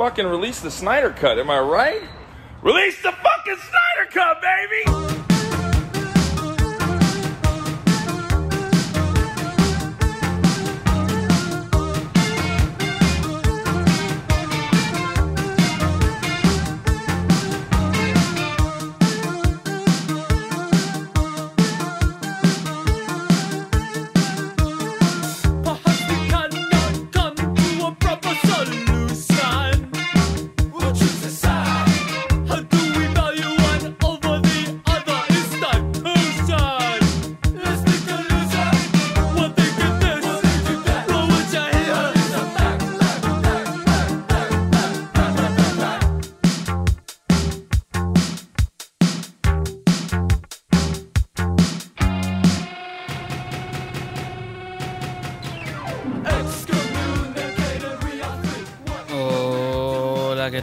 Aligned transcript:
fucking 0.00 0.26
release 0.26 0.60
the 0.60 0.70
Snyder 0.70 1.10
Cut, 1.10 1.38
am 1.38 1.50
I 1.50 1.58
right? 1.58 2.00
Release 2.62 3.02
the 3.02 3.12
fucking 3.12 3.56
Snyder 3.56 4.10
Cut, 4.10 4.40
baby! 4.40 5.29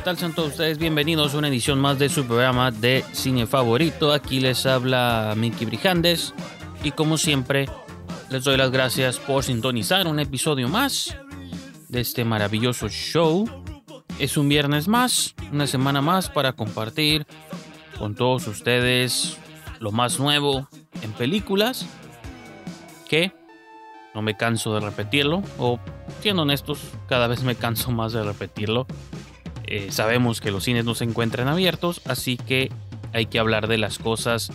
Tal? 0.07 0.17
Sean 0.17 0.33
todos 0.33 0.51
ustedes 0.51 0.77
bienvenidos 0.77 1.33
a 1.33 1.37
una 1.37 1.49
edición 1.49 1.81
más 1.81 1.99
de 1.99 2.07
su 2.07 2.25
programa 2.25 2.71
de 2.71 3.03
cine 3.11 3.45
favorito. 3.45 4.13
Aquí 4.13 4.39
les 4.39 4.65
habla 4.65 5.33
Mickey 5.35 5.65
Brijandes 5.65 6.33
y 6.81 6.91
como 6.91 7.17
siempre 7.17 7.67
les 8.29 8.45
doy 8.45 8.55
las 8.55 8.71
gracias 8.71 9.19
por 9.19 9.43
sintonizar 9.43 10.07
un 10.07 10.21
episodio 10.21 10.69
más 10.69 11.17
de 11.89 11.99
este 11.99 12.23
maravilloso 12.23 12.87
show. 12.87 13.49
Es 14.17 14.37
un 14.37 14.47
viernes 14.47 14.87
más, 14.87 15.35
una 15.51 15.67
semana 15.67 15.99
más 15.99 16.29
para 16.29 16.53
compartir 16.53 17.27
con 17.99 18.15
todos 18.15 18.47
ustedes 18.47 19.37
lo 19.81 19.91
más 19.91 20.21
nuevo 20.21 20.69
en 21.01 21.11
películas 21.11 21.85
que 23.09 23.33
no 24.15 24.21
me 24.21 24.37
canso 24.37 24.73
de 24.73 24.79
repetirlo, 24.79 25.43
o 25.59 25.79
siendo 26.21 26.43
honestos, 26.43 26.79
cada 27.09 27.27
vez 27.27 27.43
me 27.43 27.55
canso 27.55 27.91
más 27.91 28.13
de 28.13 28.23
repetirlo. 28.23 28.87
Eh, 29.67 29.87
sabemos 29.91 30.39
que 30.39 30.51
los 30.51 30.63
cines 30.63 30.85
no 30.85 30.95
se 30.95 31.03
encuentran 31.03 31.47
abiertos, 31.47 32.01
así 32.05 32.37
que 32.37 32.71
hay 33.13 33.25
que 33.25 33.37
hablar 33.39 33.67
de 33.67 33.77
las 33.77 33.99
cosas 33.99 34.51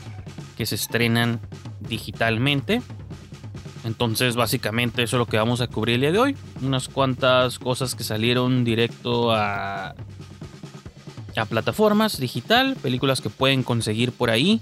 que 0.57 0.67
se 0.67 0.75
estrenan 0.75 1.41
digitalmente. 1.81 2.83
Entonces, 3.85 4.37
básicamente, 4.37 5.03
eso 5.03 5.17
es 5.17 5.19
lo 5.19 5.27
que 5.27 5.37
vamos 5.37 5.61
a 5.61 5.67
cubrir 5.67 5.97
el 5.97 6.01
día 6.03 6.13
de 6.13 6.19
hoy. 6.19 6.37
Unas 6.63 6.89
cuantas 6.89 7.59
cosas 7.59 7.95
que 7.95 8.05
salieron 8.05 8.65
directo 8.65 9.33
a, 9.33 9.95
a 11.37 11.45
plataformas 11.49 12.19
digital, 12.19 12.77
películas 12.81 13.21
que 13.21 13.29
pueden 13.29 13.65
conseguir 13.65 14.13
por 14.13 14.31
ahí, 14.31 14.61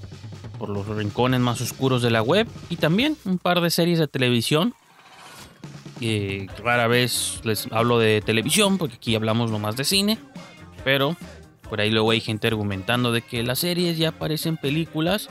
por 0.58 0.68
los 0.68 0.86
rincones 0.86 1.40
más 1.40 1.60
oscuros 1.60 2.02
de 2.02 2.10
la 2.10 2.22
web, 2.22 2.48
y 2.70 2.76
también 2.76 3.16
un 3.24 3.38
par 3.38 3.60
de 3.60 3.70
series 3.70 3.98
de 3.98 4.08
televisión 4.08 4.74
eh, 6.02 6.46
rara 6.64 6.86
vez 6.86 7.40
les 7.44 7.68
hablo 7.70 7.98
de 7.98 8.22
televisión 8.22 8.78
porque 8.78 8.94
aquí 8.94 9.14
hablamos 9.14 9.50
nomás 9.50 9.76
de 9.76 9.84
cine, 9.84 10.18
pero 10.84 11.16
por 11.68 11.80
ahí 11.80 11.90
luego 11.90 12.10
hay 12.10 12.20
gente 12.20 12.48
argumentando 12.48 13.12
de 13.12 13.22
que 13.22 13.42
las 13.42 13.60
series 13.60 13.96
ya 13.96 14.12
parecen 14.12 14.56
películas. 14.56 15.28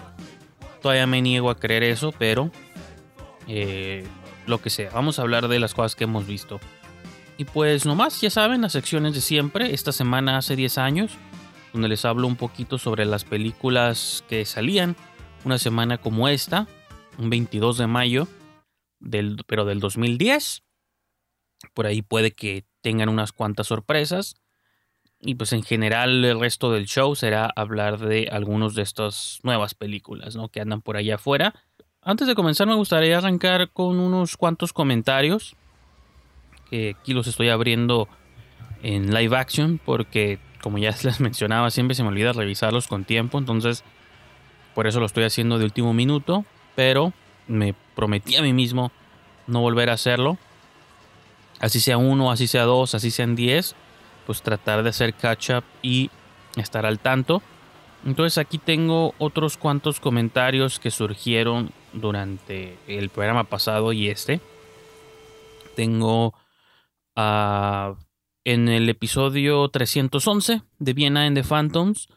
Todavía 0.81 1.07
me 1.07 1.21
niego 1.21 1.49
a 1.49 1.59
creer 1.59 1.83
eso, 1.83 2.13
pero 2.17 2.51
eh, 3.47 4.07
lo 4.47 4.61
que 4.61 4.69
sea, 4.69 4.89
vamos 4.91 5.19
a 5.19 5.23
hablar 5.23 5.47
de 5.47 5.59
las 5.59 5.73
cosas 5.73 5.95
que 5.95 6.05
hemos 6.05 6.25
visto. 6.25 6.59
Y 7.37 7.45
pues 7.45 7.85
nomás, 7.85 8.19
ya 8.21 8.29
saben, 8.29 8.61
las 8.61 8.73
secciones 8.73 9.13
de 9.13 9.21
siempre, 9.21 9.73
esta 9.73 9.91
semana 9.91 10.37
hace 10.37 10.55
10 10.55 10.77
años, 10.77 11.17
donde 11.73 11.87
les 11.87 12.05
hablo 12.05 12.27
un 12.27 12.35
poquito 12.35 12.77
sobre 12.77 13.05
las 13.05 13.23
películas 13.23 14.23
que 14.27 14.45
salían 14.45 14.95
una 15.45 15.57
semana 15.57 15.97
como 15.97 16.27
esta, 16.27 16.67
un 17.17 17.29
22 17.29 17.77
de 17.77 17.87
mayo 17.87 18.27
del, 18.99 19.37
pero 19.47 19.65
del 19.65 19.79
2010. 19.79 20.63
Por 21.73 21.85
ahí 21.85 22.01
puede 22.01 22.31
que 22.31 22.65
tengan 22.81 23.09
unas 23.09 23.31
cuantas 23.31 23.67
sorpresas. 23.67 24.35
Y 25.21 25.35
pues 25.35 25.51
en 25.51 25.63
general 25.63 26.23
el 26.23 26.39
resto 26.39 26.71
del 26.71 26.85
show 26.85 27.15
será 27.15 27.51
hablar 27.55 27.99
de 27.99 28.29
algunos 28.31 28.73
de 28.73 28.83
estas 28.83 29.39
nuevas 29.43 29.73
películas 29.73 30.35
¿no? 30.35 30.47
que 30.47 30.61
andan 30.61 30.81
por 30.81 30.95
allá 30.95 31.15
afuera. 31.15 31.53
Antes 32.01 32.27
de 32.27 32.35
comenzar 32.35 32.67
me 32.67 32.75
gustaría 32.75 33.17
arrancar 33.17 33.69
con 33.71 33.99
unos 33.99 34.37
cuantos 34.37 34.71
comentarios. 34.71 35.55
Que 36.69 36.95
aquí 36.99 37.13
los 37.13 37.27
estoy 37.27 37.49
abriendo 37.49 38.07
en 38.81 39.13
live 39.13 39.35
action 39.35 39.79
porque 39.83 40.39
como 40.61 40.77
ya 40.77 40.95
les 41.03 41.19
mencionaba 41.19 41.69
siempre 41.69 41.95
se 41.95 42.03
me 42.03 42.09
olvida 42.09 42.31
revisarlos 42.31 42.87
con 42.87 43.03
tiempo. 43.03 43.37
Entonces 43.37 43.83
por 44.73 44.87
eso 44.87 45.01
lo 45.01 45.05
estoy 45.05 45.25
haciendo 45.25 45.59
de 45.59 45.65
último 45.65 45.93
minuto. 45.93 46.45
Pero 46.75 47.11
me 47.47 47.75
prometí 47.95 48.37
a 48.37 48.41
mí 48.41 48.53
mismo 48.53 48.93
no 49.47 49.59
volver 49.59 49.89
a 49.89 49.93
hacerlo. 49.93 50.37
Así 51.59 51.81
sea 51.81 51.97
uno, 51.97 52.31
así 52.31 52.47
sea 52.47 52.63
dos, 52.63 52.95
así 52.95 53.11
sean 53.11 53.35
diez. 53.35 53.75
Pues 54.29 54.43
tratar 54.43 54.83
de 54.83 54.89
hacer 54.89 55.15
catch 55.15 55.49
up 55.49 55.63
y 55.81 56.11
estar 56.55 56.85
al 56.85 56.99
tanto. 56.99 57.41
Entonces 58.05 58.37
aquí 58.37 58.59
tengo 58.59 59.15
otros 59.17 59.57
cuantos 59.57 59.99
comentarios 59.99 60.79
que 60.79 60.91
surgieron 60.91 61.71
durante 61.93 62.77
el 62.85 63.09
programa 63.09 63.45
pasado 63.45 63.91
y 63.91 64.07
este. 64.07 64.39
Tengo 65.75 66.35
ah, 67.15 67.95
en 68.43 68.69
el 68.69 68.87
episodio 68.87 69.67
311 69.67 70.61
de 70.77 70.93
Viena 70.93 71.25
en 71.25 71.33
The 71.33 71.43
Phantoms. 71.43 72.07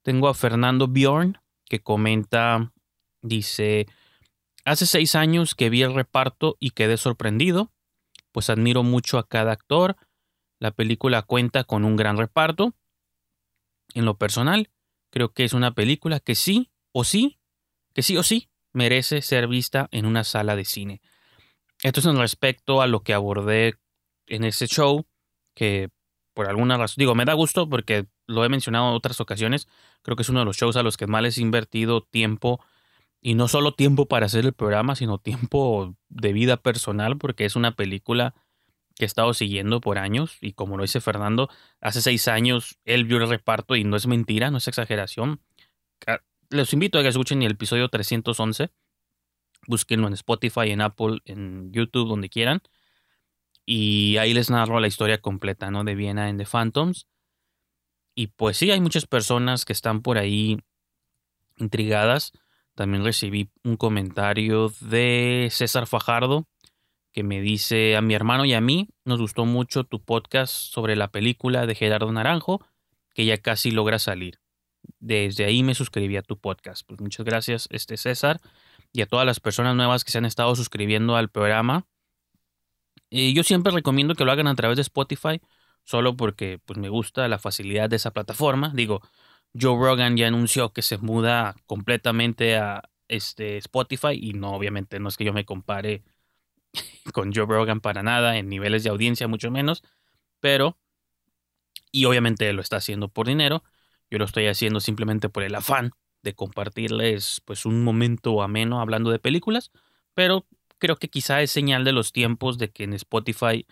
Tengo 0.00 0.28
a 0.28 0.34
Fernando 0.34 0.88
Bjorn 0.88 1.36
que 1.66 1.80
comenta, 1.80 2.72
dice, 3.20 3.88
Hace 4.64 4.86
seis 4.86 5.14
años 5.14 5.54
que 5.54 5.68
vi 5.68 5.82
el 5.82 5.92
reparto 5.92 6.56
y 6.60 6.70
quedé 6.70 6.96
sorprendido, 6.96 7.74
pues 8.32 8.48
admiro 8.48 8.82
mucho 8.84 9.18
a 9.18 9.28
cada 9.28 9.52
actor. 9.52 9.98
La 10.58 10.70
película 10.70 11.22
cuenta 11.22 11.64
con 11.64 11.84
un 11.84 11.96
gran 11.96 12.16
reparto. 12.16 12.74
En 13.94 14.04
lo 14.04 14.18
personal, 14.18 14.70
creo 15.10 15.32
que 15.32 15.44
es 15.44 15.52
una 15.52 15.72
película 15.72 16.20
que 16.20 16.34
sí 16.34 16.70
o 16.92 17.04
sí, 17.04 17.38
que 17.94 18.02
sí 18.02 18.16
o 18.16 18.22
sí, 18.22 18.50
merece 18.72 19.22
ser 19.22 19.48
vista 19.48 19.88
en 19.90 20.06
una 20.06 20.24
sala 20.24 20.56
de 20.56 20.64
cine. 20.64 21.00
Esto 21.82 22.00
es 22.00 22.06
en 22.06 22.18
respecto 22.18 22.82
a 22.82 22.86
lo 22.86 23.02
que 23.02 23.14
abordé 23.14 23.76
en 24.26 24.44
ese 24.44 24.66
show, 24.66 25.06
que 25.54 25.90
por 26.34 26.48
alguna 26.48 26.76
razón, 26.76 26.96
digo, 26.98 27.14
me 27.14 27.24
da 27.24 27.32
gusto 27.32 27.68
porque 27.68 28.06
lo 28.26 28.44
he 28.44 28.48
mencionado 28.48 28.88
en 28.88 28.94
otras 28.94 29.20
ocasiones, 29.20 29.68
creo 30.02 30.16
que 30.16 30.22
es 30.22 30.28
uno 30.28 30.40
de 30.40 30.44
los 30.44 30.56
shows 30.56 30.76
a 30.76 30.82
los 30.82 30.96
que 30.96 31.06
más 31.06 31.22
les 31.22 31.38
he 31.38 31.42
invertido 31.42 32.02
tiempo 32.02 32.60
y 33.20 33.34
no 33.34 33.48
solo 33.48 33.72
tiempo 33.74 34.06
para 34.06 34.26
hacer 34.26 34.44
el 34.44 34.52
programa, 34.52 34.94
sino 34.94 35.18
tiempo 35.18 35.96
de 36.08 36.32
vida 36.32 36.56
personal, 36.56 37.18
porque 37.18 37.44
es 37.44 37.56
una 37.56 37.74
película 37.74 38.34
que 38.98 39.04
he 39.04 39.06
estado 39.06 39.32
siguiendo 39.32 39.80
por 39.80 39.98
años. 39.98 40.36
Y 40.40 40.52
como 40.52 40.76
lo 40.76 40.82
dice 40.82 41.00
Fernando, 41.00 41.48
hace 41.80 42.02
seis 42.02 42.28
años 42.28 42.78
él 42.84 43.04
vio 43.04 43.18
el 43.18 43.28
reparto 43.28 43.76
y 43.76 43.84
no 43.84 43.96
es 43.96 44.06
mentira, 44.06 44.50
no 44.50 44.58
es 44.58 44.68
exageración. 44.68 45.40
Les 46.50 46.72
invito 46.72 46.98
a 46.98 47.02
que 47.02 47.08
escuchen 47.08 47.42
el 47.42 47.52
episodio 47.52 47.88
311. 47.88 48.70
Búsquenlo 49.66 50.06
en 50.06 50.14
Spotify, 50.14 50.70
en 50.70 50.80
Apple, 50.80 51.20
en 51.26 51.72
YouTube, 51.72 52.08
donde 52.08 52.28
quieran. 52.28 52.62
Y 53.64 54.16
ahí 54.16 54.32
les 54.32 54.50
narro 54.50 54.80
la 54.80 54.88
historia 54.88 55.20
completa, 55.20 55.70
¿no? 55.70 55.84
De 55.84 55.94
Viena 55.94 56.28
en 56.30 56.38
The 56.38 56.46
Phantoms. 56.46 57.06
Y 58.14 58.28
pues 58.28 58.56
sí, 58.56 58.70
hay 58.70 58.80
muchas 58.80 59.06
personas 59.06 59.64
que 59.64 59.74
están 59.74 60.02
por 60.02 60.18
ahí 60.18 60.58
intrigadas. 61.56 62.32
También 62.74 63.04
recibí 63.04 63.50
un 63.62 63.76
comentario 63.76 64.72
de 64.80 65.48
César 65.52 65.86
Fajardo 65.86 66.47
que 67.18 67.24
me 67.24 67.40
dice 67.40 67.96
a 67.96 68.00
mi 68.00 68.14
hermano 68.14 68.44
y 68.44 68.54
a 68.54 68.60
mí 68.60 68.90
nos 69.04 69.18
gustó 69.18 69.44
mucho 69.44 69.82
tu 69.82 70.00
podcast 70.00 70.52
sobre 70.54 70.94
la 70.94 71.10
película 71.10 71.66
de 71.66 71.74
Gerardo 71.74 72.12
Naranjo 72.12 72.64
que 73.12 73.24
ya 73.24 73.38
casi 73.38 73.72
logra 73.72 73.98
salir. 73.98 74.38
Desde 75.00 75.44
ahí 75.44 75.64
me 75.64 75.74
suscribí 75.74 76.16
a 76.16 76.22
tu 76.22 76.38
podcast. 76.38 76.86
Pues 76.86 77.00
muchas 77.00 77.26
gracias, 77.26 77.66
este 77.72 77.96
César, 77.96 78.40
y 78.92 79.00
a 79.00 79.06
todas 79.06 79.26
las 79.26 79.40
personas 79.40 79.74
nuevas 79.74 80.04
que 80.04 80.12
se 80.12 80.18
han 80.18 80.26
estado 80.26 80.54
suscribiendo 80.54 81.16
al 81.16 81.28
programa. 81.28 81.88
Y 83.10 83.34
yo 83.34 83.42
siempre 83.42 83.72
recomiendo 83.72 84.14
que 84.14 84.24
lo 84.24 84.30
hagan 84.30 84.46
a 84.46 84.54
través 84.54 84.76
de 84.76 84.82
Spotify, 84.82 85.40
solo 85.82 86.16
porque 86.16 86.60
pues, 86.64 86.78
me 86.78 86.88
gusta 86.88 87.26
la 87.26 87.40
facilidad 87.40 87.90
de 87.90 87.96
esa 87.96 88.12
plataforma. 88.12 88.70
Digo, 88.76 89.02
Joe 89.60 89.76
Rogan 89.76 90.16
ya 90.16 90.28
anunció 90.28 90.72
que 90.72 90.82
se 90.82 90.98
muda 90.98 91.56
completamente 91.66 92.58
a 92.58 92.88
este 93.08 93.56
Spotify 93.56 94.12
y 94.12 94.34
no, 94.34 94.52
obviamente 94.52 95.00
no 95.00 95.08
es 95.08 95.16
que 95.16 95.24
yo 95.24 95.32
me 95.32 95.44
compare 95.44 96.04
con 97.12 97.32
Joe 97.34 97.46
Rogan 97.46 97.80
para 97.80 98.02
nada, 98.02 98.38
en 98.38 98.48
niveles 98.48 98.84
de 98.84 98.90
audiencia 98.90 99.28
mucho 99.28 99.50
menos, 99.50 99.82
pero 100.40 100.76
Y 101.90 102.04
obviamente 102.04 102.52
lo 102.52 102.62
está 102.62 102.76
haciendo 102.76 103.08
por 103.08 103.26
dinero. 103.26 103.62
Yo 104.10 104.18
lo 104.18 104.24
estoy 104.24 104.46
haciendo 104.46 104.80
simplemente 104.80 105.28
por 105.28 105.42
el 105.42 105.54
afán 105.54 105.92
de 106.22 106.34
compartirles 106.34 107.42
pues 107.44 107.64
un 107.66 107.84
momento 107.84 108.42
ameno 108.42 108.80
hablando 108.80 109.10
de 109.10 109.18
películas, 109.18 109.70
pero 110.14 110.46
creo 110.78 110.96
que 110.96 111.08
quizá 111.08 111.42
es 111.42 111.50
señal 111.50 111.84
de 111.84 111.92
los 111.92 112.12
tiempos 112.12 112.58
de 112.58 112.70
que 112.70 112.84
en 112.84 112.92
Spotify 112.94 113.66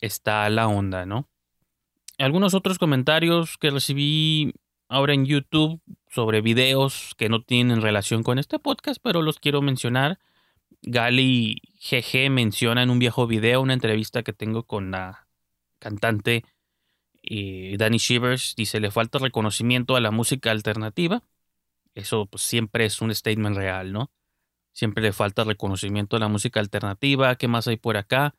está 0.00 0.48
la 0.50 0.68
onda, 0.68 1.06
¿no? 1.06 1.28
Algunos 2.18 2.54
otros 2.54 2.78
comentarios 2.78 3.58
que 3.58 3.70
recibí 3.70 4.54
ahora 4.88 5.14
en 5.14 5.26
YouTube 5.26 5.80
sobre 6.08 6.40
videos 6.40 7.12
que 7.16 7.28
no 7.28 7.42
tienen 7.42 7.82
relación 7.82 8.22
con 8.22 8.38
este 8.38 8.58
podcast, 8.58 9.00
pero 9.02 9.22
los 9.22 9.38
quiero 9.38 9.60
mencionar. 9.62 10.18
Gali 10.82 11.62
GG 11.80 12.30
menciona 12.30 12.82
en 12.82 12.90
un 12.90 12.98
viejo 12.98 13.26
video 13.26 13.60
una 13.60 13.74
entrevista 13.74 14.22
que 14.22 14.32
tengo 14.32 14.64
con 14.64 14.90
la 14.90 15.28
cantante 15.78 16.44
eh, 17.22 17.76
Danny 17.78 17.98
Shivers. 17.98 18.54
Dice, 18.56 18.80
le 18.80 18.90
falta 18.90 19.18
reconocimiento 19.18 19.96
a 19.96 20.00
la 20.00 20.10
música 20.10 20.50
alternativa. 20.50 21.22
Eso 21.94 22.26
pues, 22.26 22.42
siempre 22.42 22.84
es 22.84 23.00
un 23.00 23.14
statement 23.14 23.56
real, 23.56 23.92
¿no? 23.92 24.10
Siempre 24.72 25.02
le 25.02 25.12
falta 25.12 25.44
reconocimiento 25.44 26.16
a 26.16 26.20
la 26.20 26.28
música 26.28 26.60
alternativa. 26.60 27.34
¿Qué 27.36 27.48
más 27.48 27.66
hay 27.66 27.76
por 27.78 27.96
acá? 27.96 28.34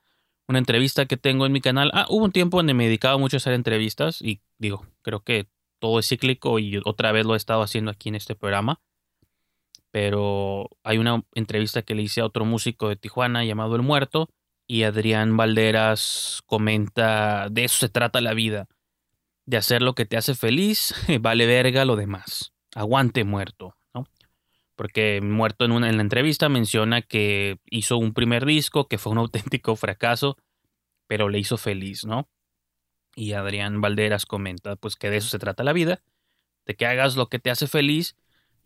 Una 0.48 0.60
entrevista 0.60 1.08
que 1.08 1.18
tengo 1.18 1.46
en 1.46 1.52
mi 1.52 1.62
canal. 1.62 1.92
Ah, 1.94 2.06
hubo 2.10 2.24
un 2.24 2.32
tiempo 2.32 2.58
donde 2.58 2.74
me 2.74 2.86
dedicaba 2.86 3.18
mucho 3.18 3.38
a 3.38 3.40
hacer 3.40 3.54
entrevistas 3.54 4.22
y 4.22 4.42
digo, 4.60 4.86
creo 5.02 5.24
que 5.24 5.50
todo 5.80 6.00
es 6.00 6.08
cíclico 6.08 6.60
y 6.60 6.80
otra 6.86 7.12
vez 7.12 7.26
lo 7.26 7.34
he 7.34 7.38
estado 7.38 7.64
haciendo 7.64 7.92
aquí 7.92 8.10
en 8.10 8.16
este 8.16 8.36
programa. 8.36 8.80
Pero 10.00 10.70
hay 10.84 11.00
una 11.00 11.24
entrevista 11.34 11.82
que 11.82 11.96
le 11.96 12.04
hice 12.04 12.22
a 12.22 12.26
otro 12.26 12.46
músico 12.46 12.88
de 12.88 12.98
Tijuana 12.98 13.44
llamado 13.44 13.76
El 13.76 13.82
Muerto 13.82 14.30
y 14.68 14.84
Adrián 14.84 15.38
Valderas 15.38 16.44
comenta, 16.46 17.48
de 17.50 17.64
eso 17.64 17.80
se 17.80 17.90
trata 17.90 18.22
la 18.22 18.36
vida, 18.36 18.68
de 19.48 19.58
hacer 19.58 19.82
lo 19.82 19.96
que 19.96 20.06
te 20.06 20.16
hace 20.16 20.36
feliz, 20.36 20.94
vale 21.20 21.48
verga 21.48 21.84
lo 21.84 21.96
demás, 21.96 22.54
aguante 22.76 23.24
muerto, 23.24 23.76
¿no? 23.96 24.06
Porque 24.76 25.20
Muerto 25.20 25.66
en, 25.66 25.72
una, 25.72 25.90
en 25.90 25.98
la 25.98 26.04
entrevista 26.04 26.48
menciona 26.48 27.02
que 27.02 27.58
hizo 27.66 27.98
un 27.98 28.14
primer 28.14 28.46
disco 28.46 28.88
que 28.88 29.00
fue 29.00 29.14
un 29.14 29.18
auténtico 29.26 29.76
fracaso, 29.76 30.38
pero 31.08 31.28
le 31.28 31.40
hizo 31.40 31.58
feliz, 31.58 32.06
¿no? 32.06 32.30
Y 33.16 33.34
Adrián 33.34 33.82
Valderas 33.82 34.28
comenta, 34.28 34.76
pues 34.76 34.96
que 34.96 35.10
de 35.10 35.18
eso 35.18 35.30
se 35.30 35.40
trata 35.40 35.64
la 35.64 35.74
vida, 35.74 36.04
de 36.68 36.76
que 36.76 36.86
hagas 36.86 37.16
lo 37.16 37.30
que 37.30 37.40
te 37.40 37.50
hace 37.50 37.66
feliz 37.66 38.16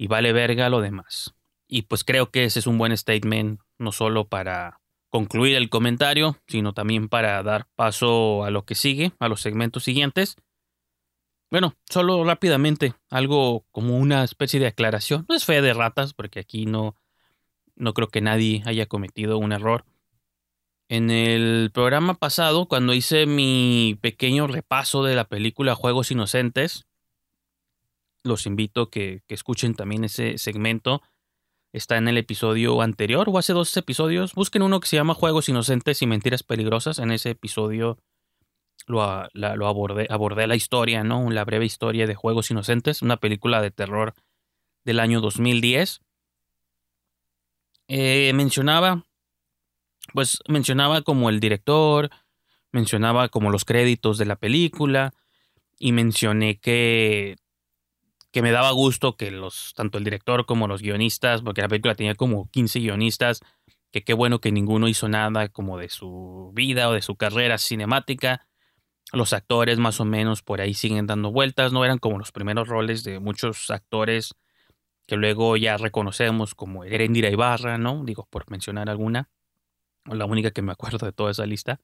y 0.02 0.08
vale 0.08 0.34
verga 0.34 0.68
lo 0.70 0.82
demás. 0.82 1.36
Y 1.68 1.84
pues 1.84 2.04
creo 2.04 2.32
que 2.32 2.46
ese 2.46 2.58
es 2.58 2.66
un 2.66 2.80
buen 2.80 2.98
statement, 2.98 3.62
no 3.78 3.92
solo 3.92 4.28
para 4.28 4.82
concluir 5.12 5.56
el 5.56 5.70
comentario, 5.70 6.38
sino 6.48 6.74
también 6.74 7.08
para 7.08 7.44
dar 7.44 7.68
paso 7.76 8.44
a 8.44 8.50
lo 8.50 8.66
que 8.66 8.74
sigue, 8.74 9.12
a 9.20 9.28
los 9.28 9.42
segmentos 9.42 9.84
siguientes. 9.84 10.38
Bueno, 11.52 11.76
solo 11.88 12.24
rápidamente, 12.24 12.96
algo 13.12 13.68
como 13.70 13.96
una 14.00 14.24
especie 14.24 14.60
de 14.60 14.66
aclaración. 14.66 15.28
No 15.30 15.36
es 15.36 15.46
fe 15.46 15.62
de 15.62 15.72
ratas, 15.72 16.16
porque 16.16 16.40
aquí 16.40 16.66
no, 16.66 16.96
no 17.76 17.94
creo 17.94 18.08
que 18.08 18.22
nadie 18.22 18.64
haya 18.66 18.88
cometido 18.88 19.38
un 19.38 19.52
error. 19.52 19.86
En 20.90 21.12
el 21.12 21.70
programa 21.72 22.16
pasado, 22.16 22.68
cuando 22.68 22.96
hice 22.96 23.28
mi 23.28 24.00
pequeño 24.02 24.48
repaso 24.48 25.04
de 25.04 25.14
la 25.14 25.26
película 25.26 25.76
Juegos 25.76 26.10
Inocentes, 26.10 26.88
los 28.24 28.46
invito 28.46 28.84
a 28.84 28.92
que, 28.92 29.24
que 29.28 29.34
escuchen 29.34 29.74
también 29.76 30.04
ese 30.04 30.38
segmento. 30.38 31.02
Está 31.74 31.98
en 31.98 32.08
el 32.08 32.18
episodio 32.18 32.82
anterior 32.82 33.30
o 33.30 33.38
hace 33.38 33.54
dos 33.54 33.76
episodios. 33.78 34.34
Busquen 34.34 34.62
uno 34.62 34.80
que 34.80 34.88
se 34.88 34.98
llama 34.98 35.14
Juegos 35.14 35.50
Inocentes 35.50 36.02
y 36.02 36.08
Mentiras 36.08 36.44
Peligrosas. 36.44 37.00
En 37.00 37.12
ese 37.12 37.30
episodio 37.32 37.98
lo, 38.88 39.02
lo 39.34 39.68
abordé, 39.68 40.08
abordé 40.10 40.48
la 40.48 40.56
historia, 40.56 41.04
¿no? 41.04 41.30
La 41.30 41.46
breve 41.46 41.66
historia 41.66 42.08
de 42.08 42.16
Juegos 42.16 42.52
Inocentes, 42.52 43.02
una 43.02 43.18
película 43.18 43.62
de 43.62 43.72
terror 43.72 44.14
del 44.84 45.00
año 45.00 45.22
2010. 45.22 46.02
Eh, 47.88 48.32
mencionaba 48.34 49.06
pues 50.14 50.40
mencionaba 50.48 51.02
como 51.02 51.30
el 51.30 51.40
director, 51.40 52.10
mencionaba 52.72 53.30
como 53.30 53.50
los 53.50 53.66
créditos 53.66 54.18
de 54.18 54.26
la 54.26 54.36
película 54.36 55.14
y 55.78 55.92
mencioné 55.92 56.60
que 56.60 57.38
que 58.32 58.42
me 58.42 58.52
daba 58.52 58.72
gusto 58.72 59.18
que 59.18 59.32
los 59.32 59.74
tanto 59.76 59.98
el 59.98 60.04
director 60.04 60.46
como 60.46 60.68
los 60.68 60.82
guionistas, 60.82 61.42
porque 61.42 61.62
la 61.62 61.68
película 61.68 61.96
tenía 61.96 62.16
como 62.16 62.50
15 62.50 62.80
guionistas, 62.80 63.42
que 63.92 64.04
qué 64.04 64.14
bueno 64.14 64.40
que 64.40 64.52
ninguno 64.52 64.88
hizo 64.88 65.10
nada 65.10 65.50
como 65.50 65.78
de 65.78 65.90
su 65.90 66.52
vida 66.54 66.90
o 66.90 66.94
de 66.94 67.02
su 67.02 67.16
carrera 67.16 67.58
cinemática. 67.58 68.48
Los 69.12 69.34
actores 69.34 69.78
más 69.80 70.00
o 70.00 70.06
menos 70.06 70.42
por 70.42 70.62
ahí 70.62 70.74
siguen 70.74 71.08
dando 71.08 71.32
vueltas, 71.32 71.74
no 71.74 71.84
eran 71.84 71.98
como 71.98 72.18
los 72.18 72.32
primeros 72.32 72.70
roles 72.70 73.04
de 73.04 73.20
muchos 73.20 73.70
actores 73.70 74.36
que 75.08 75.18
luego 75.18 75.58
ya 75.58 75.76
reconocemos 75.76 76.56
como 76.56 76.86
Erendira 76.86 77.30
Ibarra, 77.30 77.78
¿no? 77.78 78.06
Digo, 78.06 78.28
por 78.30 78.50
mencionar 78.50 78.90
alguna 78.90 79.30
la 80.06 80.26
única 80.26 80.52
que 80.52 80.62
me 80.62 80.72
acuerdo 80.72 81.06
de 81.06 81.12
toda 81.12 81.32
esa 81.32 81.46
lista. 81.46 81.80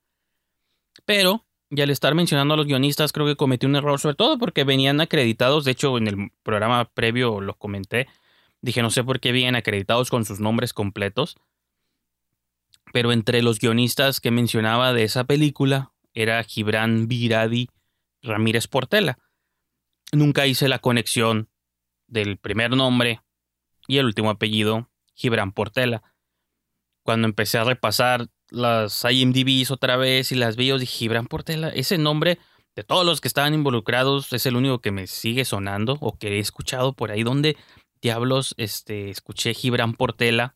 Pero, 1.06 1.46
y 1.70 1.82
al 1.82 1.90
estar 1.90 2.16
mencionando 2.16 2.54
a 2.54 2.58
los 2.58 2.66
guionistas, 2.66 3.12
creo 3.12 3.26
que 3.26 3.36
cometí 3.36 3.66
un 3.66 3.76
error, 3.76 4.00
sobre 4.00 4.16
todo 4.16 4.38
porque 4.38 4.64
venían 4.64 5.02
acreditados. 5.02 5.66
De 5.66 5.72
hecho, 5.72 5.98
en 5.98 6.08
el 6.08 6.32
programa 6.44 6.86
previo 6.86 7.42
lo 7.42 7.56
comenté. 7.56 8.08
Dije, 8.62 8.82
no 8.82 8.90
sé 8.90 9.04
por 9.04 9.20
qué 9.20 9.32
vienen 9.32 9.56
acreditados 9.56 10.10
con 10.10 10.26
sus 10.26 10.40
nombres 10.40 10.74
completos. 10.74 11.38
Pero 12.94 13.12
entre 13.12 13.42
los 13.42 13.60
guionistas 13.60 14.22
que 14.22 14.32
mencionaba 14.32 14.94
de 14.94 15.04
esa 15.04 15.26
película 15.26 15.92
era 16.14 16.42
Gibran 16.44 17.08
Viradi 17.08 17.70
Ramírez 18.22 18.68
Portela. 18.68 19.20
Nunca 20.14 20.48
hice 20.48 20.70
la 20.70 20.80
conexión 20.80 21.50
del 22.08 22.38
primer 22.38 22.72
nombre 22.72 23.22
y 23.88 23.98
el 23.98 24.06
último 24.06 24.30
apellido, 24.30 24.90
Gibran 25.16 25.52
Portela 25.52 26.02
cuando 27.08 27.26
empecé 27.26 27.58
a 27.58 27.64
repasar 27.64 28.28
las 28.50 29.06
IMDb's 29.10 29.72
otra 29.72 29.98
vez 29.98 30.32
y 30.32 30.36
las 30.36 30.56
videos, 30.56 30.82
dije, 30.82 30.98
Gibran 30.98 31.28
Portela, 31.28 31.70
ese 31.70 31.98
nombre 31.98 32.40
de 32.76 32.84
todos 32.84 33.06
los 33.06 33.22
que 33.22 33.28
estaban 33.28 33.54
involucrados 33.54 34.32
es 34.34 34.46
el 34.46 34.56
único 34.56 34.80
que 34.80 34.92
me 34.92 35.08
sigue 35.08 35.46
sonando 35.46 35.98
o 36.00 36.18
que 36.18 36.38
he 36.38 36.40
escuchado 36.40 36.94
por 36.94 37.12
ahí 37.12 37.24
donde 37.24 37.58
diablos 38.02 38.54
este, 38.58 39.10
escuché 39.10 39.54
Gibran 39.54 39.94
Portela. 39.94 40.56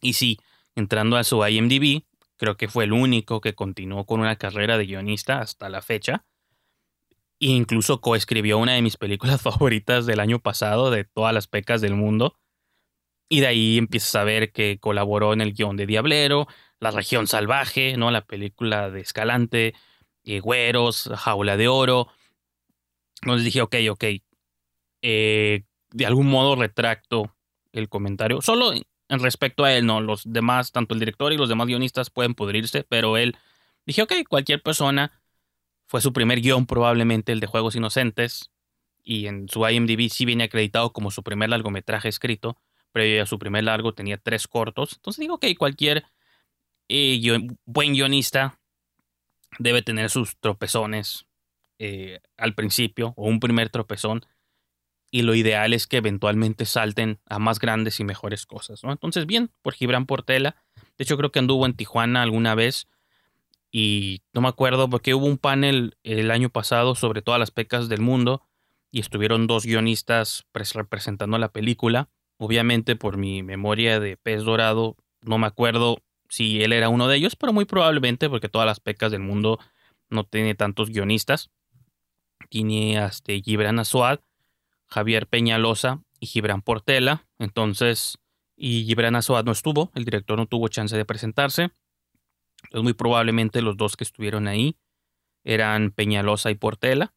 Y 0.00 0.12
sí, 0.12 0.38
entrando 0.74 1.16
a 1.16 1.24
su 1.24 1.44
IMDb, 1.46 2.04
creo 2.36 2.56
que 2.56 2.68
fue 2.68 2.84
el 2.84 2.92
único 2.92 3.40
que 3.40 3.54
continuó 3.54 4.04
con 4.04 4.20
una 4.20 4.36
carrera 4.36 4.76
de 4.76 4.86
guionista 4.86 5.40
hasta 5.40 5.68
la 5.68 5.82
fecha. 5.82 6.24
E 7.40 7.46
incluso 7.46 8.00
coescribió 8.00 8.58
una 8.58 8.72
de 8.72 8.82
mis 8.82 8.96
películas 8.96 9.42
favoritas 9.42 10.06
del 10.06 10.20
año 10.20 10.40
pasado, 10.40 10.90
de 10.90 11.04
todas 11.04 11.32
las 11.32 11.46
pecas 11.48 11.80
del 11.80 11.94
mundo, 11.94 12.36
y 13.28 13.40
de 13.40 13.46
ahí 13.46 13.78
empiezas 13.78 14.14
a 14.16 14.24
ver 14.24 14.52
que 14.52 14.78
colaboró 14.78 15.32
en 15.32 15.40
el 15.40 15.54
guion 15.54 15.76
de 15.76 15.86
Diablero, 15.86 16.46
La 16.84 16.90
región 16.90 17.26
salvaje, 17.26 17.96
¿no? 17.96 18.10
La 18.10 18.26
película 18.26 18.90
de 18.90 19.00
Escalante, 19.00 19.74
eh, 20.24 20.40
Güeros, 20.40 21.10
Jaula 21.16 21.56
de 21.56 21.68
Oro. 21.68 22.08
Entonces 23.22 23.44
dije, 23.44 23.62
ok, 23.62 23.76
ok. 23.90 24.04
Eh, 25.02 25.64
de 25.92 26.06
algún 26.06 26.26
modo 26.28 26.56
retracto 26.56 27.34
el 27.72 27.88
comentario. 27.88 28.42
Solo 28.42 28.72
en 28.72 29.20
respecto 29.20 29.64
a 29.64 29.72
él, 29.72 29.86
no. 29.86 30.00
Los 30.00 30.24
demás, 30.30 30.72
tanto 30.72 30.94
el 30.94 31.00
director 31.00 31.32
y 31.32 31.36
los 31.36 31.48
demás 31.48 31.66
guionistas 31.68 32.10
pueden 32.10 32.34
pudrirse, 32.34 32.84
pero 32.84 33.16
él. 33.16 33.36
Dije, 33.86 34.02
ok, 34.02 34.12
cualquier 34.28 34.62
persona. 34.62 35.12
Fue 35.86 36.00
su 36.00 36.12
primer 36.12 36.40
guion, 36.40 36.66
probablemente 36.66 37.32
el 37.32 37.40
de 37.40 37.46
Juegos 37.46 37.76
Inocentes. 37.76 38.50
Y 39.02 39.26
en 39.26 39.48
su 39.48 39.68
IMDb 39.68 40.08
sí 40.10 40.24
viene 40.24 40.44
acreditado 40.44 40.92
como 40.92 41.10
su 41.10 41.22
primer 41.22 41.50
largometraje 41.50 42.08
escrito 42.08 42.58
previo 42.94 43.24
a 43.24 43.26
su 43.26 43.38
primer 43.38 43.64
largo 43.64 43.92
tenía 43.92 44.16
tres 44.16 44.46
cortos. 44.46 44.94
Entonces 44.94 45.20
digo 45.20 45.38
que 45.38 45.54
cualquier 45.56 46.04
eh, 46.88 47.20
buen 47.64 47.92
guionista 47.92 48.58
debe 49.58 49.82
tener 49.82 50.10
sus 50.10 50.36
tropezones 50.38 51.26
eh, 51.78 52.20
al 52.36 52.54
principio 52.54 53.14
o 53.16 53.28
un 53.28 53.40
primer 53.40 53.70
tropezón. 53.70 54.24
Y 55.10 55.22
lo 55.22 55.34
ideal 55.34 55.72
es 55.72 55.86
que 55.86 55.98
eventualmente 55.98 56.64
salten 56.64 57.20
a 57.26 57.38
más 57.38 57.60
grandes 57.60 58.00
y 58.00 58.04
mejores 58.04 58.46
cosas. 58.46 58.82
Entonces, 58.82 59.26
bien, 59.26 59.50
por 59.62 59.74
Gibran 59.74 60.06
Portela. 60.06 60.56
De 60.98 61.04
hecho, 61.04 61.16
creo 61.16 61.30
que 61.30 61.38
anduvo 61.38 61.66
en 61.66 61.74
Tijuana 61.74 62.22
alguna 62.22 62.56
vez. 62.56 62.88
Y 63.70 64.22
no 64.32 64.40
me 64.40 64.48
acuerdo 64.48 64.90
porque 64.90 65.14
hubo 65.14 65.26
un 65.26 65.38
panel 65.38 65.96
el 66.02 66.30
año 66.32 66.50
pasado 66.50 66.96
sobre 66.96 67.22
todas 67.22 67.38
las 67.38 67.52
pecas 67.52 67.88
del 67.88 68.00
mundo. 68.00 68.42
Y 68.90 69.00
estuvieron 69.00 69.46
dos 69.46 69.64
guionistas 69.64 70.46
representando 70.52 71.38
la 71.38 71.52
película. 71.52 72.08
Obviamente 72.36 72.96
por 72.96 73.16
mi 73.16 73.44
memoria 73.44 74.00
de 74.00 74.16
pez 74.16 74.42
dorado 74.42 74.96
no 75.22 75.38
me 75.38 75.46
acuerdo 75.46 75.98
si 76.28 76.62
él 76.62 76.72
era 76.72 76.88
uno 76.88 77.08
de 77.08 77.16
ellos, 77.16 77.36
pero 77.36 77.52
muy 77.52 77.64
probablemente 77.64 78.28
porque 78.28 78.48
todas 78.48 78.66
las 78.66 78.80
pecas 78.80 79.12
del 79.12 79.20
mundo 79.20 79.58
no 80.10 80.24
tiene 80.24 80.54
tantos 80.54 80.90
guionistas. 80.90 81.50
Tiene 82.48 82.98
hasta 82.98 83.32
Gibran 83.32 83.78
Azuad, 83.78 84.20
Javier 84.86 85.26
Peñalosa 85.26 86.02
y 86.20 86.26
Gibran 86.26 86.62
Portela. 86.62 87.26
Entonces, 87.38 88.18
y 88.56 88.84
Gibran 88.84 89.16
Azuad 89.16 89.44
no 89.44 89.52
estuvo, 89.52 89.90
el 89.94 90.04
director 90.04 90.38
no 90.38 90.46
tuvo 90.46 90.68
chance 90.68 90.96
de 90.96 91.04
presentarse. 91.04 91.70
Entonces, 92.64 92.82
muy 92.82 92.94
probablemente 92.94 93.62
los 93.62 93.76
dos 93.76 93.96
que 93.96 94.04
estuvieron 94.04 94.48
ahí 94.48 94.76
eran 95.44 95.90
Peñalosa 95.90 96.50
y 96.50 96.54
Portela. 96.54 97.12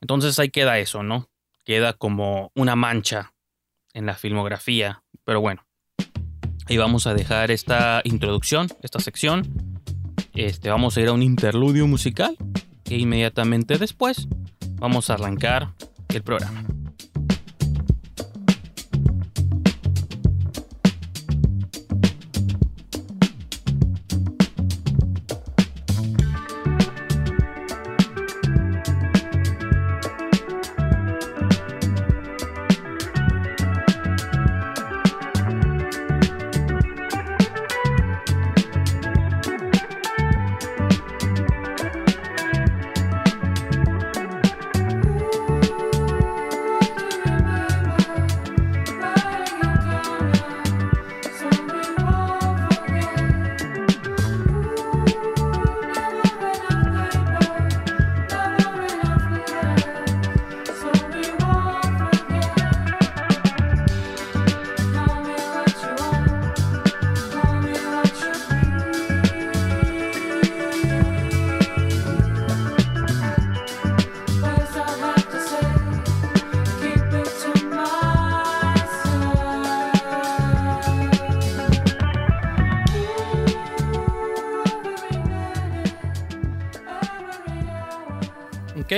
Entonces 0.00 0.38
ahí 0.38 0.50
queda 0.50 0.78
eso, 0.78 1.02
¿no? 1.02 1.30
Queda 1.64 1.92
como 1.92 2.52
una 2.54 2.76
mancha 2.76 3.34
en 3.92 4.06
la 4.06 4.14
filmografía. 4.14 5.02
Pero 5.24 5.40
bueno, 5.40 5.65
ahí 6.68 6.76
vamos 6.76 7.06
a 7.06 7.14
dejar 7.14 7.50
esta 7.50 8.00
introducción, 8.04 8.68
esta 8.82 9.00
sección. 9.00 9.48
Este, 10.34 10.68
vamos 10.68 10.96
a 10.96 11.00
ir 11.00 11.08
a 11.08 11.12
un 11.12 11.22
interludio 11.22 11.86
musical 11.86 12.36
e 12.84 12.98
inmediatamente 12.98 13.78
después 13.78 14.28
vamos 14.78 15.10
a 15.10 15.14
arrancar 15.14 15.72
el 16.08 16.22
programa. 16.22 16.64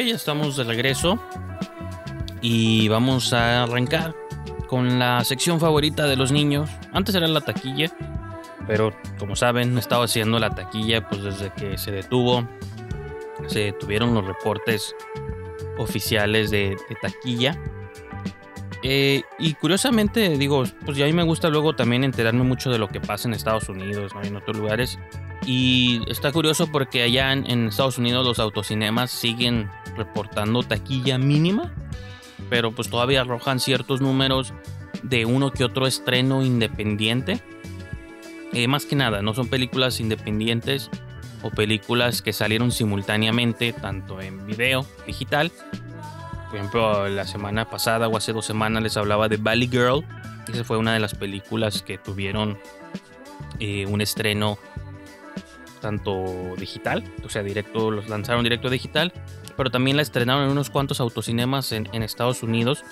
Ya 0.03 0.15
estamos 0.15 0.57
de 0.57 0.65
regreso 0.65 1.19
y 2.41 2.89
vamos 2.89 3.33
a 3.33 3.65
arrancar 3.65 4.15
con 4.67 4.99
la 4.99 5.25
sección 5.25 5.59
favorita 5.61 6.07
de 6.07 6.17
los 6.17 6.31
niños. 6.31 6.71
Antes 6.93 7.15
era 7.15 7.27
la 7.27 7.41
taquilla, 7.41 7.91
pero 8.67 8.93
como 9.19 9.35
saben, 9.35 9.77
he 9.77 9.81
estado 9.81 10.03
haciendo 10.03 10.39
la 10.39 10.51
taquilla 10.51 11.09
pues 11.09 11.23
desde 11.23 11.51
que 11.53 11.79
se 11.79 11.91
detuvo, 11.91 12.47
se 13.47 13.61
detuvieron 13.61 14.15
los 14.15 14.27
reportes 14.27 14.95
oficiales 15.79 16.51
de, 16.51 16.77
taquilla. 17.01 17.59
Eh, 18.83 19.23
y 19.41 19.55
curiosamente, 19.55 20.39
digo, 20.39 20.63
pues 20.85 20.97
ya 20.97 21.05
a 21.05 21.09
mí 21.09 21.13
me 21.13 21.25
gusta 21.25 21.49
luego 21.49 21.75
también 21.75 22.05
enterarme 22.05 22.45
mucho 22.45 22.71
de 22.71 22.79
lo 22.79 22.89
que 22.89 23.01
pasa 23.01 23.27
en 23.27 23.35
Estados 23.35 23.69
Unidos, 23.69 24.15
¿no? 24.15 24.23
en 24.23 24.37
otros 24.37 24.57
lugares. 24.57 24.99
Y 25.51 26.03
está 26.11 26.31
curioso 26.31 26.71
porque 26.71 27.03
allá 27.03 27.33
en, 27.33 27.51
en 27.51 27.69
Estados 27.69 27.97
Unidos 27.97 28.27
los 28.27 28.39
autocinemas 28.39 29.11
siguen 29.11 29.71
reportando 29.97 30.63
taquilla 30.63 31.17
mínima, 31.17 31.73
pero 32.51 32.73
pues 32.73 32.91
todavía 32.91 33.23
arrojan 33.23 33.59
ciertos 33.59 34.03
números 34.03 34.53
de 35.03 35.25
uno 35.25 35.51
que 35.51 35.65
otro 35.65 35.87
estreno 35.87 36.45
independiente. 36.45 37.41
Eh, 38.53 38.69
más 38.69 38.85
que 38.85 38.95
nada, 38.95 39.23
no 39.23 39.33
son 39.33 39.49
películas 39.49 40.01
independientes 40.01 40.91
o 41.43 41.51
películas 41.51 42.21
que 42.21 42.35
salieron 42.35 42.71
simultáneamente, 42.71 43.73
tanto 43.73 44.21
en 44.21 44.47
video 44.47 44.85
digital. 45.07 45.51
Por 46.51 46.59
ejemplo, 46.59 47.09
la 47.09 47.27
semana 47.27 47.71
pasada 47.71 48.07
o 48.09 48.19
hace 48.19 48.35
dos 48.35 48.45
semanas 48.45 48.83
les 48.83 48.99
hablaba 48.99 49.31
de 49.31 49.39
Valley 49.39 49.69
Girl. 49.69 50.05
Esa 50.53 50.63
fue 50.63 50.77
una 50.77 50.93
de 50.93 51.01
las 51.01 51.15
películas 51.15 51.83
que 51.83 51.97
tuvieron 51.97 52.59
eh, 53.61 53.87
un 53.87 54.03
estreno 54.03 54.59
tanto 55.79 56.55
digital, 56.57 57.05
o 57.25 57.29
sea, 57.29 57.43
directo, 57.43 57.91
los 57.91 58.09
lanzaron 58.09 58.43
directo 58.45 58.71
digital, 58.71 59.13
pero 59.57 59.71
también 59.71 59.97
la 59.97 60.03
estrenaron 60.03 60.45
en 60.45 60.51
unos 60.51 60.71
cuantos 60.71 61.01
autocinemas 61.01 61.73
en, 61.73 61.89
en 61.93 62.03
Estados 62.03 62.43
Unidos. 62.43 62.85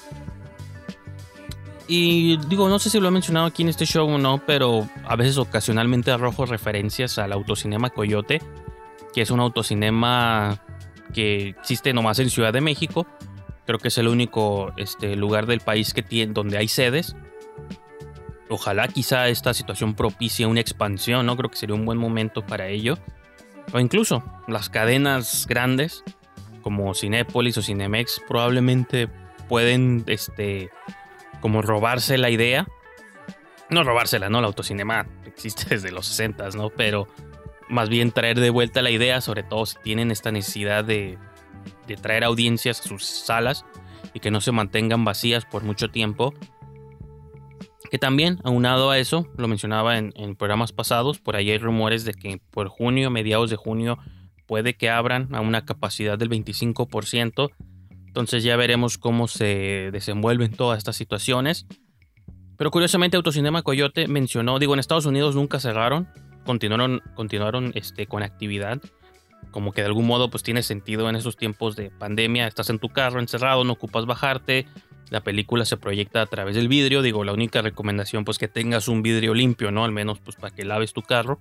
Y 1.88 2.36
digo, 2.48 2.68
no 2.68 2.78
sé 2.78 2.90
si 2.90 2.98
lo 2.98 3.08
he 3.08 3.12
mencionado 3.12 3.46
aquí 3.46 3.62
en 3.62 3.68
este 3.68 3.86
show 3.86 4.08
o 4.08 4.18
no, 4.18 4.42
pero 4.44 4.88
a 5.04 5.14
veces 5.14 5.38
ocasionalmente 5.38 6.10
arrojo 6.10 6.44
referencias 6.44 7.18
al 7.18 7.32
autocinema 7.32 7.90
Coyote, 7.90 8.42
que 9.14 9.22
es 9.22 9.30
un 9.30 9.40
autocinema 9.40 10.60
que 11.14 11.50
existe 11.50 11.92
nomás 11.92 12.18
en 12.18 12.30
Ciudad 12.30 12.52
de 12.52 12.60
México. 12.60 13.06
Creo 13.66 13.78
que 13.78 13.88
es 13.88 13.98
el 13.98 14.08
único 14.08 14.72
este, 14.76 15.16
lugar 15.16 15.46
del 15.46 15.60
país 15.60 15.94
que 15.94 16.02
tiene, 16.02 16.32
donde 16.32 16.58
hay 16.58 16.68
sedes. 16.68 17.16
Ojalá 18.48 18.88
quizá 18.88 19.28
esta 19.28 19.54
situación 19.54 19.94
propicie 19.94 20.46
una 20.46 20.60
expansión, 20.60 21.26
¿no? 21.26 21.36
Creo 21.36 21.50
que 21.50 21.56
sería 21.56 21.74
un 21.74 21.84
buen 21.84 21.98
momento 21.98 22.46
para 22.46 22.68
ello. 22.68 22.98
O 23.72 23.80
incluso 23.80 24.22
las 24.46 24.68
cadenas 24.68 25.46
grandes 25.48 26.04
como 26.62 26.94
Cinépolis 26.94 27.58
o 27.58 27.62
Cinemex 27.62 28.20
probablemente 28.28 29.08
pueden 29.48 30.04
este 30.06 30.70
como 31.40 31.62
robarse 31.62 32.18
la 32.18 32.30
idea. 32.30 32.66
No 33.68 33.82
robársela, 33.82 34.28
¿no? 34.28 34.38
El 34.38 34.44
autocinema 34.44 35.06
existe 35.26 35.64
desde 35.70 35.90
los 35.90 36.06
60, 36.06 36.48
¿no? 36.50 36.70
Pero 36.70 37.08
más 37.68 37.88
bien 37.88 38.12
traer 38.12 38.38
de 38.38 38.50
vuelta 38.50 38.82
la 38.82 38.90
idea, 38.90 39.20
sobre 39.20 39.42
todo 39.42 39.66
si 39.66 39.76
tienen 39.82 40.10
esta 40.10 40.30
necesidad 40.30 40.84
de, 40.84 41.18
de 41.86 41.96
traer 41.96 42.24
audiencias 42.24 42.80
a 42.80 42.84
sus 42.84 43.04
salas 43.04 43.64
y 44.14 44.20
que 44.20 44.30
no 44.30 44.40
se 44.40 44.52
mantengan 44.52 45.04
vacías 45.04 45.44
por 45.44 45.64
mucho 45.64 45.88
tiempo. 45.90 46.34
Que 47.90 47.98
también, 47.98 48.38
aunado 48.44 48.90
a 48.90 48.98
eso, 48.98 49.26
lo 49.36 49.48
mencionaba 49.48 49.98
en, 49.98 50.12
programas 50.36 50.72
pasados, 50.72 51.18
por 51.18 51.36
ahí 51.36 51.50
hay 51.50 51.58
rumores 51.58 52.04
de 52.04 52.14
que 52.14 52.40
por 52.50 52.68
junio, 52.68 53.10
mediados 53.10 53.50
de 53.50 53.56
junio, 53.56 53.98
puede 54.46 54.74
que 54.74 54.90
abran 54.90 55.34
a 55.34 55.40
una 55.40 55.64
capacidad 55.64 56.18
del 56.18 56.30
25%. 56.30 57.50
Entonces 58.06 58.42
ya 58.42 58.56
veremos 58.56 58.98
cómo 58.98 59.28
se 59.28 59.90
desenvuelven 59.92 60.52
todas 60.52 60.78
estas 60.78 60.96
situaciones. 60.96 61.66
Pero 62.56 62.70
curiosamente 62.70 63.16
Autocinema 63.16 63.62
Coyote 63.62 64.08
mencionó, 64.08 64.58
digo, 64.58 64.72
en 64.72 64.80
Estados 64.80 65.06
Unidos 65.06 65.34
nunca 65.34 65.60
cerraron, 65.60 66.08
continuaron, 66.44 67.02
continuaron 67.14 67.72
este, 67.74 68.06
con 68.06 68.22
actividad. 68.22 68.80
Como 69.50 69.72
que 69.72 69.82
de 69.82 69.88
algún 69.88 70.06
modo 70.06 70.30
pues 70.30 70.42
tiene 70.42 70.62
sentido 70.62 71.08
en 71.08 71.16
esos 71.16 71.36
tiempos 71.36 71.76
de 71.76 71.90
pandemia, 71.90 72.46
estás 72.46 72.70
en 72.70 72.78
tu 72.78 72.88
carro 72.88 73.20
encerrado, 73.20 73.64
no 73.64 73.74
ocupas 73.74 74.06
bajarte, 74.06 74.66
la 75.10 75.20
película 75.20 75.64
se 75.64 75.76
proyecta 75.76 76.22
a 76.22 76.26
través 76.26 76.54
del 76.56 76.68
vidrio, 76.68 77.02
digo, 77.02 77.24
la 77.24 77.32
única 77.32 77.62
recomendación 77.62 78.24
pues 78.24 78.38
que 78.38 78.48
tengas 78.48 78.88
un 78.88 79.02
vidrio 79.02 79.34
limpio, 79.34 79.70
¿no? 79.70 79.84
Al 79.84 79.92
menos 79.92 80.18
pues 80.18 80.36
para 80.36 80.54
que 80.54 80.64
laves 80.64 80.92
tu 80.92 81.02
carro. 81.02 81.38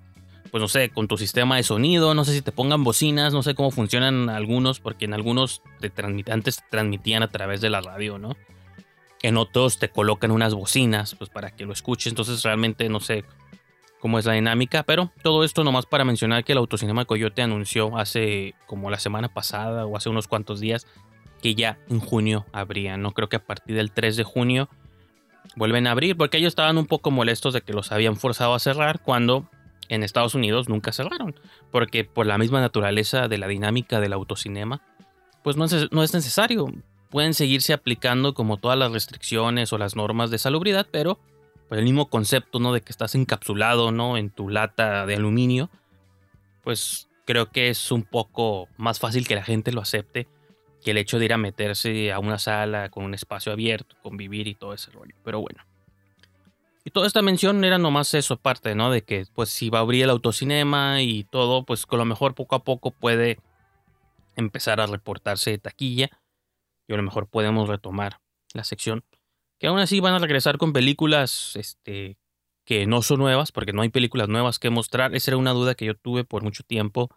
Pues 0.51 0.61
no 0.61 0.67
sé, 0.67 0.89
con 0.89 1.07
tu 1.07 1.17
sistema 1.17 1.57
de 1.57 1.63
sonido, 1.63 2.13
no 2.13 2.23
sé 2.23 2.33
si 2.33 2.41
te 2.41 2.51
pongan 2.51 2.83
bocinas, 2.83 3.33
no 3.33 3.43
sé 3.43 3.55
cómo 3.55 3.71
funcionan 3.71 4.29
algunos, 4.29 4.79
porque 4.79 5.05
en 5.05 5.13
algunos 5.13 5.61
te 5.79 5.89
transmitían 5.89 7.23
a 7.23 7.27
través 7.29 7.61
de 7.61 7.69
la 7.69 7.81
radio, 7.81 8.19
¿no? 8.19 8.37
En 9.21 9.37
otros 9.37 9.79
te 9.79 9.89
colocan 9.89 10.31
unas 10.31 10.53
bocinas, 10.53 11.15
pues 11.15 11.29
para 11.29 11.51
que 11.51 11.65
lo 11.65 11.73
escuches, 11.73 12.11
entonces 12.11 12.43
realmente 12.43 12.87
no 12.89 12.99
sé 12.99 13.25
cómo 13.99 14.19
es 14.19 14.25
la 14.25 14.33
dinámica, 14.33 14.83
pero 14.83 15.11
todo 15.23 15.43
esto 15.43 15.63
nomás 15.63 15.87
para 15.87 16.05
mencionar 16.05 16.43
que 16.43 16.51
el 16.51 16.59
Autocinema 16.59 17.05
Coyote 17.05 17.41
anunció 17.41 17.97
hace 17.97 18.53
como 18.67 18.91
la 18.91 18.99
semana 18.99 19.29
pasada 19.29 19.87
o 19.87 19.97
hace 19.97 20.09
unos 20.09 20.27
cuantos 20.27 20.59
días 20.59 20.85
que 21.45 21.53
ya 21.53 21.77
en 21.89 21.99
junio 21.99 22.47
abrían, 22.53 23.03
¿no? 23.03 23.11
Creo 23.11 23.29
que 23.29 23.35
a 23.35 23.45
partir 23.45 23.75
del 23.75 23.91
3 23.91 24.17
de 24.17 24.23
junio 24.23 24.67
vuelven 25.55 25.85
a 25.85 25.91
abrir, 25.91 26.17
porque 26.17 26.37
ellos 26.37 26.47
estaban 26.47 26.79
un 26.79 26.87
poco 26.87 27.11
molestos 27.11 27.53
de 27.53 27.61
que 27.61 27.71
los 27.71 27.91
habían 27.91 28.15
forzado 28.15 28.55
a 28.55 28.59
cerrar 28.59 28.99
cuando 28.99 29.47
en 29.87 30.01
Estados 30.01 30.33
Unidos 30.33 30.69
nunca 30.69 30.91
cerraron, 30.91 31.35
porque 31.69 32.03
por 32.03 32.25
la 32.25 32.39
misma 32.39 32.61
naturaleza 32.61 33.27
de 33.27 33.37
la 33.37 33.47
dinámica 33.47 33.99
del 33.99 34.13
autocinema, 34.13 34.81
pues 35.43 35.55
no 35.55 35.65
es, 35.65 36.13
necesario. 36.15 36.73
Pueden 37.11 37.35
seguirse 37.35 37.73
aplicando 37.73 38.33
como 38.33 38.57
todas 38.57 38.79
las 38.79 38.91
restricciones 38.91 39.71
o 39.71 39.77
las 39.77 39.95
normas 39.95 40.31
de 40.31 40.39
salubridad, 40.39 40.87
pero 40.89 41.19
por 41.69 41.77
el 41.77 41.83
mismo 41.83 42.09
concepto, 42.09 42.59
¿no? 42.59 42.73
De 42.73 42.81
que 42.81 42.91
estás 42.91 43.13
encapsulado, 43.13 43.91
¿no? 43.91 44.17
En 44.17 44.31
tu 44.31 44.49
lata 44.49 45.05
de 45.05 45.13
aluminio, 45.13 45.69
pues 46.63 47.07
creo 47.23 47.51
que 47.51 47.69
es 47.69 47.91
un 47.91 48.01
poco 48.01 48.67
más 48.77 48.97
fácil 48.97 49.27
que 49.27 49.35
la 49.35 49.43
gente 49.43 49.71
lo 49.71 49.81
acepte 49.81 50.27
que 50.85 50.91
el 50.91 50.99
hecho 50.99 51.17
de 51.17 51.25
ir 51.25 51.33
a 51.33 51.37
meterse 51.37 52.11
a 52.11 52.19
una 52.19 52.37
sala 52.37 52.89
con 52.89 53.03
un 53.03 53.15
espacio 53.15 53.51
abierto, 53.51 53.95
convivir 54.03 54.47
y 54.47 54.53
todo 54.53 54.71
ese 54.71 54.91
rollo. 54.91 55.15
Pero 55.23 55.41
bueno. 55.41 55.63
Y 56.83 56.91
toda 56.91 57.07
esta 57.07 57.23
mención 57.23 57.63
era 57.63 57.79
nomás 57.79 58.13
eso, 58.13 58.37
parte, 58.37 58.75
¿no? 58.75 58.91
De 58.91 59.01
que 59.01 59.25
pues 59.33 59.49
si 59.49 59.71
va 59.71 59.79
a 59.79 59.81
abrir 59.81 60.03
el 60.03 60.11
autocinema 60.11 61.01
y 61.01 61.23
todo, 61.23 61.65
pues 61.65 61.87
con 61.87 61.97
lo 61.97 62.05
mejor 62.05 62.35
poco 62.35 62.55
a 62.55 62.63
poco 62.63 62.91
puede 62.91 63.39
empezar 64.35 64.79
a 64.79 64.85
reportarse 64.85 65.49
de 65.49 65.57
taquilla 65.57 66.11
y 66.87 66.93
a 66.93 66.97
lo 66.97 67.01
mejor 67.01 67.25
podemos 67.25 67.67
retomar 67.67 68.19
la 68.53 68.63
sección. 68.63 69.03
Que 69.57 69.65
aún 69.65 69.79
así 69.79 69.99
van 70.01 70.13
a 70.13 70.19
regresar 70.19 70.59
con 70.59 70.71
películas 70.71 71.55
este, 71.55 72.19
que 72.63 72.85
no 72.85 73.01
son 73.01 73.21
nuevas, 73.21 73.51
porque 73.51 73.73
no 73.73 73.81
hay 73.81 73.89
películas 73.89 74.29
nuevas 74.29 74.59
que 74.59 74.69
mostrar. 74.69 75.15
Esa 75.15 75.31
era 75.31 75.37
una 75.37 75.53
duda 75.53 75.73
que 75.73 75.85
yo 75.85 75.95
tuve 75.95 76.25
por 76.25 76.43
mucho 76.43 76.61
tiempo. 76.61 77.09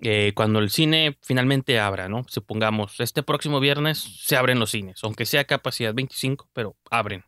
Eh, 0.00 0.32
cuando 0.34 0.60
el 0.60 0.70
cine 0.70 1.18
finalmente 1.22 1.80
abra, 1.80 2.08
¿no? 2.08 2.24
Supongamos, 2.28 3.00
este 3.00 3.22
próximo 3.22 3.58
viernes 3.58 3.98
se 3.98 4.36
abren 4.36 4.60
los 4.60 4.70
cines, 4.70 5.02
aunque 5.02 5.26
sea 5.26 5.44
capacidad 5.44 5.92
25, 5.92 6.48
pero 6.52 6.76
abren. 6.90 7.24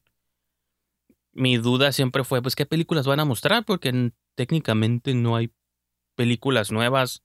Mi 1.33 1.57
duda 1.57 1.93
siempre 1.93 2.25
fue, 2.25 2.43
pues, 2.43 2.55
¿qué 2.57 2.67
películas 2.67 3.07
van 3.07 3.21
a 3.21 3.25
mostrar? 3.25 3.65
Porque 3.65 4.13
técnicamente 4.35 5.15
no 5.15 5.37
hay 5.37 5.53
películas 6.15 6.71
nuevas 6.71 7.23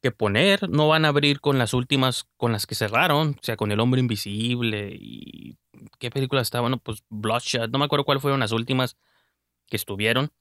que 0.00 0.10
poner. 0.10 0.68
No 0.68 0.88
van 0.88 1.04
a 1.04 1.08
abrir 1.08 1.40
con 1.40 1.58
las 1.58 1.74
últimas, 1.74 2.26
con 2.36 2.52
las 2.52 2.66
que 2.66 2.74
cerraron, 2.74 3.36
o 3.38 3.42
sea, 3.42 3.56
con 3.56 3.72
El 3.72 3.80
Hombre 3.80 4.00
Invisible 4.00 4.96
y... 4.98 5.58
¿Qué 5.98 6.10
películas 6.10 6.48
estaban? 6.48 6.78
pues 6.80 7.04
Bloodshot, 7.08 7.70
no 7.70 7.78
me 7.78 7.84
acuerdo 7.84 8.04
cuáles 8.04 8.22
fueron 8.22 8.40
las 8.40 8.52
últimas 8.52 8.96
que 9.66 9.76
estuvieron, 9.76 10.32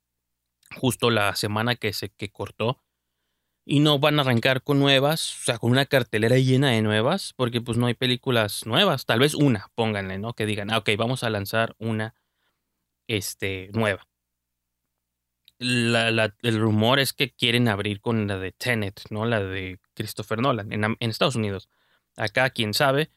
justo 0.75 1.11
la 1.11 1.35
semana 1.35 1.75
que 1.75 1.93
se 1.93 2.09
que 2.09 2.31
cortó. 2.31 2.81
Y 3.69 3.81
no 3.81 3.99
van 3.99 4.17
a 4.17 4.21
arrancar 4.21 4.63
con 4.63 4.79
nuevas, 4.79 5.41
o 5.41 5.43
sea, 5.43 5.57
con 5.57 5.71
una 5.71 5.85
cartelera 5.85 6.37
llena 6.37 6.69
de 6.69 6.81
nuevas, 6.81 7.33
porque 7.35 7.59
pues 7.59 7.77
no 7.77 7.87
hay 7.87 7.95
películas 7.95 8.65
nuevas. 8.65 9.05
Tal 9.05 9.19
vez 9.19 9.35
una, 9.35 9.67
pónganle, 9.75 10.17
¿no? 10.19 10.33
Que 10.33 10.45
digan, 10.45 10.71
ah, 10.71 10.77
ok, 10.77 10.91
vamos 10.97 11.23
a 11.23 11.29
lanzar 11.29 11.75
una 11.77 12.15
este, 13.07 13.69
nueva. 13.73 14.07
El 15.59 16.59
rumor 16.59 16.99
es 16.99 17.11
que 17.11 17.33
quieren 17.33 17.67
abrir 17.67 17.99
con 17.99 18.25
la 18.27 18.37
de 18.37 18.53
Tenet, 18.53 19.01
¿no? 19.09 19.25
La 19.25 19.41
de 19.43 19.79
Christopher 19.95 20.39
Nolan 20.39 20.71
en, 20.71 20.85
en, 20.85 21.09
Estados 21.09 21.35
Unidos. 21.35 21.67
Acá, 22.15 22.49
quién 22.51 22.73
sabe, 22.73 23.09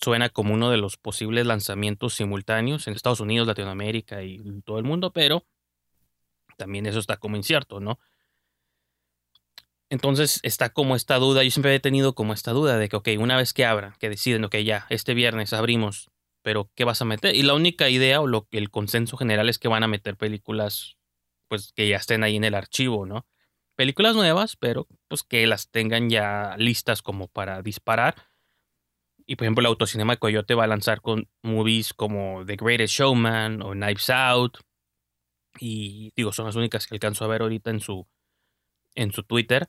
suena 0.00 0.28
como 0.28 0.54
uno 0.54 0.70
de 0.70 0.76
los 0.76 0.96
posibles 0.96 1.46
lanzamientos 1.46 2.14
simultáneos 2.14 2.88
en 2.88 2.94
Estados 2.94 3.20
Unidos, 3.20 3.46
Latinoamérica 3.46 4.24
y 4.24 4.40
todo 4.64 4.78
el 4.78 4.84
mundo, 4.84 5.12
pero 5.12 5.46
también 6.56 6.86
eso 6.86 6.98
está 6.98 7.16
como 7.16 7.36
incierto, 7.36 7.78
¿no? 7.78 8.00
Entonces 9.90 10.40
está 10.42 10.70
como 10.70 10.96
esta 10.96 11.16
duda, 11.18 11.42
yo 11.44 11.50
siempre 11.50 11.74
he 11.74 11.80
tenido 11.80 12.14
como 12.14 12.32
esta 12.32 12.52
duda 12.52 12.78
de 12.78 12.88
que, 12.88 12.96
ok, 12.96 13.08
una 13.18 13.36
vez 13.36 13.52
que 13.52 13.64
abran, 13.64 13.94
que 13.98 14.08
deciden, 14.08 14.44
ok, 14.44 14.56
ya, 14.56 14.86
este 14.90 15.14
viernes 15.14 15.52
abrimos, 15.52 16.10
pero 16.42 16.70
¿qué 16.74 16.84
vas 16.84 17.00
a 17.02 17.04
meter? 17.04 17.34
Y 17.34 17.42
la 17.42 17.54
única 17.54 17.88
idea 17.88 18.20
o 18.20 18.26
lo, 18.26 18.48
el 18.50 18.70
consenso 18.70 19.16
general 19.16 19.48
es 19.48 19.58
que 19.58 19.68
van 19.68 19.82
a 19.82 19.88
meter 19.88 20.16
películas 20.16 20.96
pues 21.48 21.72
que 21.72 21.88
ya 21.88 21.96
estén 21.96 22.24
ahí 22.24 22.36
en 22.36 22.44
el 22.44 22.54
archivo, 22.54 23.06
¿no? 23.06 23.26
Películas 23.76 24.16
nuevas, 24.16 24.56
pero 24.56 24.86
pues 25.08 25.22
que 25.22 25.46
las 25.46 25.70
tengan 25.70 26.10
ya 26.10 26.56
listas 26.58 27.02
como 27.02 27.28
para 27.28 27.62
disparar. 27.62 28.14
Y 29.26 29.36
por 29.36 29.46
ejemplo, 29.46 29.60
el 29.62 29.66
Autocinema 29.66 30.16
Coyote 30.16 30.54
va 30.54 30.64
a 30.64 30.68
lanzar 30.68 31.00
con 31.00 31.28
movies 31.42 31.94
como 31.94 32.44
The 32.44 32.56
Greatest 32.56 32.94
Showman 32.94 33.62
o 33.62 33.72
Knives 33.72 34.10
Out. 34.10 34.58
Y 35.58 36.12
digo, 36.16 36.32
son 36.32 36.46
las 36.46 36.56
únicas 36.56 36.86
que 36.86 36.94
alcanzo 36.94 37.24
a 37.24 37.28
ver 37.28 37.42
ahorita 37.42 37.70
en 37.70 37.80
su, 37.80 38.06
en 38.94 39.12
su 39.12 39.22
Twitter. 39.22 39.66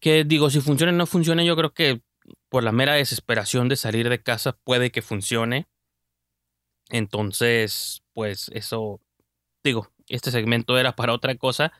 Que 0.00 0.24
digo, 0.24 0.50
si 0.50 0.60
funciona 0.60 0.92
o 0.92 0.96
no 0.96 1.06
funciona, 1.06 1.42
yo 1.42 1.56
creo 1.56 1.72
que 1.72 2.02
por 2.48 2.64
la 2.64 2.72
mera 2.72 2.94
desesperación 2.94 3.68
de 3.68 3.76
salir 3.76 4.08
de 4.08 4.22
casa 4.22 4.58
puede 4.64 4.90
que 4.90 5.02
funcione. 5.02 5.68
Entonces, 6.90 8.02
pues 8.12 8.50
eso, 8.54 9.00
digo, 9.64 9.90
este 10.08 10.30
segmento 10.30 10.78
era 10.78 10.94
para 10.94 11.12
otra 11.12 11.34
cosa 11.36 11.72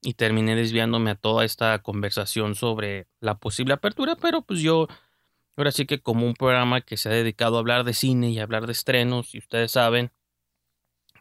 y 0.00 0.14
terminé 0.14 0.54
desviándome 0.54 1.10
a 1.10 1.14
toda 1.16 1.44
esta 1.44 1.80
conversación 1.82 2.54
sobre 2.54 3.08
la 3.20 3.38
posible 3.38 3.74
apertura, 3.74 4.16
pero 4.16 4.42
pues 4.42 4.60
yo 4.60 4.86
ahora 5.56 5.72
sí 5.72 5.86
que 5.86 6.00
como 6.00 6.26
un 6.26 6.34
programa 6.34 6.82
que 6.82 6.96
se 6.96 7.08
ha 7.08 7.12
dedicado 7.12 7.56
a 7.56 7.60
hablar 7.60 7.84
de 7.84 7.94
cine 7.94 8.30
y 8.30 8.38
hablar 8.38 8.66
de 8.66 8.72
estrenos, 8.72 9.34
y 9.34 9.38
ustedes 9.38 9.72
saben, 9.72 10.12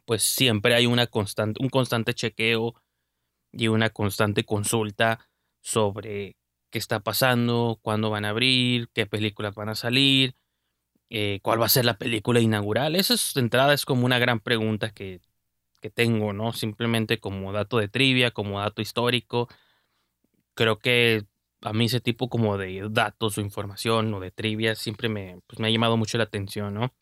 pues 0.05 0.23
siempre 0.23 0.75
hay 0.75 0.85
una 0.85 1.07
constante, 1.07 1.63
un 1.63 1.69
constante 1.69 2.13
chequeo 2.13 2.75
y 3.53 3.69
una 3.69 3.89
constante 3.91 4.43
consulta 4.43 5.27
sobre 5.61 6.35
qué 6.69 6.79
está 6.79 6.99
pasando, 6.99 7.79
cuándo 7.81 8.09
van 8.09 8.25
a 8.25 8.29
abrir, 8.29 8.89
qué 8.93 9.05
películas 9.05 9.55
van 9.55 9.69
a 9.69 9.75
salir, 9.75 10.35
eh, 11.09 11.39
cuál 11.43 11.61
va 11.61 11.67
a 11.67 11.69
ser 11.69 11.85
la 11.85 11.97
película 11.97 12.41
inaugural. 12.41 12.95
Esa 12.95 13.13
es, 13.13 13.37
entrada 13.37 13.73
es 13.73 13.85
como 13.85 14.05
una 14.05 14.19
gran 14.19 14.39
pregunta 14.41 14.91
que 14.93 15.21
que 15.83 15.89
tengo, 15.91 16.31
¿no? 16.31 16.53
Simplemente 16.53 17.19
como 17.19 17.51
dato 17.51 17.77
de 17.77 17.89
trivia, 17.89 18.31
como 18.31 18.61
dato 18.61 18.81
histórico. 18.81 19.49
Creo 20.55 20.79
que 20.79 21.25
a 21.61 21.73
mí 21.73 21.85
ese 21.85 21.99
tipo 21.99 22.29
como 22.29 22.57
de 22.57 22.87
datos 22.89 23.37
o 23.37 23.41
información 23.41 24.13
o 24.13 24.21
de 24.21 24.31
trivia 24.31 24.75
siempre 24.75 25.09
me, 25.09 25.41
pues 25.45 25.59
me 25.59 25.67
ha 25.67 25.71
llamado 25.71 25.97
mucho 25.97 26.17
la 26.17 26.23
atención, 26.23 26.73
¿no? 26.73 26.93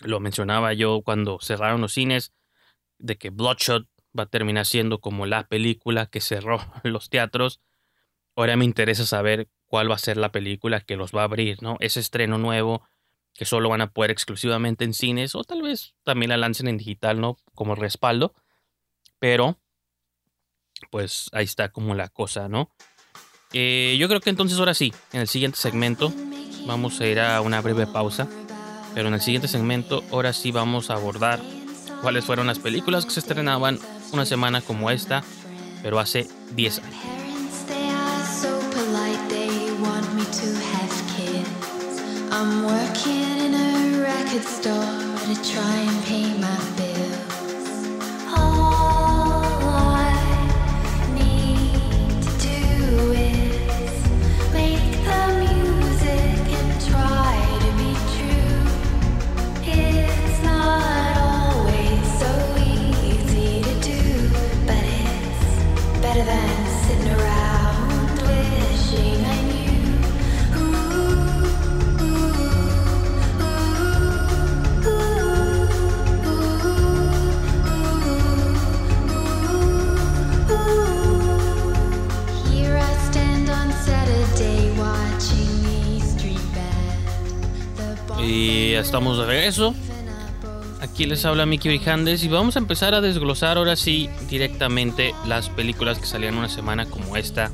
Lo 0.00 0.18
mencionaba 0.18 0.72
yo 0.72 1.02
cuando 1.02 1.40
cerraron 1.40 1.82
los 1.82 1.92
cines, 1.92 2.32
de 2.98 3.18
que 3.18 3.28
Bloodshot 3.28 3.86
va 4.18 4.24
a 4.24 4.26
terminar 4.26 4.66
siendo 4.66 5.00
como 5.00 5.26
la 5.26 5.46
película 5.46 6.06
que 6.06 6.20
cerró 6.20 6.58
los 6.82 7.10
teatros. 7.10 7.60
Ahora 8.36 8.56
me 8.56 8.64
interesa 8.64 9.06
saber 9.06 9.48
cuál 9.66 9.90
va 9.90 9.94
a 9.94 9.98
ser 9.98 10.16
la 10.16 10.32
película 10.32 10.80
que 10.80 10.96
los 10.96 11.12
va 11.14 11.22
a 11.22 11.24
abrir, 11.24 11.62
¿no? 11.62 11.76
Ese 11.80 12.00
estreno 12.00 12.38
nuevo, 12.38 12.82
que 13.34 13.44
solo 13.44 13.68
van 13.68 13.80
a 13.80 13.92
poder 13.92 14.10
exclusivamente 14.10 14.84
en 14.84 14.94
cines 14.94 15.34
o 15.34 15.44
tal 15.44 15.62
vez 15.62 15.94
también 16.04 16.30
la 16.30 16.36
lancen 16.36 16.68
en 16.68 16.78
digital, 16.78 17.20
¿no? 17.20 17.36
Como 17.54 17.74
respaldo. 17.74 18.34
Pero, 19.18 19.58
pues 20.90 21.28
ahí 21.32 21.44
está 21.44 21.70
como 21.70 21.94
la 21.94 22.08
cosa, 22.08 22.48
¿no? 22.48 22.70
Eh, 23.52 23.96
yo 23.98 24.08
creo 24.08 24.20
que 24.20 24.30
entonces 24.30 24.58
ahora 24.58 24.74
sí, 24.74 24.92
en 25.12 25.20
el 25.20 25.28
siguiente 25.28 25.58
segmento 25.58 26.12
vamos 26.66 27.00
a 27.00 27.06
ir 27.06 27.20
a 27.20 27.40
una 27.40 27.60
breve 27.60 27.86
pausa. 27.86 28.28
Pero 28.94 29.08
en 29.08 29.14
el 29.14 29.20
siguiente 29.20 29.48
segmento, 29.48 30.02
ahora 30.10 30.32
sí 30.32 30.50
vamos 30.50 30.90
a 30.90 30.94
abordar 30.94 31.40
cuáles 32.02 32.24
fueron 32.24 32.46
las 32.46 32.58
películas 32.58 33.04
que 33.04 33.12
se 33.12 33.20
estrenaban 33.20 33.78
una 34.12 34.26
semana 34.26 34.60
como 34.60 34.90
esta, 34.90 35.22
pero 35.82 35.98
hace 35.98 36.28
10 36.54 36.78
años. 36.78 37.20
I'm 42.32 42.64
working 42.64 43.38
in 43.38 43.54
a 43.54 44.02
record 44.02 44.44
store 44.44 44.78
to 45.26 45.34
try 45.42 45.76
and 45.76 46.04
pay 46.04 46.32
my 46.38 46.56
bills. 46.76 46.89
Y 88.30 88.74
estamos 88.74 89.18
de 89.18 89.26
regreso. 89.26 89.74
Aquí 90.80 91.04
les 91.04 91.24
habla 91.24 91.46
Mickey 91.46 91.76
Brijandes 91.76 92.22
y 92.22 92.28
vamos 92.28 92.54
a 92.54 92.60
empezar 92.60 92.94
a 92.94 93.00
desglosar 93.00 93.58
ahora 93.58 93.74
sí 93.74 94.08
directamente 94.28 95.16
las 95.26 95.48
películas 95.48 95.98
que 95.98 96.06
salían 96.06 96.36
una 96.36 96.48
semana 96.48 96.86
como 96.86 97.16
esta, 97.16 97.50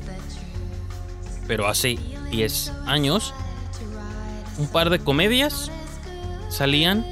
pero 1.47 1.67
hace 1.67 1.97
10 2.29 2.73
años. 2.85 3.33
Un 4.59 4.67
par 4.67 4.91
de 4.91 4.99
comedias 4.99 5.71
salían, 6.49 7.03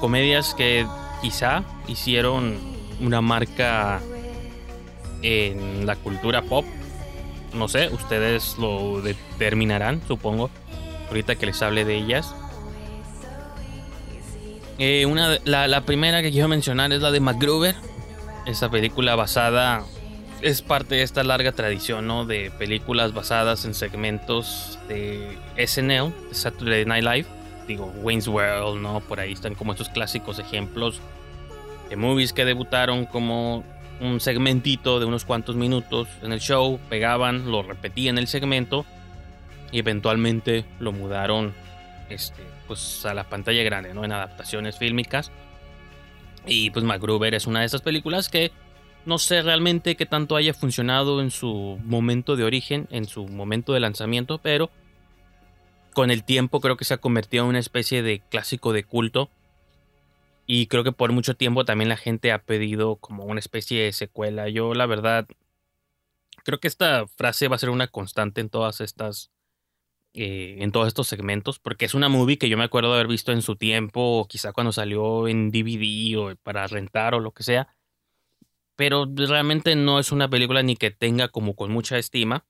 comedias 0.00 0.54
que 0.54 0.86
quizá 1.20 1.64
hicieron 1.86 2.56
una 2.98 3.20
marca 3.20 4.00
en 5.20 5.84
la 5.84 5.96
cultura 5.96 6.40
pop. 6.40 6.64
No 7.52 7.68
sé, 7.68 7.90
ustedes 7.92 8.56
lo 8.56 9.02
determinarán, 9.02 10.00
supongo, 10.08 10.48
ahorita 11.08 11.36
que 11.36 11.46
les 11.46 11.60
hable 11.62 11.84
de 11.84 11.96
ellas. 11.96 12.34
Eh, 14.78 15.06
una, 15.06 15.38
la, 15.44 15.66
la 15.66 15.80
primera 15.82 16.22
que 16.22 16.30
quiero 16.30 16.48
mencionar 16.48 16.92
es 16.92 17.02
la 17.02 17.10
de 17.10 17.20
MacGruber. 17.20 17.74
Esta 18.46 18.70
película 18.70 19.16
basada 19.16 19.84
es 20.40 20.62
parte 20.62 20.96
de 20.96 21.02
esta 21.02 21.24
larga 21.24 21.52
tradición 21.52 22.06
¿no? 22.06 22.24
de 22.24 22.50
películas 22.50 23.12
basadas 23.12 23.64
en 23.64 23.74
segmentos 23.74 24.78
de 24.88 25.36
SNL, 25.56 26.12
Saturday 26.32 26.84
Night 26.84 27.04
Live. 27.04 27.26
Digo, 27.66 27.92
Wayne's 28.02 28.28
World, 28.28 28.80
¿no? 28.80 29.00
Por 29.00 29.20
ahí 29.20 29.32
están 29.32 29.54
como 29.54 29.72
estos 29.72 29.90
clásicos 29.90 30.38
ejemplos 30.38 31.00
de 31.90 31.96
movies 31.96 32.32
que 32.32 32.44
debutaron 32.44 33.04
como 33.04 33.64
un 34.00 34.20
segmentito 34.20 35.00
de 35.00 35.06
unos 35.06 35.24
cuantos 35.24 35.56
minutos 35.56 36.08
en 36.22 36.32
el 36.32 36.40
show, 36.40 36.78
pegaban, 36.88 37.50
lo 37.50 37.62
repetían 37.62 38.16
el 38.16 38.26
segmento 38.26 38.86
y 39.70 39.80
eventualmente 39.80 40.64
lo 40.78 40.92
mudaron 40.92 41.52
este, 42.08 42.42
pues, 42.68 43.04
a 43.04 43.14
la 43.14 43.28
pantalla 43.28 43.64
grande, 43.64 43.92
¿no? 43.92 44.04
En 44.04 44.12
adaptaciones 44.12 44.78
fílmicas. 44.78 45.32
Y 46.46 46.70
pues 46.70 46.84
MacGruber 46.84 47.34
es 47.34 47.46
una 47.46 47.60
de 47.60 47.66
esas 47.66 47.82
películas 47.82 48.28
que 48.28 48.52
no 49.04 49.18
sé 49.18 49.42
realmente 49.42 49.96
qué 49.96 50.06
tanto 50.06 50.36
haya 50.36 50.54
funcionado 50.54 51.20
en 51.20 51.30
su 51.30 51.78
momento 51.84 52.36
de 52.36 52.44
origen, 52.44 52.86
en 52.90 53.06
su 53.06 53.26
momento 53.26 53.72
de 53.72 53.80
lanzamiento, 53.80 54.38
pero 54.38 54.70
con 55.94 56.10
el 56.10 56.24
tiempo 56.24 56.60
creo 56.60 56.76
que 56.76 56.84
se 56.84 56.94
ha 56.94 56.98
convertido 56.98 57.44
en 57.44 57.50
una 57.50 57.58
especie 57.58 58.02
de 58.02 58.20
clásico 58.20 58.72
de 58.72 58.84
culto. 58.84 59.30
Y 60.46 60.66
creo 60.66 60.84
que 60.84 60.92
por 60.92 61.12
mucho 61.12 61.34
tiempo 61.34 61.64
también 61.64 61.88
la 61.88 61.96
gente 61.96 62.32
ha 62.32 62.38
pedido 62.38 62.96
como 62.96 63.24
una 63.24 63.40
especie 63.40 63.82
de 63.82 63.92
secuela. 63.92 64.48
Yo 64.48 64.72
la 64.74 64.86
verdad 64.86 65.26
creo 66.44 66.60
que 66.60 66.68
esta 66.68 67.06
frase 67.06 67.48
va 67.48 67.56
a 67.56 67.58
ser 67.58 67.70
una 67.70 67.88
constante 67.88 68.40
en 68.40 68.48
todas 68.48 68.80
estas 68.80 69.30
eh, 70.14 70.56
en 70.60 70.72
todos 70.72 70.88
estos 70.88 71.06
segmentos, 71.06 71.58
porque 71.58 71.84
es 71.84 71.94
una 71.94 72.08
movie 72.08 72.38
que 72.38 72.48
yo 72.48 72.56
me 72.56 72.64
acuerdo 72.64 72.90
de 72.90 72.96
haber 72.96 73.08
visto 73.08 73.32
en 73.32 73.42
su 73.42 73.56
tiempo, 73.56 74.20
o 74.20 74.26
quizá 74.26 74.52
cuando 74.52 74.72
salió 74.72 75.28
en 75.28 75.50
DVD 75.50 76.16
o 76.18 76.36
para 76.36 76.66
rentar 76.66 77.14
o 77.14 77.20
lo 77.20 77.32
que 77.32 77.42
sea, 77.42 77.68
pero 78.76 79.06
realmente 79.06 79.76
no 79.76 79.98
es 79.98 80.12
una 80.12 80.30
película 80.30 80.62
ni 80.62 80.76
que 80.76 80.90
tenga 80.90 81.28
como 81.28 81.56
con 81.56 81.70
mucha 81.70 81.98
estima, 81.98 82.46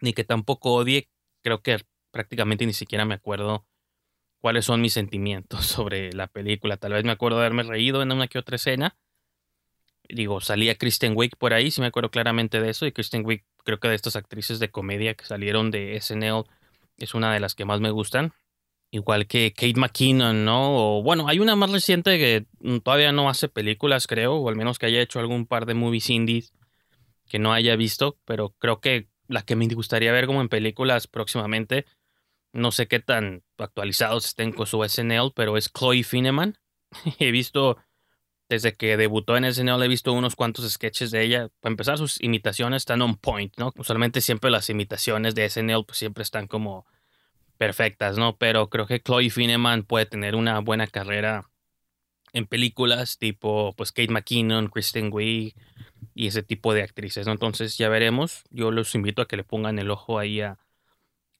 ni 0.00 0.12
que 0.12 0.24
tampoco 0.24 0.74
odie, 0.74 1.08
creo 1.42 1.62
que 1.62 1.78
prácticamente 2.10 2.66
ni 2.66 2.72
siquiera 2.72 3.04
me 3.04 3.14
acuerdo 3.14 3.66
cuáles 4.40 4.64
son 4.64 4.80
mis 4.80 4.92
sentimientos 4.92 5.66
sobre 5.66 6.12
la 6.12 6.26
película, 6.26 6.76
tal 6.76 6.92
vez 6.92 7.04
me 7.04 7.12
acuerdo 7.12 7.38
de 7.38 7.46
haberme 7.46 7.62
reído 7.62 8.02
en 8.02 8.12
una 8.12 8.28
que 8.28 8.38
otra 8.38 8.56
escena, 8.56 8.98
digo, 10.08 10.40
salía 10.40 10.76
Kristen 10.76 11.14
Wiig 11.16 11.36
por 11.36 11.54
ahí, 11.54 11.70
sí 11.70 11.80
me 11.80 11.86
acuerdo 11.86 12.10
claramente 12.10 12.60
de 12.60 12.70
eso, 12.70 12.86
y 12.86 12.92
Kristen 12.92 13.24
Wiig 13.24 13.44
creo 13.64 13.80
que 13.80 13.88
de 13.88 13.94
estas 13.94 14.16
actrices 14.16 14.58
de 14.58 14.70
comedia 14.70 15.14
que 15.14 15.24
salieron 15.24 15.70
de 15.70 16.00
SNL 16.00 16.44
es 16.96 17.14
una 17.14 17.32
de 17.32 17.40
las 17.40 17.54
que 17.54 17.64
más 17.64 17.80
me 17.80 17.90
gustan. 17.90 18.32
Igual 18.92 19.26
que 19.26 19.52
Kate 19.52 19.78
McKinnon, 19.78 20.44
¿no? 20.44 20.98
O, 20.98 21.02
bueno, 21.02 21.28
hay 21.28 21.38
una 21.38 21.54
más 21.54 21.70
reciente 21.70 22.18
que 22.18 22.46
todavía 22.82 23.12
no 23.12 23.28
hace 23.28 23.48
películas, 23.48 24.06
creo, 24.06 24.34
o 24.34 24.48
al 24.48 24.56
menos 24.56 24.78
que 24.78 24.86
haya 24.86 25.00
hecho 25.00 25.20
algún 25.20 25.46
par 25.46 25.64
de 25.66 25.74
movies 25.74 26.10
indies 26.10 26.52
que 27.28 27.38
no 27.38 27.52
haya 27.52 27.76
visto, 27.76 28.18
pero 28.24 28.50
creo 28.58 28.80
que 28.80 29.08
la 29.28 29.42
que 29.42 29.54
me 29.54 29.68
gustaría 29.68 30.10
ver 30.10 30.26
como 30.26 30.40
en 30.40 30.48
películas 30.48 31.06
próximamente, 31.06 31.86
no 32.52 32.72
sé 32.72 32.88
qué 32.88 32.98
tan 32.98 33.44
actualizados 33.58 34.26
estén 34.26 34.52
con 34.52 34.66
su 34.66 34.82
SNL, 34.82 35.32
pero 35.34 35.56
es 35.56 35.72
Chloe 35.72 36.02
Fineman. 36.02 36.58
He 37.20 37.30
visto 37.30 37.78
desde 38.50 38.74
que 38.74 38.96
debutó 38.96 39.36
en 39.36 39.44
SNL 39.44 39.80
he 39.84 39.88
visto 39.88 40.12
unos 40.12 40.34
cuantos 40.34 40.68
sketches 40.68 41.12
de 41.12 41.22
ella. 41.22 41.50
Para 41.60 41.72
empezar, 41.72 41.98
sus 41.98 42.20
imitaciones 42.20 42.82
están 42.82 43.00
on 43.00 43.14
point, 43.16 43.56
¿no? 43.56 43.72
Usualmente 43.78 44.20
siempre 44.20 44.50
las 44.50 44.68
imitaciones 44.68 45.36
de 45.36 45.48
SNL 45.48 45.84
pues 45.86 45.98
siempre 45.98 46.24
están 46.24 46.48
como 46.48 46.84
perfectas, 47.58 48.18
¿no? 48.18 48.36
Pero 48.38 48.68
creo 48.68 48.88
que 48.88 49.00
Chloe 49.00 49.30
Fineman 49.30 49.84
puede 49.84 50.04
tener 50.06 50.34
una 50.34 50.58
buena 50.58 50.88
carrera 50.88 51.48
en 52.32 52.46
películas 52.46 53.18
tipo 53.18 53.72
pues 53.76 53.92
Kate 53.92 54.10
McKinnon, 54.10 54.68
Kristen 54.68 55.10
Wiig 55.12 55.54
y 56.16 56.26
ese 56.26 56.42
tipo 56.42 56.74
de 56.74 56.82
actrices, 56.82 57.26
¿no? 57.26 57.32
Entonces 57.32 57.78
ya 57.78 57.88
veremos. 57.88 58.42
Yo 58.50 58.72
los 58.72 58.96
invito 58.96 59.22
a 59.22 59.28
que 59.28 59.36
le 59.36 59.44
pongan 59.44 59.78
el 59.78 59.92
ojo 59.92 60.18
ahí 60.18 60.40
a, 60.40 60.58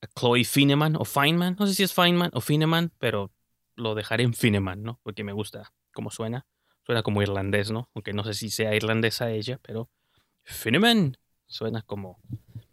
a 0.01 0.07
Chloe 0.17 0.45
Fineman 0.45 0.95
o 0.95 1.05
Fineman. 1.05 1.57
No 1.59 1.67
sé 1.67 1.75
si 1.75 1.83
es 1.83 1.93
Fineman 1.93 2.31
o 2.35 2.41
Fineman, 2.41 2.93
pero 3.01 3.33
lo 3.75 3.97
dejaré 3.97 4.23
en 4.23 4.33
Fineman, 4.33 4.85
¿no? 4.85 5.01
Porque 5.03 5.25
me 5.25 5.33
gusta 5.33 5.73
cómo 5.93 6.13
suena. 6.13 6.47
Suena 6.91 7.05
como 7.05 7.23
irlandés, 7.23 7.71
¿no? 7.71 7.89
Aunque 7.95 8.13
no 8.13 8.25
sé 8.25 8.35
si 8.35 8.51
sea 8.51 8.75
irlandesa 8.75 9.31
ella, 9.31 9.61
pero. 9.63 9.89
Fineman. 10.43 11.17
Suena 11.47 11.83
como. 11.83 12.19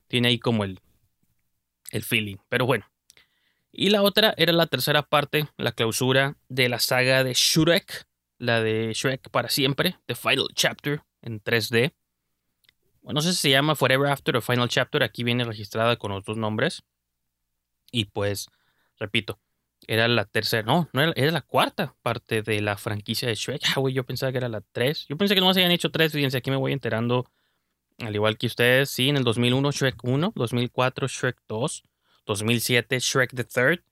Tiene 0.07 0.29
ahí 0.29 0.39
como 0.39 0.63
el. 0.63 0.79
El 1.91 2.01
feeling. 2.01 2.37
Pero 2.49 2.65
bueno. 2.65 2.89
Y 3.71 3.91
la 3.91 4.01
otra 4.01 4.33
era 4.35 4.53
la 4.53 4.65
tercera 4.65 5.03
parte, 5.03 5.49
la 5.55 5.71
clausura 5.71 6.35
de 6.49 6.67
la 6.67 6.79
saga 6.79 7.23
de 7.23 7.35
Shrek. 7.35 8.07
La 8.39 8.59
de 8.59 8.91
Shrek 8.95 9.29
para 9.29 9.49
siempre. 9.49 9.99
The 10.07 10.15
Final 10.15 10.47
Chapter 10.55 11.03
en 11.21 11.39
3D. 11.39 11.93
Bueno, 13.03 13.19
no 13.19 13.21
sé 13.21 13.33
si 13.33 13.37
se 13.41 13.49
llama 13.51 13.75
Forever 13.75 14.09
After 14.09 14.35
o 14.35 14.41
Final 14.41 14.67
Chapter. 14.67 15.03
Aquí 15.03 15.23
viene 15.23 15.43
registrada 15.43 15.97
con 15.97 16.11
los 16.11 16.23
dos 16.23 16.37
nombres. 16.37 16.81
Y 17.91 18.05
pues, 18.05 18.47
repito, 18.97 19.39
era 19.87 20.07
la 20.09 20.25
tercera, 20.25 20.63
no, 20.63 20.89
no 20.91 21.01
era, 21.01 21.31
la 21.31 21.41
cuarta 21.41 21.95
parte 22.01 22.41
de 22.41 22.61
la 22.61 22.77
franquicia 22.77 23.29
de 23.29 23.35
Shrek. 23.35 23.61
Ah, 23.75 23.79
güey, 23.79 23.93
yo 23.93 24.05
pensaba 24.05 24.31
que 24.33 24.37
era 24.37 24.49
la 24.49 24.61
tres. 24.61 25.05
Yo 25.07 25.17
pensé 25.17 25.33
que 25.33 25.41
no 25.41 25.53
se 25.53 25.61
habían 25.61 25.71
hecho 25.71 25.91
tres, 25.91 26.11
fíjense, 26.11 26.37
aquí 26.37 26.51
me 26.51 26.57
voy 26.57 26.73
enterando, 26.73 27.25
al 27.99 28.13
igual 28.13 28.37
que 28.37 28.47
ustedes, 28.47 28.89
sí, 28.89 29.07
en 29.09 29.17
el 29.17 29.23
2001 29.23 29.71
Shrek 29.71 30.03
1, 30.03 30.33
2004 30.35 31.07
Shrek 31.07 31.37
2, 31.47 31.83
2007 32.25 32.99
Shrek 32.99 33.33
the 33.33 33.45
Third 33.45 33.83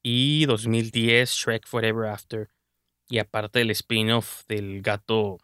y 0.00 0.46
2010 0.46 1.30
Shrek 1.30 1.66
Forever 1.66 2.08
After. 2.08 2.50
Y 3.08 3.18
aparte 3.18 3.58
del 3.58 3.70
spin-off 3.72 4.46
del 4.46 4.80
gato, 4.80 5.38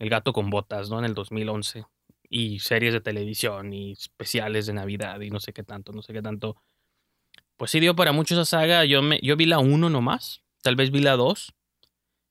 el 0.00 0.10
gato 0.10 0.32
con 0.32 0.50
botas, 0.50 0.90
¿no? 0.90 0.98
En 0.98 1.04
el 1.04 1.14
2011. 1.14 1.84
Y 2.28 2.58
series 2.58 2.92
de 2.92 3.00
televisión 3.00 3.72
y 3.72 3.92
especiales 3.92 4.66
de 4.66 4.74
Navidad 4.74 5.20
y 5.20 5.30
no 5.30 5.40
sé 5.40 5.52
qué 5.52 5.62
tanto, 5.62 5.92
no 5.92 6.02
sé 6.02 6.12
qué 6.12 6.22
tanto 6.22 6.56
pues 7.58 7.72
sí 7.72 7.80
dio 7.80 7.94
para 7.94 8.12
mucho 8.12 8.34
esa 8.34 8.44
saga. 8.44 8.84
Yo, 8.84 9.02
me, 9.02 9.20
vi 9.20 9.44
la 9.44 9.58
1 9.58 9.90
nomás, 9.90 10.42
tal 10.62 10.76
vez 10.76 10.90
vi 10.90 11.00
la 11.00 11.16
2. 11.16 11.54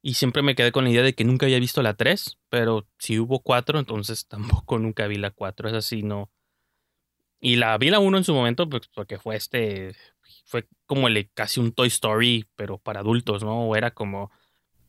Y 0.01 0.13
siempre 0.13 0.41
me 0.41 0.55
quedé 0.55 0.71
con 0.71 0.85
la 0.85 0.89
idea 0.89 1.03
de 1.03 1.13
que 1.13 1.25
nunca 1.25 1.45
había 1.45 1.59
visto 1.59 1.83
la 1.83 1.95
3. 1.95 2.39
Pero 2.49 2.87
si 2.97 3.19
hubo 3.19 3.41
4, 3.41 3.77
entonces 3.77 4.25
tampoco 4.29 4.79
nunca 4.79 5.05
vi 5.07 5.17
la 5.17 5.31
4. 5.31 5.69
Es 5.69 5.75
así, 5.75 6.01
no. 6.01 6.31
Y 7.41 7.57
la 7.57 7.77
vi 7.77 7.89
la 7.89 7.99
1 7.99 8.17
en 8.17 8.23
su 8.23 8.33
momento, 8.33 8.67
pues, 8.69 8.87
porque 8.87 9.19
fue 9.19 9.35
este. 9.35 9.95
Fue 10.45 10.65
como 10.85 11.07
el, 11.09 11.29
casi 11.33 11.59
un 11.59 11.73
Toy 11.73 11.89
Story, 11.89 12.47
pero 12.55 12.77
para 12.77 13.01
adultos, 13.01 13.43
¿no? 13.43 13.75
Era 13.75 13.91
como. 13.91 14.31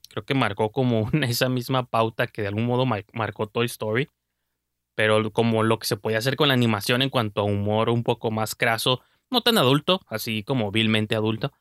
Creo 0.09 0.24
que 0.24 0.35
marcó 0.35 0.70
como 0.70 1.11
esa 1.22 1.48
misma 1.48 1.87
pauta 1.90 2.29
que 2.29 2.42
de 2.42 2.48
algún 2.48 2.66
modo 2.66 2.87
marcó 2.87 3.48
Toy 3.48 3.66
Story. 3.66 4.09
Pero 4.94 5.33
como 5.33 5.64
lo 5.64 5.81
que 5.81 5.87
se 5.87 5.96
podía 5.96 6.18
hacer 6.18 6.37
con 6.37 6.48
la 6.48 6.55
animación 6.55 7.03
en 7.03 7.11
cuanto 7.11 7.40
a 7.40 7.44
humor 7.44 7.90
un 7.90 8.05
poco 8.05 8.31
más 8.31 8.55
craso 8.55 9.01
no 9.31 9.43
tan 9.43 9.59
adulto, 9.59 10.01
así 10.09 10.43
como 10.43 10.71
vilmente 10.71 11.14
adulto. 11.14 11.53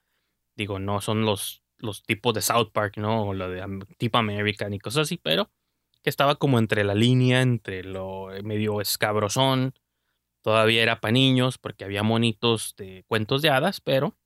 Digo, 0.55 0.79
no 0.79 1.01
son 1.01 1.25
los, 1.25 1.63
los 1.77 2.03
tipos 2.03 2.33
de 2.33 2.41
South 2.41 2.71
Park, 2.71 2.97
¿no? 2.97 3.27
O 3.27 3.33
lo 3.33 3.49
de 3.49 3.63
tipo 3.97 4.17
American 4.17 4.73
y 4.73 4.79
cosas 4.79 5.03
así, 5.03 5.17
pero 5.17 5.51
que 6.01 6.09
estaba 6.09 6.35
como 6.35 6.59
entre 6.59 6.83
la 6.83 6.95
línea, 6.95 7.41
entre 7.41 7.83
lo 7.83 8.27
medio 8.43 8.81
escabrosón. 8.81 9.73
Todavía 10.41 10.81
era 10.81 11.01
para 11.01 11.11
niños 11.11 11.57
porque 11.57 11.83
había 11.83 12.03
monitos 12.03 12.75
de 12.77 13.03
cuentos 13.07 13.41
de 13.41 13.49
hadas, 13.49 13.81
pero 13.81 14.17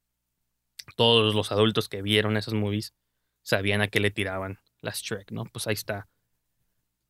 todos 0.95 1.33
los 1.33 1.51
adultos 1.51 1.89
que 1.89 2.01
vieron 2.01 2.37
esas 2.37 2.53
movies 2.53 2.93
sabían 3.41 3.81
a 3.81 3.87
qué 3.87 3.99
le 3.99 4.11
tiraban 4.11 4.59
las 4.81 5.01
Shrek, 5.01 5.31
¿no? 5.31 5.45
Pues 5.45 5.67
ahí 5.67 5.73
está 5.73 6.07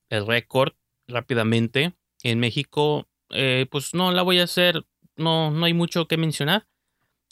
el 0.10 0.26
récord 0.28 0.74
rápidamente. 1.08 1.94
En 2.24 2.39
México, 2.39 3.10
eh, 3.32 3.65
pues 3.72 3.94
no 3.94 4.12
la 4.12 4.22
voy 4.22 4.39
a 4.39 4.44
hacer 4.44 4.86
no, 5.22 5.52
no 5.52 5.66
hay 5.66 5.74
mucho 5.74 6.08
que 6.08 6.18
mencionar. 6.18 6.68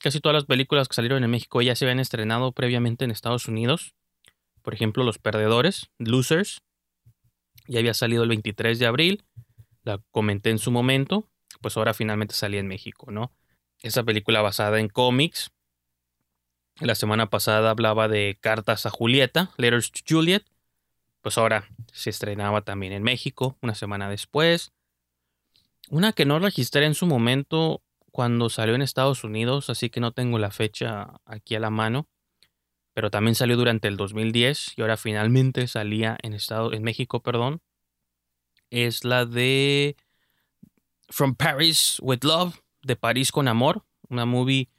Casi 0.02 0.22
todas 0.22 0.34
las 0.34 0.46
películas 0.46 0.88
que 0.88 0.96
salieron 0.96 1.24
en 1.24 1.30
México 1.30 1.62
ya 1.62 1.76
se 1.76 1.86
habían 1.86 2.00
estrenado 2.00 2.54
previamente 2.54 3.04
en 3.04 3.12
Estados 3.12 3.48
Unidos. 3.48 3.96
Por 4.62 4.74
ejemplo, 4.74 5.04
Los 5.04 5.18
Perdedores, 5.18 5.90
Losers. 5.98 6.62
Ya 7.68 7.80
había 7.80 7.94
salido 7.94 8.24
el 8.24 8.30
23 8.30 8.80
de 8.80 8.86
abril. 8.86 9.24
La 9.84 10.00
comenté 10.12 10.52
en 10.52 10.60
su 10.60 10.72
momento. 10.72 11.30
Pues 11.62 11.76
ahora 11.76 11.94
finalmente 11.94 12.34
salía 12.34 12.60
en 12.60 12.68
México, 12.68 13.12
¿no? 13.12 13.34
Esa 13.82 14.04
película 14.04 14.42
basada 14.42 14.80
en 14.80 14.88
cómics. 14.88 15.52
La 16.80 16.96
semana 16.96 17.30
pasada 17.30 17.72
hablaba 17.72 18.08
de 18.08 18.38
Cartas 18.40 18.86
a 18.86 18.90
Julieta, 18.90 19.52
Letters 19.58 19.92
to 19.92 20.00
Juliet. 20.08 20.46
Pues 21.22 21.38
ahora 21.38 21.68
se 21.92 22.10
estrenaba 22.10 22.62
también 22.62 22.94
en 22.94 23.04
México, 23.04 23.58
una 23.62 23.76
semana 23.76 24.10
después. 24.10 24.72
Una 25.90 26.14
que 26.14 26.26
no 26.26 26.38
registré 26.38 26.86
en 26.86 26.94
su 26.94 27.08
momento 27.08 27.82
cuando 28.12 28.50
salió 28.52 28.76
en 28.76 28.84
Estados 28.84 29.24
Unidos, 29.24 29.72
así 29.72 29.90
que 29.90 30.00
no 30.00 30.12
tengo 30.12 30.38
la 30.38 30.52
fecha 30.52 31.20
aquí 31.26 31.56
a 31.56 31.60
la 31.60 31.72
mano. 31.72 32.08
Pero 32.94 33.10
también 33.10 33.34
salió 33.34 33.58
durante 33.58 33.88
el 33.88 33.98
2010 33.98 34.74
y 34.78 34.82
ahora 34.82 34.98
finalmente 34.98 35.66
salía 35.68 36.16
en, 36.22 36.34
Estado, 36.34 36.74
en 36.74 36.84
México, 36.84 37.22
perdón. 37.24 37.62
Es 38.70 39.04
la 39.04 39.26
de 39.26 39.96
From 41.08 41.34
Paris 41.34 41.98
with 42.02 42.24
Love, 42.24 42.60
de 42.84 42.96
París 42.96 43.32
con 43.32 43.48
Amor, 43.48 43.84
una 44.10 44.26
movie 44.26 44.70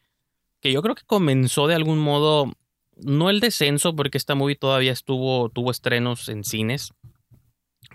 que 0.60 0.70
yo 0.70 0.80
creo 0.80 0.94
que 0.94 1.04
comenzó 1.04 1.66
de 1.66 1.74
algún 1.74 1.98
modo, 1.98 2.52
no 2.94 3.30
el 3.30 3.40
descenso, 3.40 3.96
porque 3.96 4.18
esta 4.18 4.36
movie 4.36 4.54
todavía 4.54 4.92
estuvo, 4.92 5.48
tuvo 5.48 5.72
estrenos 5.72 6.28
en 6.28 6.44
cines, 6.44 6.92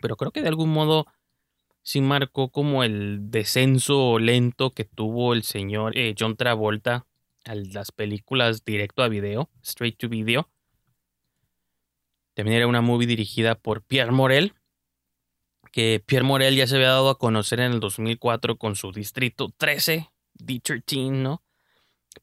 pero 0.01 0.17
creo 0.17 0.31
que 0.31 0.41
de 0.41 0.49
algún 0.49 0.71
modo 0.71 1.05
sí 1.85 2.01
marcó 2.01 2.49
como 2.49 2.83
el 2.83 3.29
descenso 3.29 4.17
lento 4.17 4.71
que 4.71 4.85
tuvo 4.85 5.33
el 5.33 5.43
señor 5.43 5.95
eh, 5.95 6.15
John 6.17 6.35
Travolta 6.35 7.05
a 7.45 7.53
las 7.53 7.91
películas 7.91 8.65
directo 8.65 9.03
a 9.03 9.07
video, 9.07 9.51
straight 9.61 9.95
to 9.95 10.09
video. 10.09 10.49
También 12.33 12.57
era 12.57 12.67
una 12.67 12.81
movie 12.81 13.05
dirigida 13.05 13.53
por 13.53 13.83
Pierre 13.83 14.11
Morel. 14.11 14.53
que 15.71 16.01
Pierre 16.03 16.25
Morel 16.25 16.55
ya 16.55 16.65
se 16.65 16.75
había 16.75 16.87
dado 16.87 17.09
a 17.09 17.19
conocer 17.19 17.59
en 17.59 17.73
el 17.73 17.79
2004 17.79 18.57
con 18.57 18.75
su 18.75 18.91
distrito 18.91 19.53
13, 19.55 20.09
D13, 20.39 21.11
¿no? 21.11 21.43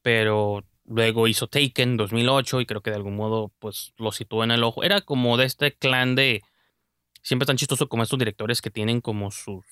Pero 0.03 0.64
luego 0.87 1.29
hizo 1.29 1.46
Taken 1.46 1.90
en 1.90 1.96
2008 1.98 2.62
y 2.62 2.66
creo 2.66 2.81
que 2.81 2.90
de 2.90 2.96
algún 2.96 3.14
modo 3.14 3.53
pues 3.61 3.92
lo 3.96 4.11
situó 4.11 4.42
en 4.42 4.51
el 4.51 4.64
ojo. 4.64 4.83
Era 4.83 5.03
como 5.03 5.37
de 5.37 5.44
este 5.44 5.72
clan 5.72 6.16
de 6.16 6.42
siempre 7.23 7.47
tan 7.47 7.57
chistoso 7.57 7.89
como 7.89 8.03
estos 8.03 8.19
directores 8.19 8.61
que 8.63 8.71
tienen 8.71 9.01
como 9.01 9.31
sus 9.31 9.65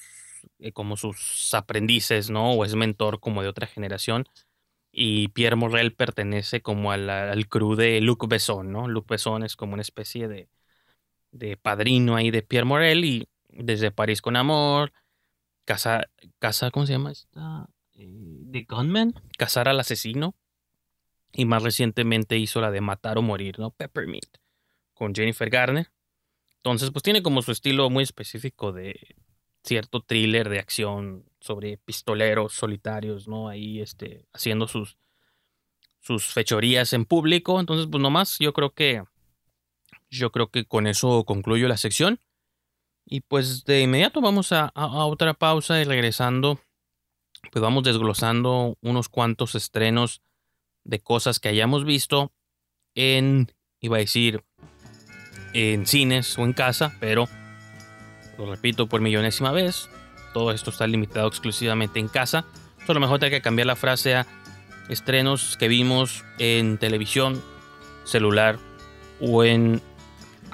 eh, 0.59 0.73
como 0.73 0.97
sus 0.97 1.53
aprendices, 1.55 2.31
¿no? 2.31 2.53
O 2.53 2.65
es 2.65 2.75
mentor 2.75 3.21
como 3.21 3.43
de 3.43 3.49
otra 3.49 3.67
generación. 3.67 4.27
Y 4.93 5.29
Pierre 5.29 5.57
Morel 5.57 5.95
pertenece 5.95 6.63
como 6.63 6.93
al, 6.93 7.09
al 7.11 7.49
crew 7.49 7.77
de 7.77 8.01
Luc 8.01 8.27
Besson, 8.29 8.73
¿no? 8.73 8.89
Luc 8.89 9.09
Besson 9.09 9.45
es 9.45 9.57
como 9.57 9.75
una 9.75 9.83
especie 9.83 10.29
de, 10.29 10.49
de 11.33 11.57
padrino 11.57 12.17
ahí 12.17 12.31
de 12.31 12.43
Pierre 12.43 12.67
Morel 12.67 13.05
y 13.05 13.29
desde 13.49 13.91
París 13.91 14.23
con 14.23 14.37
Amor, 14.37 14.93
Casa, 15.65 16.09
casa 16.39 16.71
¿cómo 16.71 16.87
se 16.87 16.95
llama 16.95 17.13
esta? 17.13 17.69
Eh, 17.95 18.09
The 18.51 18.67
Gunman, 18.69 19.15
Cazar 19.39 19.69
al 19.69 19.81
asesino. 19.81 20.35
Y 21.33 21.45
más 21.45 21.63
recientemente 21.63 22.39
hizo 22.39 22.61
la 22.61 22.73
de 22.73 22.81
Matar 22.81 23.19
o 23.19 23.23
Morir, 23.23 23.61
¿no? 23.61 23.71
Peppermint, 23.71 24.39
con 24.95 25.15
Jennifer 25.15 25.49
Garner. 25.49 25.93
Entonces, 26.63 26.91
pues 26.91 27.03
tiene 27.03 27.23
como 27.23 27.41
su 27.41 27.53
estilo 27.53 27.89
muy 27.89 28.05
específico 28.05 28.73
de 28.73 29.17
cierto 29.65 30.03
thriller 30.03 30.49
de 30.49 30.59
acción 30.59 31.25
sobre 31.41 31.79
pistoleros 31.79 32.53
solitarios, 32.53 33.29
¿no? 33.29 33.49
Ahí 33.49 33.81
este, 33.81 34.27
haciendo 34.33 34.69
sus, 34.69 34.99
sus 36.01 36.27
fechorías 36.27 36.93
en 36.93 37.07
público. 37.07 37.61
Entonces, 37.61 37.87
pues 37.91 38.03
nomás 38.03 38.39
yo 38.39 38.53
creo 38.53 38.71
que 38.71 39.03
yo 40.11 40.33
creo 40.33 40.49
que 40.51 40.65
con 40.65 40.87
eso 40.87 41.25
concluyo 41.25 41.67
la 41.67 41.77
sección. 41.79 42.21
Y 43.07 43.23
pues 43.23 43.65
de 43.65 43.81
inmediato 43.81 44.21
vamos 44.21 44.53
a, 44.53 44.65
a, 44.75 44.85
a 44.85 45.07
otra 45.07 45.35
pausa 45.35 45.81
y 45.81 45.85
regresando, 45.85 46.61
pues 47.51 47.63
vamos 47.63 47.85
desglosando 47.85 48.77
unos 48.83 49.09
cuantos 49.09 49.55
estrenos 49.55 50.21
de 50.85 51.01
cosas 51.01 51.41
que 51.41 51.49
hayamos 51.49 51.85
visto 51.85 52.33
en, 52.95 53.53
iba 53.81 53.97
a 53.97 54.01
decir, 54.01 54.45
en 55.53 55.87
cines 55.87 56.39
o 56.39 56.45
en 56.45 56.53
casa, 56.53 56.93
pero 57.01 57.29
lo 58.39 58.51
repito 58.51 58.87
por 58.87 59.01
millonésima 59.01 59.53
vez, 59.53 59.89
todo 60.33 60.53
esto 60.53 60.71
está 60.71 60.87
limitado 60.87 61.29
exclusivamente 61.29 62.01
en 62.01 62.09
casa. 62.09 62.45
Solo 62.87 63.01
mejor 63.01 63.23
hay 63.25 63.31
que 63.31 63.43
cambiar 63.43 63.67
la 63.67 63.77
frase 63.77 64.15
a 64.15 64.27
estrenos 64.89 65.57
que 65.57 65.69
vimos 65.69 66.25
en 66.39 66.79
televisión, 66.79 67.43
celular 68.05 68.59
o 69.21 69.45
en 69.45 69.81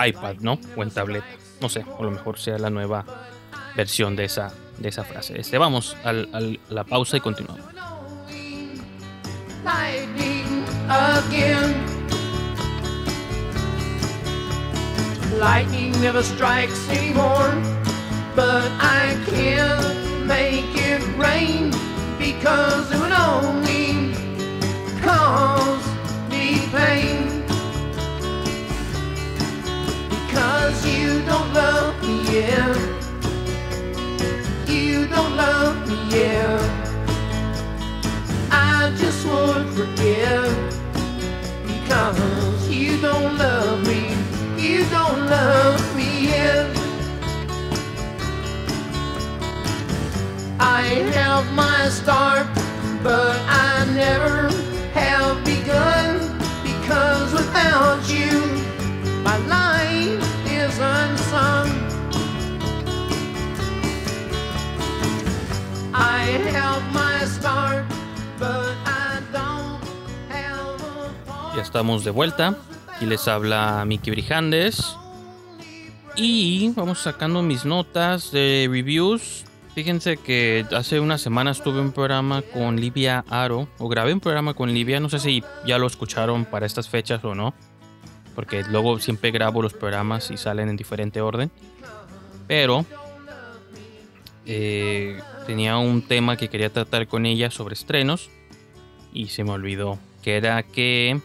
iPad, 0.04 0.36
¿no? 0.40 0.58
O 0.76 0.82
en 0.82 0.90
tableta. 0.90 1.26
No 1.60 1.68
sé, 1.68 1.82
a 1.82 2.02
lo 2.02 2.10
mejor 2.10 2.38
sea 2.38 2.58
la 2.58 2.70
nueva 2.70 3.04
versión 3.76 4.16
de 4.16 4.24
esa, 4.24 4.52
de 4.78 4.88
esa 4.88 5.04
frase. 5.04 5.40
Este, 5.40 5.56
vamos 5.58 5.96
al, 6.04 6.28
al, 6.32 6.60
a 6.70 6.74
la 6.74 6.84
pausa 6.84 7.16
y 7.16 7.20
continuamos. 7.20 7.64
Lightning 15.38 15.92
never 16.00 16.22
strikes 16.22 16.88
anymore, 16.88 17.50
but 18.34 18.70
I 18.80 19.16
can't 19.26 20.26
make 20.26 20.72
it 20.74 21.02
rain 21.16 21.70
because 22.18 22.90
it 22.90 22.98
would 22.98 23.12
only 23.12 24.14
cause 25.00 25.84
me 26.30 26.66
pain. 26.72 27.42
Because 30.08 30.86
you 30.86 31.22
don't 31.24 31.52
love 31.52 32.00
me, 32.02 32.22
yeah. 32.34 32.74
You 34.66 35.06
don't 35.06 35.36
love 35.36 35.88
me, 35.88 35.98
yeah. 36.16 36.58
I 38.50 38.94
just 38.96 39.26
would 39.26 39.68
forgive 39.74 40.54
because 41.66 42.68
you 42.68 43.00
don't 43.00 43.36
love 43.38 43.86
me, 43.86 44.14
you 44.58 44.84
don't 44.90 45.26
love 45.26 45.96
me 45.96 46.28
yet. 46.28 46.66
I 50.58 50.82
have 51.14 51.52
my 51.52 51.88
start, 51.88 52.46
but 53.02 53.36
I 53.48 53.84
never 53.94 54.50
have 54.92 55.44
begun 55.44 56.38
because 56.62 57.32
without 57.32 58.00
you, 58.08 58.40
my 59.22 59.36
life 59.46 60.24
is 60.50 60.78
unsung. 60.78 61.68
I 65.92 66.22
have 66.52 66.82
my 66.92 67.24
start. 67.24 67.84
But 68.38 68.76
I 68.84 69.22
don't 69.32 69.80
have 70.28 71.52
a 71.52 71.56
Ya 71.56 71.62
estamos 71.62 72.04
de 72.04 72.10
vuelta. 72.10 72.54
Aquí 72.96 73.04
les 73.04 73.28
habla 73.28 73.84
Miki 73.86 74.10
Brijandes. 74.10 74.96
Y 76.16 76.72
vamos 76.74 77.00
sacando 77.00 77.42
mis 77.42 77.66
notas 77.66 78.32
de 78.32 78.66
reviews. 78.70 79.44
Fíjense 79.74 80.16
que 80.16 80.64
hace 80.74 80.98
unas 80.98 81.20
semanas 81.20 81.62
tuve 81.62 81.82
un 81.82 81.92
programa 81.92 82.40
con 82.40 82.80
Livia 82.80 83.22
Aro. 83.28 83.68
O 83.76 83.88
grabé 83.90 84.14
un 84.14 84.20
programa 84.20 84.54
con 84.54 84.72
Livia. 84.72 84.98
No 84.98 85.10
sé 85.10 85.18
si 85.18 85.44
ya 85.66 85.76
lo 85.76 85.86
escucharon 85.86 86.46
para 86.46 86.64
estas 86.64 86.88
fechas 86.88 87.22
o 87.22 87.34
no. 87.34 87.52
Porque 88.34 88.64
luego 88.64 88.98
siempre 88.98 89.30
grabo 89.30 89.60
los 89.60 89.74
programas 89.74 90.30
y 90.30 90.38
salen 90.38 90.70
en 90.70 90.78
diferente 90.78 91.20
orden. 91.20 91.50
Pero 92.46 92.86
eh, 94.46 95.20
tenía 95.46 95.76
un 95.76 96.00
tema 96.00 96.38
que 96.38 96.48
quería 96.48 96.70
tratar 96.70 97.08
con 97.08 97.26
ella 97.26 97.50
sobre 97.50 97.74
estrenos 97.74 98.30
y 99.12 99.26
se 99.26 99.44
me 99.44 99.50
olvidó 99.50 99.98
que 100.22 100.38
era 100.38 100.62
que 100.62 101.20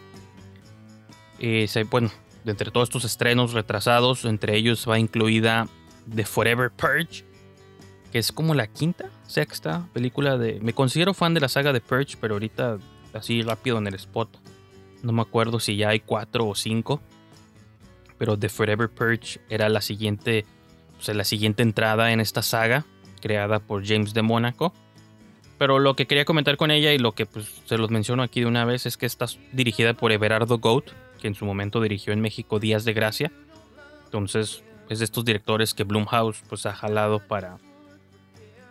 eh, 1.42 1.84
bueno 1.90 2.10
entre 2.44 2.70
todos 2.70 2.88
estos 2.88 3.04
estrenos 3.04 3.52
retrasados 3.52 4.24
entre 4.24 4.56
ellos 4.56 4.86
va 4.88 4.98
incluida 4.98 5.68
The 6.14 6.24
Forever 6.24 6.70
Purge 6.70 7.24
que 8.10 8.18
es 8.18 8.32
como 8.32 8.54
la 8.54 8.66
quinta 8.66 9.10
sexta 9.26 9.88
película 9.92 10.38
de 10.38 10.58
me 10.60 10.72
considero 10.72 11.14
fan 11.14 11.34
de 11.34 11.40
la 11.40 11.48
saga 11.48 11.72
de 11.72 11.80
Purge 11.80 12.16
pero 12.20 12.34
ahorita 12.34 12.78
así 13.12 13.42
rápido 13.42 13.78
en 13.78 13.86
el 13.86 13.94
spot 13.94 14.38
no 15.02 15.12
me 15.12 15.22
acuerdo 15.22 15.60
si 15.60 15.76
ya 15.76 15.90
hay 15.90 16.00
cuatro 16.00 16.46
o 16.46 16.54
cinco 16.54 17.02
pero 18.18 18.38
The 18.38 18.48
Forever 18.48 18.88
Purge 18.88 19.40
era 19.50 19.68
la 19.68 19.80
siguiente 19.80 20.46
o 21.02 21.04
sea, 21.04 21.14
la 21.14 21.24
siguiente 21.24 21.64
entrada 21.64 22.12
en 22.12 22.20
esta 22.20 22.42
saga 22.42 22.84
creada 23.20 23.58
por 23.58 23.86
James 23.86 24.14
de 24.14 24.22
Mónaco. 24.22 24.72
Pero 25.58 25.80
lo 25.80 25.94
que 25.96 26.06
quería 26.06 26.24
comentar 26.24 26.56
con 26.56 26.70
ella 26.70 26.92
y 26.92 26.98
lo 26.98 27.12
que 27.12 27.26
pues, 27.26 27.62
se 27.64 27.76
los 27.76 27.90
menciono 27.90 28.22
aquí 28.22 28.40
de 28.40 28.46
una 28.46 28.64
vez 28.64 28.86
es 28.86 28.96
que 28.96 29.06
está 29.06 29.26
dirigida 29.52 29.94
por 29.94 30.12
Everardo 30.12 30.58
Goat, 30.58 30.90
que 31.22 31.28
en 31.28 31.36
su 31.36 31.46
momento 31.46 31.80
dirigió 31.80 32.12
en 32.12 32.20
México 32.20 32.58
Días 32.58 32.84
de 32.84 32.92
Gracia. 32.92 33.30
Entonces 34.06 34.64
es 34.88 34.98
de 34.98 35.04
estos 35.04 35.24
directores 35.24 35.72
que 35.72 35.84
Blumhouse 35.84 36.42
pues, 36.48 36.66
ha 36.66 36.74
jalado 36.74 37.20
para, 37.20 37.58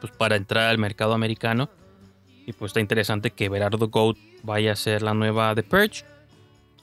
pues, 0.02 0.12
para 0.12 0.36
entrar 0.36 0.70
al 0.70 0.78
mercado 0.78 1.14
americano. 1.14 1.70
Y 2.46 2.52
pues 2.54 2.72
está 2.72 2.82
interesante 2.82 3.32
que 3.32 3.46
Everardo 3.46 3.88
Goat 3.88 4.18
vaya 4.44 4.74
a 4.74 4.76
ser 4.76 5.02
la 5.02 5.14
nueva 5.14 5.56
The 5.56 5.64
Purge. 5.64 6.04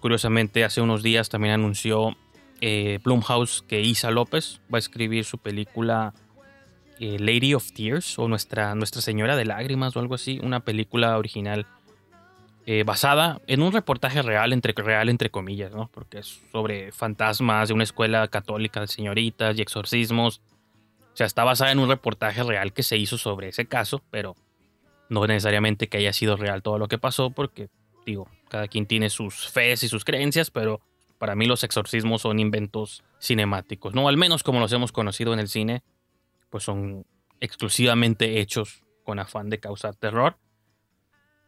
Curiosamente, 0.01 0.65
hace 0.65 0.81
unos 0.81 1.03
días 1.03 1.29
también 1.29 1.53
anunció 1.53 2.17
eh, 2.63 2.99
Blumhouse 3.05 3.63
que 3.69 3.83
Isa 3.83 4.11
López 4.11 4.61
va 4.73 4.79
a 4.79 4.81
escribir 4.81 5.25
su 5.25 5.37
película 5.37 6.15
eh, 6.99 7.19
Lady 7.19 7.53
of 7.53 7.73
Tears 7.73 8.19
o 8.19 8.27
Nuestra, 8.27 8.75
Nuestra 8.75 9.03
Señora 9.03 9.37
de 9.37 9.45
Lágrimas 9.45 9.97
o 9.97 10.01
algo 10.01 10.15
así, 10.15 10.41
una 10.43 10.61
película 10.61 11.19
original 11.19 11.67
eh, 12.71 12.83
basada 12.85 13.41
en 13.47 13.63
un 13.63 13.73
reportaje 13.73 14.21
real, 14.21 14.53
entre, 14.53 14.75
real 14.75 15.09
entre 15.09 15.31
comillas, 15.31 15.73
¿no? 15.73 15.89
porque 15.91 16.19
es 16.19 16.43
sobre 16.53 16.93
fantasmas 16.93 17.69
de 17.69 17.73
una 17.73 17.83
escuela 17.83 18.29
católica 18.29 18.83
de 18.83 18.89
señoritas 18.89 19.57
y 19.57 19.63
exorcismos. 19.63 20.43
O 21.15 21.17
sea, 21.17 21.25
está 21.25 21.45
basada 21.45 21.73
en 21.73 21.79
un 21.79 21.89
reportaje 21.89 22.43
real 22.43 22.75
que 22.75 22.83
se 22.83 22.99
hizo 22.99 23.17
sobre 23.17 23.49
ese 23.49 23.65
caso, 23.65 24.03
pero 24.11 24.37
no 25.09 25.27
necesariamente 25.27 25.89
que 25.89 25.97
haya 25.97 26.13
sido 26.13 26.37
real 26.37 26.61
todo 26.61 26.77
lo 26.79 26.89
que 26.89 26.99
pasó, 26.99 27.31
porque, 27.31 27.71
digo, 28.05 28.29
cada 28.51 28.69
quien 28.69 28.85
tiene 28.85 29.09
sus 29.09 29.49
fees 29.49 29.83
y 29.83 29.89
sus 29.89 30.05
creencias, 30.05 30.51
pero 30.51 30.83
para 31.17 31.35
mí 31.35 31.47
los 31.47 31.65
exorcismos 31.65 32.21
son 32.21 32.39
inventos 32.39 33.03
cinemáticos, 33.19 33.95
¿no? 33.95 34.09
Al 34.09 34.19
menos 34.19 34.43
como 34.43 34.61
los 34.61 34.75
hemos 34.75 34.93
conocido 34.93 35.33
en 35.33 35.39
el 35.39 35.49
cine, 35.49 35.83
pues 36.51 36.65
son 36.65 37.07
exclusivamente 37.41 38.41
hechos 38.41 38.85
con 39.05 39.19
afán 39.21 39.49
de 39.49 39.59
causar 39.59 39.95
terror. 39.95 40.37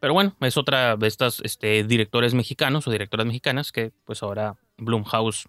Pero 0.00 0.14
bueno, 0.14 0.34
es 0.40 0.56
otra 0.56 0.96
de 0.96 1.06
estas 1.06 1.40
este, 1.44 1.84
directores 1.84 2.34
mexicanos 2.34 2.86
o 2.86 2.90
directoras 2.90 3.26
mexicanas 3.26 3.70
que 3.70 3.92
pues 4.04 4.22
ahora 4.22 4.56
Blumhouse 4.78 5.48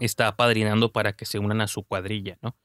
está 0.00 0.26
apadrinando 0.26 0.92
para 0.92 1.12
que 1.12 1.24
se 1.24 1.38
unan 1.38 1.60
a 1.60 1.68
su 1.68 1.84
cuadrilla, 1.84 2.38
¿no? 2.42 2.56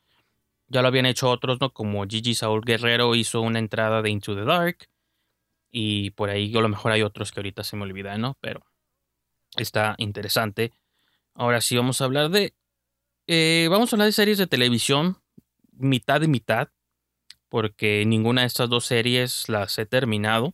Ya 0.69 0.81
lo 0.81 0.89
habían 0.89 1.05
hecho 1.05 1.29
otros, 1.29 1.61
¿no? 1.61 1.71
Como 1.71 2.05
Gigi 2.05 2.35
Saúl 2.35 2.61
Guerrero 2.65 3.15
hizo 3.15 3.41
una 3.41 3.59
entrada 3.59 4.01
de 4.01 4.09
Into 4.09 4.35
the 4.35 4.43
Dark. 4.43 4.89
Y 5.71 6.11
por 6.11 6.29
ahí 6.29 6.53
a 6.55 6.61
lo 6.61 6.67
mejor 6.67 6.91
hay 6.91 7.03
otros 7.03 7.31
que 7.31 7.39
ahorita 7.39 7.63
se 7.63 7.77
me 7.77 7.83
olvidan, 7.83 8.19
¿no? 8.19 8.37
Pero 8.41 8.65
está 9.55 9.95
interesante. 9.97 10.71
Ahora 11.35 11.61
sí 11.61 11.77
vamos 11.77 12.01
a 12.01 12.05
hablar 12.05 12.29
de... 12.29 12.53
Eh, 13.27 13.67
vamos 13.69 13.91
a 13.91 13.95
hablar 13.95 14.07
de 14.07 14.13
series 14.13 14.37
de 14.37 14.47
televisión 14.47 15.17
mitad 15.71 16.21
y 16.21 16.27
mitad, 16.27 16.69
porque 17.49 18.03
ninguna 18.05 18.41
de 18.41 18.47
estas 18.47 18.69
dos 18.69 18.85
series 18.85 19.47
las 19.47 19.77
he 19.77 19.85
terminado. 19.85 20.53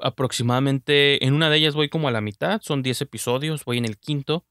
Aproximadamente 0.00 1.24
en 1.24 1.34
una 1.34 1.50
de 1.50 1.56
ellas 1.56 1.74
voy 1.74 1.88
como 1.88 2.08
a 2.08 2.12
la 2.12 2.20
mitad, 2.20 2.60
son 2.62 2.82
10 2.82 3.02
episodios, 3.02 3.64
voy 3.64 3.78
en 3.78 3.84
el 3.84 3.98
quinto. 3.98 4.44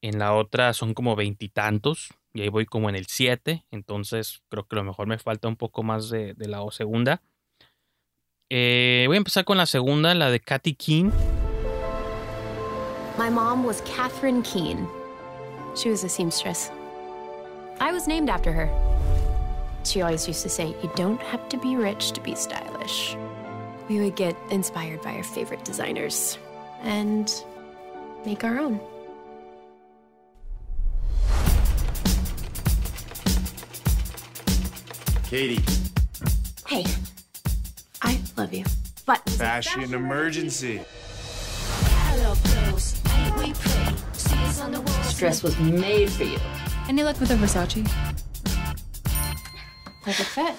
En 0.00 0.18
la 0.18 0.34
otra 0.34 0.72
son 0.74 0.94
como 0.94 1.16
veintitantos, 1.16 2.08
y, 2.32 2.42
ahí 2.42 2.48
voy 2.48 2.66
como 2.66 2.88
en 2.88 2.94
el 2.94 3.06
7, 3.06 3.64
entonces 3.70 4.42
creo 4.48 4.66
que 4.66 4.76
a 4.76 4.78
lo 4.78 4.84
mejor 4.84 5.08
me 5.08 5.18
falta 5.18 5.48
un 5.48 5.56
poco 5.56 5.82
más 5.82 6.08
de, 6.08 6.34
de 6.34 6.48
la 6.48 6.60
segunda. 6.70 7.20
Eh, 8.50 9.04
voy 9.08 9.16
a 9.16 9.18
empezar 9.18 9.44
con 9.44 9.58
la 9.58 9.66
segunda, 9.66 10.14
la 10.14 10.30
de 10.30 10.40
Katy 10.40 10.74
King. 10.74 11.10
My 13.18 13.28
mom 13.28 13.64
was 13.64 13.80
Catherine 13.82 14.42
Keene. 14.42 14.86
She 15.74 15.90
was 15.90 16.04
a 16.04 16.08
seamstress. 16.08 16.70
I 17.80 17.92
was 17.92 18.06
named 18.06 18.30
after 18.30 18.52
her. 18.52 18.68
She 19.84 20.02
always 20.02 20.26
used 20.26 20.42
to 20.42 20.48
say, 20.48 20.68
You 20.82 20.90
don't 20.94 21.20
have 21.22 21.48
to 21.50 21.58
be 21.58 21.76
rich 21.76 22.12
to 22.12 22.20
be 22.20 22.34
stylish. 22.34 23.16
We 23.88 24.00
would 24.00 24.16
get 24.16 24.36
inspired 24.50 25.00
by 25.02 25.14
our 25.14 25.22
favorite 25.22 25.64
designers 25.64 26.36
and 26.82 27.32
make 28.26 28.44
our 28.44 28.58
own. 28.58 28.80
Katie, 35.24 35.62
Hey, 36.66 36.84
I 38.02 38.20
love 38.36 38.52
you. 38.52 38.64
But 39.06 39.22
fashion 39.30 39.94
emergency. 39.94 40.80
This 42.66 43.00
dress 45.18 45.42
was 45.42 45.58
made 45.58 46.10
for 46.10 46.24
you. 46.24 46.38
Any 46.88 47.02
luck 47.02 47.18
with 47.20 47.30
a 47.30 47.34
Versace? 47.34 47.84
perfect 50.02 50.28
fit. 50.30 50.54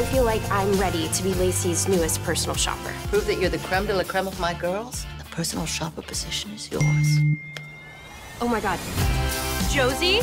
I 0.00 0.04
feel 0.04 0.24
like 0.24 0.40
I'm 0.50 0.72
ready 0.80 1.08
to 1.08 1.22
be 1.22 1.34
Lacey's 1.34 1.86
newest 1.86 2.22
personal 2.22 2.56
shopper. 2.56 2.90
Prove 3.08 3.26
that 3.26 3.34
you're 3.34 3.50
the 3.50 3.58
creme 3.58 3.84
de 3.84 3.94
la 3.94 4.02
creme 4.02 4.26
of 4.26 4.40
my 4.40 4.54
girls. 4.54 5.04
The 5.18 5.24
personal 5.24 5.66
shopper 5.66 6.00
position 6.00 6.52
is 6.52 6.70
yours. 6.70 7.18
Oh 8.40 8.48
my 8.48 8.60
god. 8.60 8.78
Josie, 9.70 10.20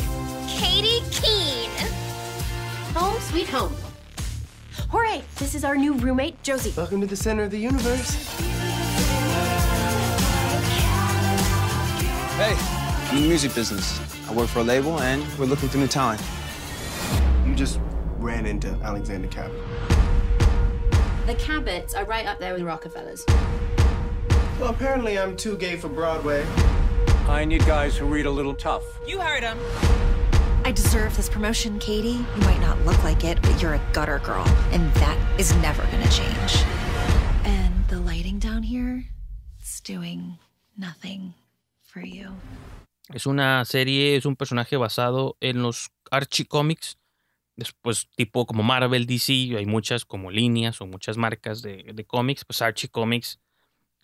Katie 0.48 1.00
Keene. 1.12 1.70
Home 2.96 3.20
sweet 3.20 3.48
home. 3.48 3.72
Hooray! 4.88 5.22
This 5.36 5.54
is 5.54 5.62
our 5.64 5.76
new 5.76 5.94
roommate, 5.94 6.42
Josie. 6.42 6.74
Welcome 6.76 7.00
to 7.02 7.06
the 7.06 7.14
center 7.14 7.44
of 7.44 7.52
the 7.52 7.58
universe. 7.58 8.10
Hey, 12.34 12.56
I'm 13.10 13.16
in 13.18 13.22
the 13.22 13.28
music 13.28 13.54
business. 13.54 14.00
I 14.28 14.34
work 14.34 14.48
for 14.48 14.58
a 14.58 14.64
label, 14.64 14.98
and 14.98 15.24
we're 15.38 15.46
looking 15.46 15.68
for 15.68 15.78
new 15.78 15.86
talent. 15.86 16.20
You 17.46 17.54
just 17.54 17.78
ran 18.18 18.46
into 18.46 18.68
Alexander 18.82 19.28
Cabot. 19.28 19.60
The 21.26 21.34
Cabots 21.34 21.94
are 21.94 22.04
right 22.04 22.26
up 22.26 22.38
there 22.38 22.52
with 22.52 22.60
the 22.60 22.66
Rockefellers. 22.66 23.24
Well, 24.58 24.70
apparently 24.70 25.18
I'm 25.18 25.36
too 25.36 25.56
gay 25.56 25.76
for 25.76 25.88
Broadway. 25.88 26.44
I 27.28 27.44
need 27.44 27.64
guys 27.66 27.96
who 27.96 28.06
read 28.06 28.26
a 28.26 28.30
little 28.30 28.54
tough. 28.54 28.82
You 29.06 29.20
heard 29.20 29.42
him. 29.42 29.58
I 30.64 30.72
deserve 30.72 31.16
this 31.16 31.28
promotion, 31.28 31.78
Katie. 31.78 32.24
You 32.36 32.42
might 32.42 32.60
not 32.60 32.78
look 32.84 33.02
like 33.04 33.24
it, 33.24 33.40
but 33.42 33.62
you're 33.62 33.74
a 33.74 33.80
gutter 33.92 34.18
girl, 34.18 34.46
and 34.72 34.92
that 34.94 35.18
is 35.38 35.54
never 35.56 35.82
gonna 35.84 36.10
change. 36.10 36.64
And 37.44 37.86
the 37.88 38.00
lighting 38.00 38.38
down 38.38 38.62
here, 38.62 39.04
it's 39.60 39.80
doing 39.80 40.38
nothing 40.76 41.34
for 41.82 42.00
you. 42.00 42.32
Es 43.14 43.26
una 43.26 43.64
serie, 43.64 44.16
es 44.16 44.26
un 44.26 44.36
personaje 44.36 44.76
basado 44.76 45.36
en 45.40 45.62
los 45.62 45.88
Archie 46.10 46.44
Comics. 46.44 46.96
Después, 47.58 48.08
tipo 48.14 48.46
como 48.46 48.62
Marvel, 48.62 49.04
DC, 49.04 49.32
hay 49.58 49.66
muchas 49.66 50.04
como 50.04 50.30
líneas 50.30 50.80
o 50.80 50.86
muchas 50.86 51.16
marcas 51.16 51.60
de, 51.60 51.90
de 51.92 52.04
cómics. 52.04 52.44
Pues 52.44 52.62
Archie 52.62 52.88
Comics 52.88 53.40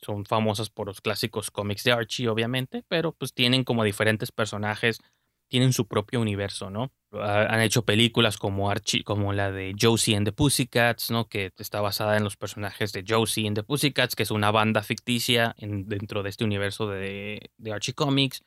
son 0.02 0.24
famosas 0.26 0.70
por 0.70 0.88
los 0.88 1.00
clásicos 1.00 1.52
cómics 1.52 1.84
de 1.84 1.92
Archie, 1.92 2.28
obviamente, 2.28 2.84
pero 2.88 3.12
pues 3.12 3.32
tienen 3.32 3.62
como 3.62 3.84
diferentes 3.84 4.32
personajes, 4.32 4.98
tienen 5.46 5.72
su 5.72 5.86
propio 5.86 6.20
universo, 6.20 6.68
¿no? 6.68 6.92
Han 7.12 7.60
hecho 7.60 7.84
películas 7.84 8.38
como 8.38 8.70
Archie, 8.70 9.04
como 9.04 9.32
la 9.32 9.52
de 9.52 9.72
Josie 9.80 10.16
and 10.16 10.26
the 10.26 10.32
Pussycats, 10.32 11.12
¿no? 11.12 11.28
Que 11.28 11.52
está 11.56 11.80
basada 11.80 12.16
en 12.16 12.24
los 12.24 12.36
personajes 12.36 12.92
de 12.92 13.04
Josie 13.08 13.46
and 13.46 13.56
the 13.56 13.62
Pussycats, 13.62 14.16
que 14.16 14.24
es 14.24 14.32
una 14.32 14.50
banda 14.50 14.82
ficticia 14.82 15.54
en- 15.58 15.88
dentro 15.88 16.24
de 16.24 16.30
este 16.30 16.44
universo 16.44 16.88
de, 16.88 17.52
de 17.56 17.72
Archie 17.72 17.94
Comics. 17.94 18.42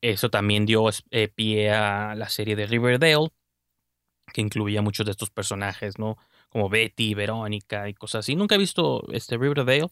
Eso 0.00 0.30
también 0.30 0.64
dio 0.64 0.88
eh, 1.10 1.28
pie 1.28 1.70
a 1.72 2.14
la 2.14 2.30
serie 2.30 2.56
de 2.56 2.66
Riverdale, 2.66 3.28
que 4.32 4.40
incluía 4.40 4.82
muchos 4.82 5.06
de 5.06 5.12
estos 5.12 5.30
personajes, 5.30 5.98
¿no? 5.98 6.16
Como 6.48 6.68
Betty, 6.68 7.14
Verónica 7.14 7.88
y 7.88 7.94
cosas 7.94 8.20
así. 8.20 8.36
Nunca 8.36 8.54
he 8.54 8.58
visto 8.58 9.04
este 9.12 9.36
Riverdale, 9.36 9.88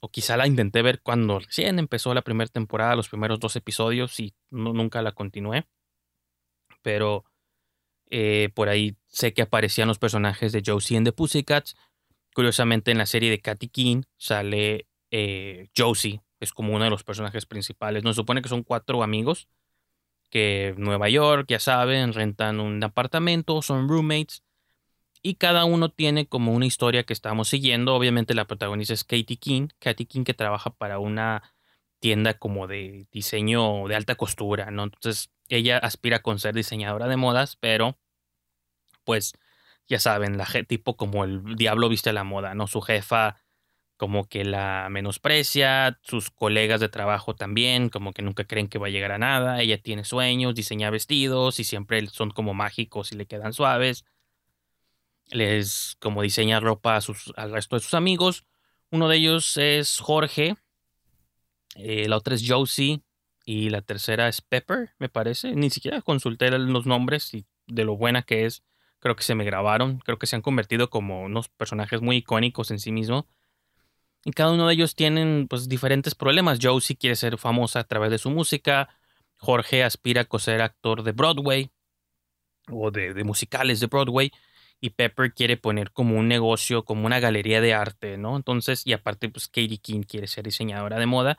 o 0.00 0.08
quizá 0.10 0.36
la 0.36 0.46
intenté 0.46 0.82
ver 0.82 1.00
cuando 1.00 1.38
recién 1.38 1.78
empezó 1.78 2.12
la 2.14 2.22
primera 2.22 2.48
temporada, 2.50 2.96
los 2.96 3.08
primeros 3.08 3.38
dos 3.40 3.54
episodios, 3.56 4.18
y 4.20 4.34
no- 4.50 4.72
nunca 4.72 5.00
la 5.02 5.12
continué. 5.12 5.66
Pero 6.82 7.24
eh, 8.10 8.50
por 8.54 8.68
ahí 8.68 8.96
sé 9.08 9.32
que 9.32 9.42
aparecían 9.42 9.88
los 9.88 9.98
personajes 9.98 10.52
de 10.52 10.62
Josie 10.64 10.96
and 10.96 11.06
the 11.06 11.12
Pussycats. 11.12 11.76
Curiosamente, 12.34 12.90
en 12.90 12.98
la 12.98 13.06
serie 13.06 13.30
de 13.30 13.40
Katy 13.40 13.68
King 13.68 14.02
sale 14.16 14.86
eh, 15.10 15.68
Josie, 15.76 16.22
es 16.40 16.52
como 16.52 16.74
uno 16.74 16.84
de 16.84 16.90
los 16.90 17.04
personajes 17.04 17.46
principales. 17.46 18.02
Nos 18.04 18.16
supone 18.16 18.42
que 18.42 18.48
son 18.48 18.62
cuatro 18.64 19.02
amigos 19.02 19.48
que 20.32 20.74
Nueva 20.78 21.10
York, 21.10 21.44
ya 21.46 21.60
saben, 21.60 22.14
rentan 22.14 22.58
un 22.58 22.82
apartamento, 22.82 23.60
son 23.60 23.86
roommates 23.86 24.42
y 25.22 25.34
cada 25.34 25.66
uno 25.66 25.90
tiene 25.90 26.26
como 26.26 26.54
una 26.54 26.64
historia 26.64 27.04
que 27.04 27.12
estamos 27.12 27.48
siguiendo. 27.48 27.94
Obviamente 27.94 28.34
la 28.34 28.46
protagonista 28.46 28.94
es 28.94 29.04
Katie 29.04 29.36
King, 29.36 29.68
Katie 29.78 30.06
King 30.06 30.24
que 30.24 30.32
trabaja 30.32 30.70
para 30.70 30.98
una 30.98 31.42
tienda 32.00 32.38
como 32.38 32.66
de 32.66 33.06
diseño 33.12 33.86
de 33.88 33.94
alta 33.94 34.14
costura, 34.14 34.70
¿no? 34.70 34.84
Entonces 34.84 35.30
ella 35.50 35.76
aspira 35.76 36.22
con 36.22 36.38
ser 36.38 36.54
diseñadora 36.54 37.08
de 37.08 37.18
modas, 37.18 37.56
pero 37.60 37.98
pues 39.04 39.34
ya 39.86 40.00
saben, 40.00 40.38
la 40.38 40.46
tipo 40.66 40.96
como 40.96 41.24
el 41.24 41.56
diablo 41.56 41.90
viste 41.90 42.08
a 42.08 42.14
la 42.14 42.24
moda, 42.24 42.54
¿no? 42.54 42.66
Su 42.68 42.80
jefa 42.80 43.36
como 44.02 44.28
que 44.28 44.44
la 44.44 44.88
menosprecia, 44.90 46.00
sus 46.02 46.32
colegas 46.32 46.80
de 46.80 46.88
trabajo 46.88 47.36
también, 47.36 47.88
como 47.88 48.12
que 48.12 48.22
nunca 48.22 48.42
creen 48.42 48.66
que 48.66 48.80
va 48.80 48.88
a 48.88 48.90
llegar 48.90 49.12
a 49.12 49.18
nada, 49.18 49.62
ella 49.62 49.80
tiene 49.80 50.02
sueños, 50.02 50.56
diseña 50.56 50.90
vestidos 50.90 51.60
y 51.60 51.62
siempre 51.62 52.04
son 52.08 52.32
como 52.32 52.52
mágicos 52.52 53.12
y 53.12 53.14
le 53.14 53.26
quedan 53.26 53.52
suaves. 53.52 54.04
Les 55.30 55.96
como 56.00 56.22
diseña 56.22 56.58
ropa 56.58 56.96
a 56.96 57.00
sus, 57.00 57.32
al 57.36 57.52
resto 57.52 57.76
de 57.76 57.80
sus 57.80 57.94
amigos. 57.94 58.44
Uno 58.90 59.08
de 59.08 59.18
ellos 59.18 59.56
es 59.56 60.00
Jorge, 60.00 60.56
eh, 61.76 62.08
la 62.08 62.16
otra 62.16 62.34
es 62.34 62.42
Josie 62.44 63.02
y 63.44 63.70
la 63.70 63.82
tercera 63.82 64.26
es 64.26 64.40
Pepper, 64.40 64.90
me 64.98 65.10
parece. 65.10 65.54
Ni 65.54 65.70
siquiera 65.70 66.02
consulté 66.02 66.50
los 66.50 66.86
nombres 66.86 67.32
y 67.34 67.46
de 67.68 67.84
lo 67.84 67.96
buena 67.96 68.22
que 68.22 68.46
es, 68.46 68.64
creo 68.98 69.14
que 69.14 69.22
se 69.22 69.36
me 69.36 69.44
grabaron, 69.44 70.00
creo 70.00 70.18
que 70.18 70.26
se 70.26 70.34
han 70.34 70.42
convertido 70.42 70.90
como 70.90 71.22
unos 71.22 71.48
personajes 71.50 72.00
muy 72.00 72.16
icónicos 72.16 72.72
en 72.72 72.80
sí 72.80 72.90
mismos. 72.90 73.26
Y 74.24 74.32
cada 74.32 74.52
uno 74.52 74.68
de 74.68 74.74
ellos 74.74 74.94
tienen 74.94 75.46
pues 75.48 75.68
diferentes 75.68 76.14
problemas. 76.14 76.58
Josie 76.62 76.96
quiere 76.96 77.16
ser 77.16 77.38
famosa 77.38 77.80
a 77.80 77.84
través 77.84 78.10
de 78.10 78.18
su 78.18 78.30
música. 78.30 78.88
Jorge 79.36 79.82
aspira 79.82 80.26
a 80.30 80.38
ser 80.38 80.62
actor 80.62 81.02
de 81.02 81.12
Broadway 81.12 81.70
o 82.70 82.90
de, 82.90 83.14
de 83.14 83.24
musicales 83.24 83.80
de 83.80 83.88
Broadway. 83.88 84.30
Y 84.80 84.90
Pepper 84.90 85.32
quiere 85.32 85.56
poner 85.56 85.92
como 85.92 86.16
un 86.18 86.28
negocio, 86.28 86.84
como 86.84 87.06
una 87.06 87.20
galería 87.20 87.60
de 87.60 87.74
arte, 87.74 88.18
¿no? 88.18 88.36
Entonces, 88.36 88.86
y 88.86 88.92
aparte, 88.92 89.28
pues 89.28 89.46
Katie 89.46 89.78
King 89.78 90.02
quiere 90.02 90.26
ser 90.26 90.44
diseñadora 90.44 90.98
de 90.98 91.06
moda. 91.06 91.38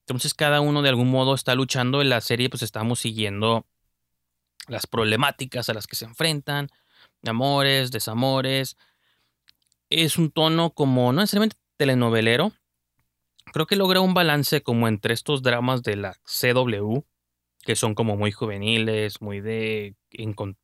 Entonces, 0.00 0.34
cada 0.34 0.60
uno 0.60 0.82
de 0.82 0.88
algún 0.88 1.10
modo 1.10 1.34
está 1.34 1.54
luchando. 1.56 2.00
En 2.00 2.10
la 2.10 2.20
serie, 2.20 2.48
pues 2.48 2.62
estamos 2.62 3.00
siguiendo 3.00 3.66
las 4.68 4.86
problemáticas 4.86 5.68
a 5.68 5.74
las 5.74 5.86
que 5.86 5.96
se 5.96 6.04
enfrentan, 6.04 6.68
amores, 7.24 7.90
desamores. 7.90 8.76
Es 9.90 10.16
un 10.16 10.30
tono 10.30 10.70
como, 10.70 11.12
no 11.12 11.20
necesariamente 11.20 11.56
telenovelero. 11.76 12.52
Creo 13.52 13.66
que 13.66 13.76
logra 13.76 14.00
un 14.00 14.14
balance 14.14 14.62
como 14.62 14.88
entre 14.88 15.14
estos 15.14 15.42
dramas 15.42 15.82
de 15.82 15.96
la 15.96 16.16
CW, 16.24 17.04
que 17.64 17.76
son 17.76 17.94
como 17.94 18.16
muy 18.16 18.32
juveniles, 18.32 19.20
muy 19.20 19.40
de 19.40 19.96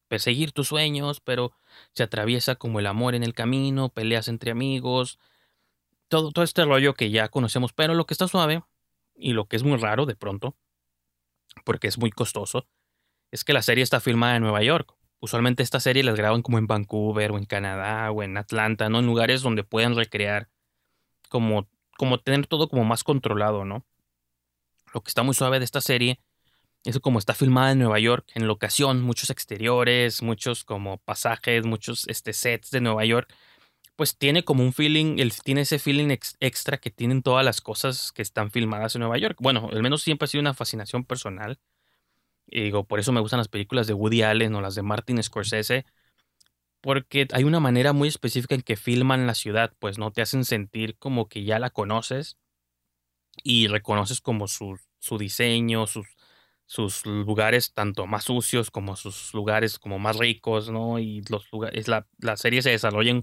perseguir 0.09 0.53
tus 0.53 0.69
sueños, 0.69 1.21
pero 1.21 1.53
se 1.95 2.03
atraviesa 2.03 2.55
como 2.55 2.81
el 2.81 2.87
amor 2.87 3.15
en 3.15 3.23
el 3.23 3.35
camino, 3.35 3.89
peleas 3.89 4.29
entre 4.29 4.51
amigos, 4.51 5.19
todo, 6.09 6.31
todo 6.31 6.45
este 6.45 6.65
rollo 6.65 6.95
que 6.95 7.11
ya 7.11 7.29
conocemos, 7.29 7.73
pero 7.73 7.95
lo 7.95 8.07
que 8.07 8.15
está 8.15 8.29
suave 8.29 8.63
y 9.15 9.33
lo 9.33 9.47
que 9.47 9.57
es 9.57 9.63
muy 9.63 9.79
raro 9.79 10.07
de 10.07 10.15
pronto, 10.15 10.57
porque 11.65 11.89
es 11.89 11.99
muy 11.99 12.11
costoso, 12.11 12.67
es 13.31 13.45
que 13.45 13.53
la 13.53 13.63
serie 13.63 13.83
está 13.83 14.01
filmada 14.01 14.37
en 14.37 14.43
Nueva 14.43 14.63
York. 14.63 14.95
Usualmente 15.19 15.63
esta 15.63 15.81
serie 15.81 16.03
las 16.03 16.17
graban 16.17 16.43
como 16.43 16.59
en 16.59 16.67
Vancouver 16.67 17.33
o 17.33 17.39
en 17.39 17.47
Canadá 17.47 18.11
o 18.11 18.23
en 18.23 18.37
Atlanta, 18.37 18.89
¿no? 18.89 18.99
En 18.99 19.07
lugares 19.07 19.41
donde 19.43 19.65
puedan 19.65 19.97
recrear 19.97 20.51
como, 21.33 21.67
como 21.99 22.21
tener 22.21 22.47
todo 22.47 22.69
como 22.69 22.85
más 22.85 23.03
controlado, 23.05 23.65
¿no? 23.65 23.85
Lo 24.95 25.03
que 25.03 25.09
está 25.09 25.23
muy 25.25 25.35
suave 25.35 25.59
de 25.59 25.65
esta 25.65 25.81
serie 25.81 26.21
Eso 26.85 27.01
como 27.01 27.19
está 27.21 27.35
filmada 27.35 27.73
en 27.73 27.79
Nueva 27.81 27.99
York, 28.01 28.27
en 28.35 28.47
locación, 28.49 29.03
muchos 29.03 29.31
exteriores, 29.31 30.23
muchos 30.23 30.65
como 30.65 30.99
pasajes, 30.99 31.65
muchos 31.67 32.09
este, 32.09 32.33
sets 32.33 32.71
de 32.73 32.81
Nueva 32.81 33.05
York, 33.05 33.33
pues 33.97 34.17
tiene 34.19 34.45
como 34.45 34.65
un 34.65 34.73
feeling, 34.73 35.19
el, 35.21 35.33
tiene 35.45 35.63
ese 35.63 35.79
feeling 35.79 36.11
ex- 36.11 36.37
extra 36.41 36.79
que 36.79 36.91
tienen 36.91 37.23
todas 37.23 37.45
las 37.45 37.61
cosas 37.61 38.13
que 38.13 38.23
están 38.23 38.51
filmadas 38.51 38.95
en 38.97 39.01
Nueva 39.03 39.19
York. 39.19 39.39
Bueno, 39.41 39.69
al 39.73 39.83
menos 39.83 40.03
siempre 40.03 40.27
ha 40.27 40.29
sido 40.29 40.43
una 40.43 40.55
fascinación 40.55 41.05
personal. 41.05 41.59
Y 42.47 42.63
digo, 42.65 42.85
por 42.85 43.01
eso 43.01 43.13
me 43.13 43.21
gustan 43.21 43.39
las 43.39 43.49
películas 43.49 43.87
de 43.87 43.95
Woody 43.95 44.23
Allen 44.23 44.55
o 44.55 44.61
las 44.61 44.75
de 44.75 44.83
Martin 44.83 45.23
Scorsese, 45.23 45.87
porque 46.83 47.29
hay 47.33 47.45
una 47.45 47.61
manera 47.61 47.93
muy 47.95 48.09
específica 48.09 48.55
en 48.55 48.63
que 48.63 48.77
filman 48.77 49.27
la 49.27 49.35
ciudad, 49.35 49.73
pues 49.79 49.99
no 49.99 50.11
te 50.13 50.23
hacen 50.23 50.45
sentir 50.45 50.99
como 50.99 51.29
que 51.29 51.45
ya 51.45 51.59
la 51.59 51.71
conoces 51.71 52.39
y 53.43 53.69
reconoces 53.69 54.21
como 54.21 54.49
su, 54.49 54.79
diseño, 55.19 55.87
sus, 55.87 56.07
sus 56.67 57.07
lugares 57.07 57.73
tanto 57.73 58.07
más 58.07 58.25
sucios 58.25 58.71
como 58.71 58.97
sus 58.97 59.33
lugares 59.35 59.79
como 59.79 59.99
más 59.99 60.19
ricos, 60.19 60.71
¿no? 60.71 60.99
Y 60.99 61.23
los 61.31 61.51
lugares, 61.53 61.89
la, 61.89 62.07
la 62.19 62.37
serie 62.37 62.63
se 62.63 62.71
desarrolla 62.71 63.11
en 63.11 63.23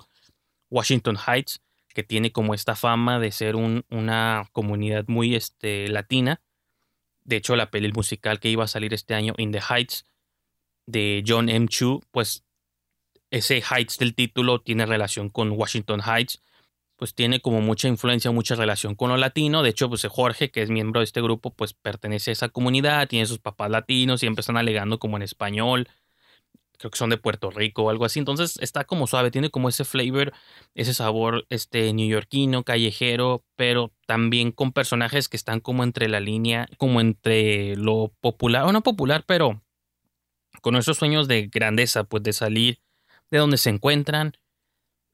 Washington 0.70 1.18
Heights, 1.18 1.62
que 1.90 2.04
tiene 2.04 2.32
como 2.32 2.54
esta 2.54 2.76
fama 2.76 3.20
de 3.20 3.32
ser 3.32 3.56
un- 3.56 3.86
una 3.90 4.48
comunidad 4.52 5.06
muy 5.08 5.36
este, 5.36 5.88
latina. 5.88 6.42
De 7.24 7.38
hecho, 7.38 7.56
la 7.56 7.72
peli 7.72 7.92
musical 7.92 8.40
que 8.40 8.50
iba 8.50 8.64
a 8.64 8.68
salir 8.68 8.94
este 8.94 9.16
año, 9.16 9.34
In 9.38 9.52
the 9.52 9.62
Heights, 9.62 10.06
de 10.86 11.24
John 11.26 11.50
M. 11.50 11.68
Chu, 11.68 12.02
pues 12.12 12.44
ese 13.32 13.62
Heights 13.62 13.98
del 13.98 14.16
título 14.16 14.62
tiene 14.62 14.86
relación 14.86 15.30
con 15.30 15.52
Washington 15.52 16.02
Heights, 16.02 16.42
pues 17.00 17.16
tiene 17.16 17.40
como 17.40 17.62
mucha 17.62 17.88
influencia, 17.88 18.30
mucha 18.32 18.56
relación 18.56 18.94
con 18.94 19.10
lo 19.10 19.18
latino. 19.18 19.64
De 19.64 19.70
hecho, 19.70 19.88
pues 19.88 20.06
Jorge, 20.06 20.52
que 20.52 20.62
es 20.62 20.70
miembro 20.70 21.00
de 21.00 21.06
este 21.06 21.22
grupo, 21.22 21.54
pues 21.54 21.74
pertenece 21.74 22.32
a 22.32 22.34
esa 22.34 22.50
comunidad, 22.50 23.08
tiene 23.08 23.26
sus 23.26 23.40
papás 23.40 23.72
latinos, 23.72 24.20
siempre 24.20 24.42
están 24.42 24.58
alegando 24.58 25.00
como 25.00 25.16
en 25.16 25.24
español. 25.24 25.88
Creo 26.78 26.92
que 26.92 26.98
son 26.98 27.10
de 27.10 27.18
Puerto 27.18 27.52
Rico 27.52 27.84
o 27.84 27.90
algo 27.90 28.04
así. 28.06 28.20
Entonces 28.20 28.58
está 28.62 28.84
como 28.84 29.08
suave, 29.08 29.32
tiene 29.32 29.50
como 29.50 29.70
ese 29.70 29.86
flavor, 29.86 30.34
ese 30.76 30.94
sabor 30.94 31.46
este 31.50 31.94
neoyorquino, 31.94 32.64
callejero, 32.64 33.46
pero 33.56 33.94
también 34.06 34.52
con 34.52 34.74
personajes 34.74 35.30
que 35.30 35.38
están 35.38 35.62
como 35.62 35.84
entre 35.84 36.10
la 36.10 36.20
línea, 36.20 36.68
como 36.78 37.00
entre 37.00 37.78
lo 37.78 38.14
popular, 38.20 38.66
o 38.66 38.74
no 38.74 38.82
popular, 38.82 39.24
pero 39.26 39.62
con 40.62 40.76
esos 40.76 40.98
sueños 40.98 41.30
de 41.30 41.48
grandeza, 41.48 42.04
pues 42.04 42.24
de 42.24 42.34
salir 42.34 42.80
de 43.32 43.38
donde 43.38 43.58
se 43.58 43.70
encuentran 43.70 44.34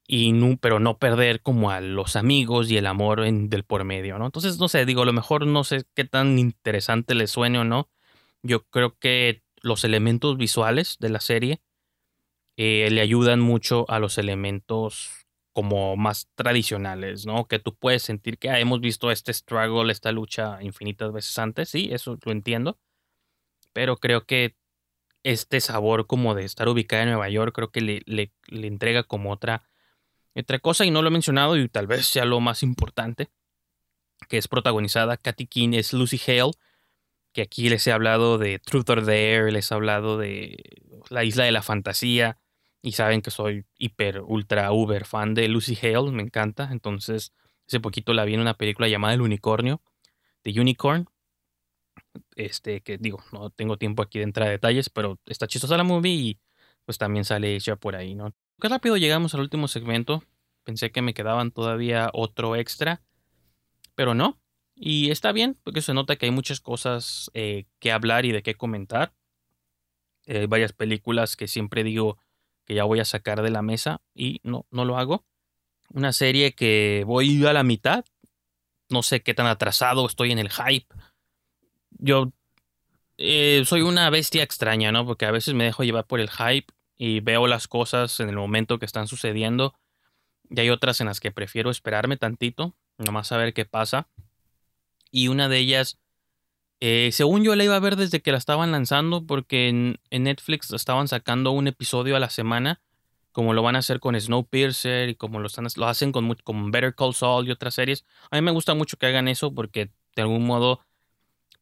y 0.08 0.32
no, 0.32 0.56
pero 0.58 0.78
no 0.78 0.98
perder 0.98 1.42
como 1.42 1.70
a 1.70 1.80
los 1.80 2.16
amigos 2.16 2.70
y 2.70 2.76
el 2.76 2.86
amor 2.86 3.24
en, 3.24 3.48
del 3.48 3.64
por 3.64 3.84
medio, 3.84 4.18
¿no? 4.18 4.26
Entonces, 4.26 4.58
no 4.58 4.68
sé, 4.68 4.86
digo, 4.86 5.02
a 5.02 5.06
lo 5.06 5.12
mejor 5.12 5.46
no 5.46 5.64
sé 5.64 5.84
qué 5.94 6.04
tan 6.04 6.38
interesante 6.38 7.14
les 7.14 7.30
suene 7.30 7.58
o 7.58 7.64
no. 7.64 7.88
Yo 8.42 8.64
creo 8.68 8.96
que 8.98 9.42
los 9.62 9.84
elementos 9.84 10.36
visuales 10.36 10.96
de 11.00 11.08
la 11.08 11.20
serie 11.20 11.60
eh, 12.56 12.88
le 12.90 13.00
ayudan 13.00 13.40
mucho 13.40 13.84
a 13.88 13.98
los 13.98 14.16
elementos 14.18 15.26
como 15.52 15.96
más 15.96 16.28
tradicionales, 16.34 17.26
¿no? 17.26 17.46
Que 17.46 17.58
tú 17.58 17.74
puedes 17.74 18.02
sentir 18.02 18.38
que 18.38 18.50
ah, 18.50 18.60
hemos 18.60 18.80
visto 18.80 19.10
este 19.10 19.32
struggle, 19.32 19.90
esta 19.90 20.12
lucha 20.12 20.58
infinitas 20.62 21.12
veces 21.12 21.38
antes, 21.38 21.70
sí, 21.70 21.88
eso 21.92 22.18
lo 22.24 22.32
entiendo, 22.32 22.78
pero 23.72 23.96
creo 23.96 24.24
que 24.26 24.54
este 25.26 25.60
sabor 25.60 26.06
como 26.06 26.36
de 26.36 26.44
estar 26.44 26.68
ubicada 26.68 27.02
en 27.02 27.08
Nueva 27.08 27.28
York, 27.28 27.52
creo 27.52 27.72
que 27.72 27.80
le, 27.80 28.02
le, 28.06 28.32
le 28.46 28.68
entrega 28.68 29.02
como 29.02 29.32
otra, 29.32 29.64
otra 30.36 30.60
cosa 30.60 30.84
y 30.84 30.92
no 30.92 31.02
lo 31.02 31.08
he 31.08 31.10
mencionado 31.10 31.56
y 31.56 31.68
tal 31.68 31.88
vez 31.88 32.06
sea 32.06 32.24
lo 32.24 32.38
más 32.38 32.62
importante, 32.62 33.28
que 34.28 34.38
es 34.38 34.46
protagonizada, 34.46 35.16
Katy 35.16 35.48
King 35.48 35.70
es 35.72 35.92
Lucy 35.92 36.20
Hale, 36.28 36.52
que 37.32 37.42
aquí 37.42 37.68
les 37.68 37.84
he 37.88 37.92
hablado 37.92 38.38
de 38.38 38.60
Truth 38.60 38.88
or 38.88 39.04
Dare, 39.04 39.50
les 39.50 39.68
he 39.68 39.74
hablado 39.74 40.16
de 40.16 40.62
La 41.10 41.24
Isla 41.24 41.42
de 41.42 41.52
la 41.52 41.62
Fantasía 41.62 42.38
y 42.80 42.92
saben 42.92 43.20
que 43.20 43.32
soy 43.32 43.64
hiper, 43.78 44.20
ultra, 44.20 44.70
uber 44.70 45.06
fan 45.06 45.34
de 45.34 45.48
Lucy 45.48 45.76
Hale, 45.82 46.12
me 46.12 46.22
encanta, 46.22 46.68
entonces 46.70 47.32
hace 47.66 47.80
poquito 47.80 48.14
la 48.14 48.24
vi 48.24 48.34
en 48.34 48.40
una 48.40 48.54
película 48.54 48.86
llamada 48.86 49.14
El 49.14 49.22
Unicornio, 49.22 49.82
de 50.44 50.60
Unicorn, 50.60 51.08
este, 52.34 52.80
que 52.82 52.98
digo, 52.98 53.22
no 53.32 53.50
tengo 53.50 53.76
tiempo 53.76 54.02
aquí 54.02 54.18
de 54.18 54.24
entrar 54.24 54.48
a 54.48 54.50
detalles, 54.50 54.90
pero 54.90 55.18
está 55.26 55.46
chistosa 55.46 55.76
la 55.76 55.84
movie 55.84 56.12
y 56.12 56.40
pues 56.84 56.98
también 56.98 57.24
sale 57.24 57.54
ella 57.54 57.76
por 57.76 57.96
ahí, 57.96 58.14
¿no? 58.14 58.32
Qué 58.60 58.68
rápido 58.68 58.96
llegamos 58.96 59.34
al 59.34 59.40
último 59.40 59.68
segmento. 59.68 60.22
Pensé 60.64 60.90
que 60.90 61.02
me 61.02 61.14
quedaban 61.14 61.50
todavía 61.50 62.10
otro 62.12 62.56
extra, 62.56 63.02
pero 63.94 64.14
no. 64.14 64.40
Y 64.74 65.10
está 65.10 65.32
bien, 65.32 65.58
porque 65.62 65.82
se 65.82 65.94
nota 65.94 66.16
que 66.16 66.26
hay 66.26 66.32
muchas 66.32 66.60
cosas 66.60 67.30
eh, 67.34 67.66
que 67.78 67.92
hablar 67.92 68.24
y 68.24 68.32
de 68.32 68.42
qué 68.42 68.54
comentar. 68.54 69.14
Eh, 70.26 70.40
hay 70.40 70.46
varias 70.46 70.72
películas 70.72 71.36
que 71.36 71.48
siempre 71.48 71.82
digo 71.82 72.18
que 72.64 72.74
ya 72.74 72.84
voy 72.84 73.00
a 73.00 73.04
sacar 73.04 73.42
de 73.42 73.50
la 73.50 73.62
mesa 73.62 74.02
y 74.14 74.40
no, 74.42 74.66
no 74.70 74.84
lo 74.84 74.98
hago. 74.98 75.24
Una 75.90 76.12
serie 76.12 76.54
que 76.54 77.04
voy 77.06 77.44
a 77.46 77.52
la 77.52 77.62
mitad. 77.62 78.04
No 78.88 79.02
sé 79.02 79.22
qué 79.22 79.34
tan 79.34 79.46
atrasado 79.46 80.06
estoy 80.06 80.30
en 80.32 80.38
el 80.38 80.50
hype 80.50 80.86
yo 81.98 82.32
eh, 83.18 83.62
soy 83.66 83.82
una 83.82 84.10
bestia 84.10 84.42
extraña, 84.42 84.92
¿no? 84.92 85.06
Porque 85.06 85.26
a 85.26 85.30
veces 85.30 85.54
me 85.54 85.64
dejo 85.64 85.84
llevar 85.84 86.06
por 86.06 86.20
el 86.20 86.30
hype 86.30 86.72
y 86.96 87.20
veo 87.20 87.46
las 87.46 87.68
cosas 87.68 88.20
en 88.20 88.28
el 88.28 88.36
momento 88.36 88.78
que 88.78 88.86
están 88.86 89.06
sucediendo. 89.06 89.74
Y 90.50 90.60
hay 90.60 90.70
otras 90.70 91.00
en 91.00 91.06
las 91.06 91.20
que 91.20 91.32
prefiero 91.32 91.70
esperarme 91.70 92.16
tantito, 92.16 92.74
nomás 92.98 93.32
a 93.32 93.36
ver 93.36 93.52
qué 93.52 93.64
pasa. 93.64 94.08
Y 95.10 95.28
una 95.28 95.48
de 95.48 95.58
ellas, 95.58 95.98
eh, 96.80 97.10
según 97.12 97.42
yo 97.42 97.54
la 97.56 97.64
iba 97.64 97.76
a 97.76 97.80
ver 97.80 97.96
desde 97.96 98.20
que 98.20 98.32
la 98.32 98.38
estaban 98.38 98.70
lanzando, 98.70 99.26
porque 99.26 99.68
en, 99.68 99.98
en 100.10 100.24
Netflix 100.24 100.70
estaban 100.72 101.08
sacando 101.08 101.50
un 101.52 101.68
episodio 101.68 102.16
a 102.16 102.20
la 102.20 102.30
semana, 102.30 102.80
como 103.32 103.52
lo 103.52 103.62
van 103.62 103.76
a 103.76 103.80
hacer 103.80 104.00
con 104.00 104.18
Snowpiercer 104.18 105.10
y 105.10 105.14
como 105.14 105.40
lo, 105.40 105.46
están, 105.48 105.66
lo 105.76 105.86
hacen 105.86 106.12
con, 106.12 106.34
con 106.36 106.70
Better 106.70 106.94
Call 106.94 107.14
Saul 107.14 107.46
y 107.46 107.50
otras 107.50 107.74
series. 107.74 108.04
A 108.30 108.36
mí 108.36 108.42
me 108.42 108.50
gusta 108.50 108.74
mucho 108.74 108.96
que 108.96 109.06
hagan 109.06 109.28
eso 109.28 109.54
porque 109.54 109.90
de 110.14 110.22
algún 110.22 110.46
modo 110.46 110.80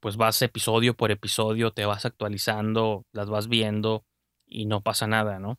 pues 0.05 0.19
vas 0.19 0.43
episodio 0.43 0.95
por 0.95 1.11
episodio, 1.11 1.71
te 1.71 1.87
vas 1.87 2.05
actualizando, 2.05 3.07
las 3.13 3.31
vas 3.31 3.49
viendo 3.49 4.05
y 4.45 4.67
no 4.67 4.83
pasa 4.83 5.07
nada, 5.07 5.39
¿no? 5.39 5.59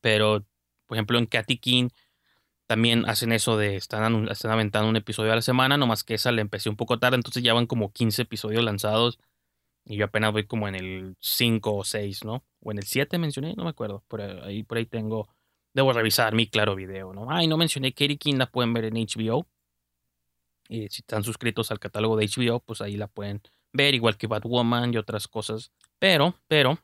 Pero, 0.00 0.46
por 0.86 0.96
ejemplo, 0.96 1.18
en 1.18 1.26
Katy 1.26 1.58
King 1.58 1.88
también 2.66 3.06
hacen 3.06 3.32
eso 3.32 3.58
de 3.58 3.76
están, 3.76 4.30
están 4.30 4.50
aventando 4.52 4.88
un 4.88 4.96
episodio 4.96 5.30
a 5.30 5.34
la 5.34 5.42
semana, 5.42 5.76
nomás 5.76 6.04
que 6.04 6.14
esa 6.14 6.32
le 6.32 6.40
empecé 6.40 6.70
un 6.70 6.76
poco 6.76 6.98
tarde, 6.98 7.16
entonces 7.16 7.42
ya 7.42 7.52
van 7.52 7.66
como 7.66 7.92
15 7.92 8.22
episodios 8.22 8.64
lanzados 8.64 9.18
y 9.84 9.96
yo 9.96 10.06
apenas 10.06 10.32
voy 10.32 10.46
como 10.46 10.66
en 10.66 10.74
el 10.74 11.16
5 11.20 11.76
o 11.76 11.84
6, 11.84 12.24
¿no? 12.24 12.46
O 12.60 12.72
en 12.72 12.78
el 12.78 12.84
7 12.84 13.18
mencioné, 13.18 13.52
no 13.54 13.64
me 13.64 13.70
acuerdo, 13.70 14.02
por 14.08 14.22
ahí, 14.22 14.62
por 14.62 14.78
ahí 14.78 14.86
tengo, 14.86 15.28
debo 15.74 15.92
revisar 15.92 16.34
mi 16.34 16.46
claro 16.46 16.74
video, 16.74 17.12
¿no? 17.12 17.26
Ay, 17.30 17.46
no 17.46 17.58
mencioné 17.58 17.92
Katy 17.92 18.16
King, 18.16 18.36
la 18.36 18.46
pueden 18.46 18.72
ver 18.72 18.86
en 18.86 18.94
HBO. 18.94 19.46
Y 20.72 20.88
si 20.88 21.02
están 21.02 21.22
suscritos 21.22 21.70
al 21.70 21.78
catálogo 21.78 22.16
de 22.16 22.26
HBO, 22.26 22.60
pues 22.60 22.80
ahí 22.80 22.96
la 22.96 23.06
pueden 23.06 23.42
ver, 23.74 23.94
igual 23.94 24.16
que 24.16 24.26
Batwoman 24.26 24.94
y 24.94 24.96
otras 24.96 25.28
cosas. 25.28 25.70
Pero, 25.98 26.34
pero, 26.48 26.78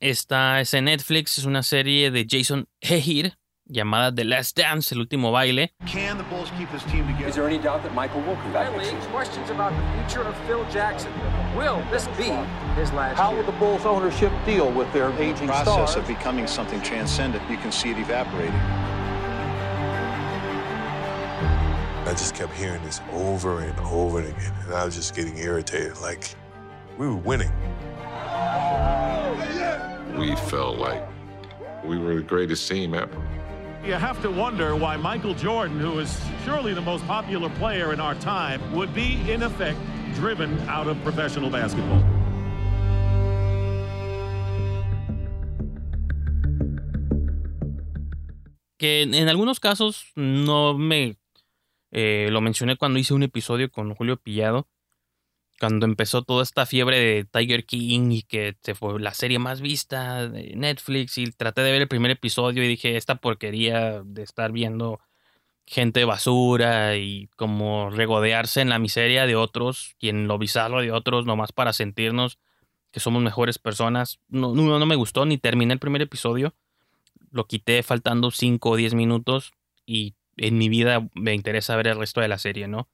esta 0.00 0.62
es 0.62 0.72
en 0.72 0.86
Netflix, 0.86 1.36
es 1.36 1.44
una 1.44 1.62
serie 1.62 2.10
de 2.10 2.26
Jason 2.26 2.68
Hehir 2.80 3.36
llamada 3.66 4.14
The 4.14 4.24
Last 4.24 4.56
Dance, 4.56 4.94
el 4.94 5.02
último 5.02 5.30
baile. 5.30 5.74
Can 5.92 6.16
the 6.16 6.24
Bulls 6.24 6.50
keep 6.56 6.70
this 6.72 6.82
team 6.84 7.06
together? 7.06 7.28
Is 7.28 7.34
there 7.34 7.46
any 7.46 7.58
doubt 7.58 7.82
that 7.82 7.92
Michael 7.94 8.22
will 8.22 8.36
come 8.36 8.52
back 8.54 8.70
Finally, 8.70 8.96
questions 9.12 9.50
about 9.50 9.72
the 9.76 9.82
future 9.98 10.26
of 10.26 10.34
Phil 10.46 10.64
Jackson. 10.72 11.12
Will 11.54 11.82
this 11.92 12.08
be 12.16 12.32
his 12.80 12.90
last 12.94 13.18
How 13.18 13.28
year? 13.30 13.42
will 13.42 13.52
the 13.52 13.58
Bulls 13.58 13.84
ownership 13.84 14.32
deal 14.46 14.72
with 14.72 14.90
their 14.94 15.12
aging 15.20 15.48
process 15.48 15.92
stars? 15.92 15.96
of 15.96 16.06
becoming 16.06 16.46
something 16.46 16.80
transcendent, 16.80 17.42
you 17.50 17.58
can 17.58 17.70
see 17.70 17.90
it 17.90 17.98
evaporating. 17.98 18.54
I 22.10 22.12
just 22.12 22.34
kept 22.34 22.52
hearing 22.54 22.82
this 22.82 23.00
over 23.12 23.60
and 23.60 23.78
over 23.78 24.18
again, 24.18 24.52
and 24.64 24.74
I 24.74 24.84
was 24.84 24.96
just 24.96 25.14
getting 25.14 25.38
irritated. 25.38 25.96
Like, 25.98 26.34
we 26.98 27.06
were 27.06 27.14
winning. 27.14 27.52
We 30.18 30.34
felt 30.50 30.78
like 30.78 31.06
we 31.84 31.98
were 31.98 32.16
the 32.16 32.22
greatest 32.22 32.68
team 32.68 32.94
ever. 32.94 33.16
You 33.84 33.92
have 33.92 34.20
to 34.22 34.28
wonder 34.28 34.74
why 34.74 34.96
Michael 34.96 35.34
Jordan, 35.34 35.78
who 35.78 36.00
is 36.00 36.20
surely 36.44 36.74
the 36.74 36.80
most 36.80 37.06
popular 37.06 37.48
player 37.48 37.92
in 37.92 38.00
our 38.00 38.16
time, 38.16 38.60
would 38.74 38.92
be, 38.92 39.30
in 39.30 39.44
effect, 39.44 39.78
driven 40.14 40.58
out 40.68 40.88
of 40.88 41.00
professional 41.04 41.48
basketball. 41.48 42.02
que 48.80 49.02
en, 49.02 49.12
en 49.12 49.28
algunos 49.28 49.60
casos 49.60 50.06
no 50.16 50.72
me 50.72 51.19
eh, 51.90 52.28
lo 52.30 52.40
mencioné 52.40 52.76
cuando 52.76 52.98
hice 52.98 53.14
un 53.14 53.22
episodio 53.22 53.70
con 53.70 53.94
Julio 53.94 54.16
Pillado, 54.16 54.68
cuando 55.58 55.84
empezó 55.84 56.22
toda 56.22 56.42
esta 56.42 56.64
fiebre 56.64 56.98
de 56.98 57.24
Tiger 57.24 57.66
King 57.66 58.10
y 58.12 58.22
que 58.22 58.56
se 58.62 58.74
fue 58.74 58.98
la 58.98 59.12
serie 59.12 59.38
más 59.38 59.60
vista 59.60 60.28
de 60.28 60.54
Netflix 60.56 61.18
y 61.18 61.26
traté 61.32 61.60
de 61.62 61.72
ver 61.72 61.82
el 61.82 61.88
primer 61.88 62.10
episodio 62.10 62.64
y 62.64 62.68
dije 62.68 62.96
esta 62.96 63.16
porquería 63.16 64.02
de 64.02 64.22
estar 64.22 64.52
viendo 64.52 65.00
gente 65.66 66.04
basura 66.04 66.96
y 66.96 67.28
como 67.36 67.90
regodearse 67.90 68.60
en 68.60 68.70
la 68.70 68.78
miseria 68.78 69.26
de 69.26 69.36
otros 69.36 69.94
y 70.00 70.08
en 70.08 70.26
lo 70.26 70.38
bizarro 70.38 70.80
de 70.80 70.92
otros, 70.92 71.26
nomás 71.26 71.52
para 71.52 71.72
sentirnos 71.72 72.38
que 72.90 73.00
somos 73.00 73.22
mejores 73.22 73.58
personas. 73.58 74.18
No, 74.28 74.54
no, 74.54 74.78
no 74.78 74.86
me 74.86 74.96
gustó, 74.96 75.26
ni 75.26 75.38
terminé 75.38 75.74
el 75.74 75.78
primer 75.78 76.02
episodio. 76.02 76.54
Lo 77.30 77.46
quité 77.46 77.82
faltando 77.82 78.30
5 78.30 78.70
o 78.70 78.76
10 78.76 78.94
minutos 78.94 79.52
y 79.86 80.14
en 80.40 80.56
mi 80.56 80.68
vida 80.70 81.06
me 81.14 81.34
interesa 81.34 81.76
ver 81.76 81.88
el 81.88 81.98
resto 81.98 82.20
de 82.22 82.28
la 82.28 82.38
serie, 82.38 82.66
¿no? 82.66 82.88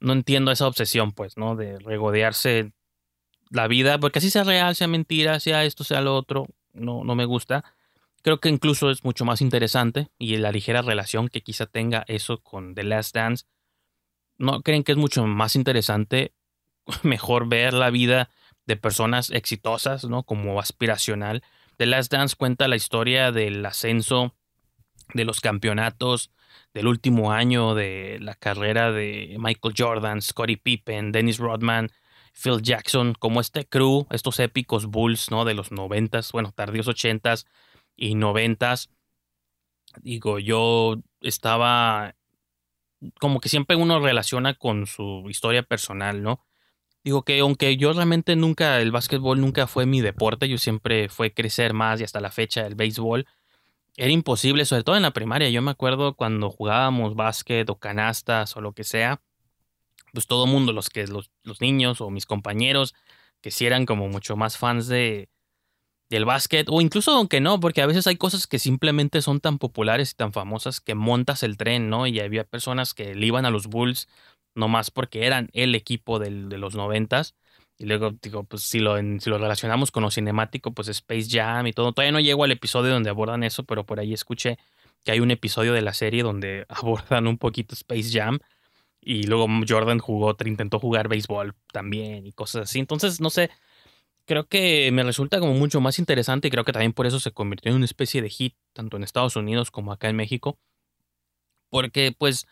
No 0.00 0.12
entiendo 0.12 0.52
esa 0.52 0.66
obsesión, 0.66 1.12
pues, 1.12 1.38
¿no? 1.38 1.56
De 1.56 1.78
regodearse 1.78 2.72
la 3.50 3.66
vida, 3.68 3.98
porque 3.98 4.18
así 4.18 4.30
sea 4.30 4.44
real, 4.44 4.74
sea 4.74 4.86
mentira, 4.86 5.40
sea 5.40 5.64
esto, 5.64 5.82
sea 5.82 6.02
lo 6.02 6.14
otro, 6.14 6.46
no, 6.74 7.02
no 7.02 7.14
me 7.14 7.24
gusta. 7.24 7.64
Creo 8.22 8.38
que 8.38 8.50
incluso 8.50 8.90
es 8.90 9.02
mucho 9.02 9.24
más 9.24 9.40
interesante 9.40 10.08
y 10.18 10.36
la 10.36 10.52
ligera 10.52 10.82
relación 10.82 11.28
que 11.28 11.40
quizá 11.40 11.66
tenga 11.66 12.04
eso 12.06 12.42
con 12.42 12.74
The 12.74 12.84
Last 12.84 13.14
Dance. 13.14 13.46
¿No 14.36 14.62
creen 14.62 14.84
que 14.84 14.92
es 14.92 14.98
mucho 14.98 15.24
más 15.26 15.56
interesante, 15.56 16.34
mejor 17.02 17.48
ver 17.48 17.72
la 17.72 17.88
vida 17.88 18.28
de 18.66 18.76
personas 18.76 19.30
exitosas, 19.30 20.04
¿no? 20.04 20.24
Como 20.24 20.60
aspiracional. 20.60 21.42
The 21.78 21.86
Last 21.86 22.12
Dance 22.12 22.36
cuenta 22.36 22.68
la 22.68 22.76
historia 22.76 23.32
del 23.32 23.64
ascenso, 23.64 24.34
de 25.14 25.24
los 25.24 25.40
campeonatos, 25.40 26.30
del 26.72 26.86
último 26.86 27.32
año 27.32 27.74
de 27.74 28.18
la 28.20 28.34
carrera 28.34 28.92
de 28.92 29.36
Michael 29.38 29.74
Jordan, 29.76 30.22
Scottie 30.22 30.56
Pippen, 30.56 31.12
Dennis 31.12 31.38
Rodman, 31.38 31.90
Phil 32.32 32.60
Jackson, 32.62 33.14
como 33.18 33.40
este 33.40 33.66
crew, 33.66 34.06
estos 34.10 34.40
épicos 34.40 34.86
Bulls, 34.86 35.30
¿no? 35.30 35.44
De 35.44 35.54
los 35.54 35.72
noventas, 35.72 36.32
bueno, 36.32 36.52
tardíos 36.52 36.88
ochentas 36.88 37.46
y 37.96 38.14
noventas. 38.16 38.90
Digo, 40.02 40.38
yo 40.38 40.96
estaba 41.20 42.14
como 43.20 43.40
que 43.40 43.48
siempre 43.48 43.76
uno 43.76 44.00
relaciona 44.00 44.54
con 44.54 44.86
su 44.86 45.24
historia 45.28 45.62
personal, 45.62 46.22
¿no? 46.22 46.44
Digo 47.02 47.22
que 47.22 47.38
aunque 47.40 47.76
yo 47.76 47.92
realmente 47.92 48.34
nunca, 48.34 48.80
el 48.80 48.90
básquetbol 48.90 49.40
nunca 49.40 49.66
fue 49.66 49.84
mi 49.84 50.00
deporte, 50.00 50.48
yo 50.48 50.58
siempre 50.58 51.08
fue 51.08 51.34
crecer 51.34 51.74
más 51.74 52.00
y 52.00 52.04
hasta 52.04 52.20
la 52.20 52.30
fecha 52.30 52.66
el 52.66 52.76
béisbol, 52.76 53.26
era 53.96 54.10
imposible, 54.10 54.64
sobre 54.64 54.82
todo 54.84 54.96
en 54.96 55.02
la 55.02 55.12
primaria. 55.12 55.50
Yo 55.50 55.62
me 55.62 55.70
acuerdo 55.70 56.14
cuando 56.14 56.50
jugábamos 56.50 57.14
básquet 57.14 57.68
o 57.70 57.78
canastas 57.78 58.56
o 58.56 58.60
lo 58.60 58.72
que 58.72 58.84
sea, 58.84 59.22
pues 60.12 60.26
todo 60.26 60.46
mundo, 60.46 60.72
los 60.72 60.90
que 60.90 61.06
los, 61.06 61.30
los 61.42 61.60
niños 61.60 62.00
o 62.00 62.10
mis 62.10 62.26
compañeros, 62.26 62.94
que 63.40 63.50
sí 63.50 63.66
eran 63.66 63.86
como 63.86 64.08
mucho 64.08 64.36
más 64.36 64.58
fans 64.58 64.86
de, 64.88 65.28
del 66.10 66.24
básquet, 66.24 66.68
o 66.70 66.80
incluso 66.80 67.12
aunque 67.12 67.40
no, 67.40 67.60
porque 67.60 67.82
a 67.82 67.86
veces 67.86 68.06
hay 68.06 68.16
cosas 68.16 68.46
que 68.46 68.58
simplemente 68.58 69.22
son 69.22 69.40
tan 69.40 69.58
populares 69.58 70.12
y 70.12 70.14
tan 70.14 70.32
famosas 70.32 70.80
que 70.80 70.94
montas 70.94 71.42
el 71.42 71.56
tren, 71.56 71.90
¿no? 71.90 72.06
Y 72.06 72.20
había 72.20 72.44
personas 72.44 72.94
que 72.94 73.14
le 73.14 73.26
iban 73.26 73.46
a 73.46 73.50
los 73.50 73.66
Bulls 73.66 74.08
nomás 74.54 74.90
porque 74.90 75.26
eran 75.26 75.50
el 75.52 75.74
equipo 75.74 76.18
del, 76.18 76.48
de 76.48 76.58
los 76.58 76.74
noventas. 76.74 77.34
Y 77.76 77.86
luego 77.86 78.12
digo, 78.22 78.44
pues 78.44 78.62
si 78.62 78.78
lo, 78.78 78.96
si 78.96 79.30
lo 79.30 79.38
relacionamos 79.38 79.90
con 79.90 80.02
lo 80.04 80.10
cinemático, 80.10 80.72
pues 80.72 80.88
Space 80.88 81.28
Jam 81.28 81.66
y 81.66 81.72
todo. 81.72 81.92
Todavía 81.92 82.12
no 82.12 82.20
llego 82.20 82.44
al 82.44 82.52
episodio 82.52 82.92
donde 82.92 83.10
abordan 83.10 83.42
eso, 83.42 83.64
pero 83.64 83.84
por 83.84 83.98
ahí 83.98 84.12
escuché 84.12 84.58
que 85.02 85.12
hay 85.12 85.20
un 85.20 85.30
episodio 85.30 85.72
de 85.72 85.82
la 85.82 85.92
serie 85.92 86.22
donde 86.22 86.66
abordan 86.68 87.26
un 87.26 87.38
poquito 87.38 87.74
Space 87.74 88.10
Jam. 88.12 88.38
Y 89.00 89.24
luego 89.24 89.46
Jordan 89.68 89.98
jugó, 89.98 90.34
intentó 90.46 90.78
jugar 90.78 91.08
béisbol 91.08 91.54
también 91.72 92.26
y 92.26 92.32
cosas 92.32 92.62
así. 92.62 92.78
Entonces, 92.78 93.20
no 93.20 93.28
sé, 93.30 93.50
creo 94.24 94.46
que 94.46 94.90
me 94.92 95.02
resulta 95.02 95.40
como 95.40 95.54
mucho 95.54 95.80
más 95.80 95.98
interesante 95.98 96.48
y 96.48 96.50
creo 96.50 96.64
que 96.64 96.72
también 96.72 96.92
por 96.94 97.06
eso 97.06 97.20
se 97.20 97.32
convirtió 97.32 97.70
en 97.70 97.76
una 97.76 97.84
especie 97.84 98.22
de 98.22 98.30
hit, 98.30 98.56
tanto 98.72 98.96
en 98.96 99.04
Estados 99.04 99.36
Unidos 99.36 99.70
como 99.70 99.92
acá 99.92 100.08
en 100.08 100.16
México. 100.16 100.58
Porque 101.70 102.14
pues 102.16 102.46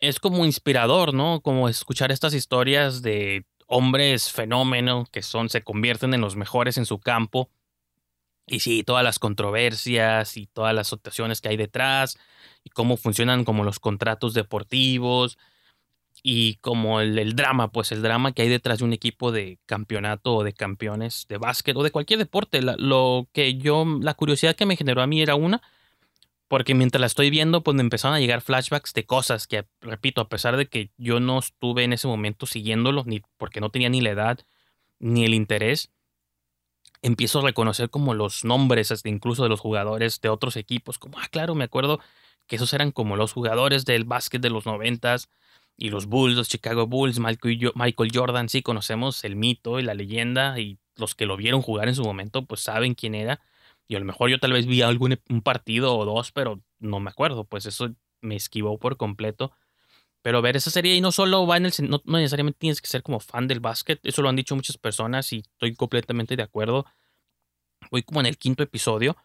es 0.00 0.20
como 0.20 0.44
inspirador, 0.44 1.14
¿no? 1.14 1.40
Como 1.40 1.68
escuchar 1.68 2.12
estas 2.12 2.34
historias 2.34 3.02
de 3.02 3.46
hombres 3.70 4.30
fenómeno 4.32 5.06
que 5.12 5.22
son, 5.22 5.48
se 5.48 5.62
convierten 5.62 6.12
en 6.12 6.20
los 6.20 6.36
mejores 6.36 6.76
en 6.76 6.86
su 6.86 6.98
campo. 6.98 7.50
Y 8.46 8.60
sí, 8.60 8.82
todas 8.82 9.04
las 9.04 9.20
controversias 9.20 10.36
y 10.36 10.46
todas 10.48 10.74
las 10.74 10.88
situaciones 10.88 11.40
que 11.40 11.50
hay 11.50 11.56
detrás 11.56 12.18
y 12.64 12.70
cómo 12.70 12.96
funcionan 12.96 13.44
como 13.44 13.62
los 13.62 13.78
contratos 13.78 14.34
deportivos 14.34 15.38
y 16.22 16.56
como 16.56 17.00
el, 17.00 17.36
drama, 17.36 17.70
pues 17.70 17.92
el 17.92 18.02
drama 18.02 18.32
que 18.32 18.42
hay 18.42 18.48
detrás 18.48 18.80
de 18.80 18.86
un 18.86 18.92
equipo 18.92 19.30
de 19.30 19.60
campeonato 19.66 20.34
o 20.34 20.44
de 20.44 20.52
campeones 20.52 21.26
de 21.28 21.38
básquet 21.38 21.76
o 21.76 21.84
de 21.84 21.92
cualquier 21.92 22.18
deporte. 22.18 22.60
Lo 22.62 23.28
que 23.32 23.54
yo, 23.54 23.86
la 24.02 24.14
curiosidad 24.14 24.56
que 24.56 24.66
me 24.66 24.76
generó 24.76 25.00
a 25.00 25.06
mí 25.06 25.22
era 25.22 25.36
una, 25.36 25.62
porque 26.50 26.74
mientras 26.74 27.00
la 27.00 27.06
estoy 27.06 27.30
viendo, 27.30 27.62
pues 27.62 27.76
me 27.76 27.80
empezaron 27.80 28.16
a 28.16 28.18
llegar 28.18 28.40
flashbacks 28.40 28.92
de 28.92 29.06
cosas 29.06 29.46
que, 29.46 29.68
repito, 29.80 30.20
a 30.20 30.28
pesar 30.28 30.56
de 30.56 30.66
que 30.66 30.90
yo 30.96 31.20
no 31.20 31.38
estuve 31.38 31.84
en 31.84 31.92
ese 31.92 32.08
momento 32.08 32.44
siguiéndolo, 32.44 33.04
ni 33.06 33.22
porque 33.36 33.60
no 33.60 33.70
tenía 33.70 33.88
ni 33.88 34.00
la 34.00 34.10
edad 34.10 34.40
ni 34.98 35.24
el 35.24 35.32
interés, 35.32 35.92
empiezo 37.02 37.38
a 37.38 37.42
reconocer 37.42 37.88
como 37.88 38.14
los 38.14 38.44
nombres, 38.44 38.90
hasta 38.90 39.08
incluso 39.08 39.44
de 39.44 39.48
los 39.48 39.60
jugadores 39.60 40.20
de 40.20 40.28
otros 40.28 40.56
equipos, 40.56 40.98
como, 40.98 41.20
ah, 41.20 41.28
claro, 41.30 41.54
me 41.54 41.62
acuerdo 41.62 42.00
que 42.48 42.56
esos 42.56 42.72
eran 42.72 42.90
como 42.90 43.14
los 43.14 43.32
jugadores 43.32 43.84
del 43.84 44.02
básquet 44.02 44.42
de 44.42 44.50
los 44.50 44.66
noventas, 44.66 45.28
y 45.76 45.90
los 45.90 46.06
Bulls, 46.06 46.34
los 46.34 46.48
Chicago 46.48 46.88
Bulls, 46.88 47.20
Michael 47.20 48.10
Jordan, 48.12 48.48
sí 48.48 48.60
conocemos 48.60 49.22
el 49.22 49.36
mito 49.36 49.78
y 49.78 49.84
la 49.84 49.94
leyenda 49.94 50.58
y 50.58 50.80
los 50.96 51.14
que 51.14 51.26
lo 51.26 51.36
vieron 51.36 51.62
jugar 51.62 51.86
en 51.86 51.94
su 51.94 52.02
momento 52.02 52.44
pues 52.44 52.60
saben 52.60 52.94
quién 52.94 53.14
era. 53.14 53.40
Y 53.90 53.96
a 53.96 53.98
lo 53.98 54.04
mejor 54.04 54.30
yo 54.30 54.38
tal 54.38 54.52
vez 54.52 54.66
vi 54.66 54.82
algún 54.82 55.18
un 55.28 55.42
partido 55.42 55.96
o 55.96 56.04
dos, 56.04 56.30
pero 56.30 56.62
no 56.78 57.00
me 57.00 57.10
acuerdo, 57.10 57.44
pues 57.44 57.66
eso 57.66 57.90
me 58.20 58.36
esquivó 58.36 58.78
por 58.78 58.96
completo. 58.96 59.52
Pero 60.22 60.42
ver 60.42 60.56
esa 60.56 60.70
serie 60.70 60.94
y 60.94 61.00
no 61.00 61.12
solo 61.12 61.46
va 61.46 61.56
en 61.56 61.66
el 61.66 61.72
no, 61.88 62.00
no 62.04 62.18
necesariamente 62.18 62.58
tienes 62.60 62.80
que 62.80 62.88
ser 62.88 63.02
como 63.02 63.18
fan 63.20 63.48
del 63.48 63.60
básquet, 63.60 63.98
eso 64.04 64.22
lo 64.22 64.28
han 64.28 64.36
dicho 64.36 64.54
muchas 64.54 64.78
personas 64.78 65.32
y 65.32 65.38
estoy 65.38 65.74
completamente 65.74 66.36
de 66.36 66.42
acuerdo. 66.44 66.86
Voy 67.90 68.02
como 68.02 68.20
en 68.20 68.26
el 68.26 68.38
quinto 68.38 68.62
episodio 68.62 69.16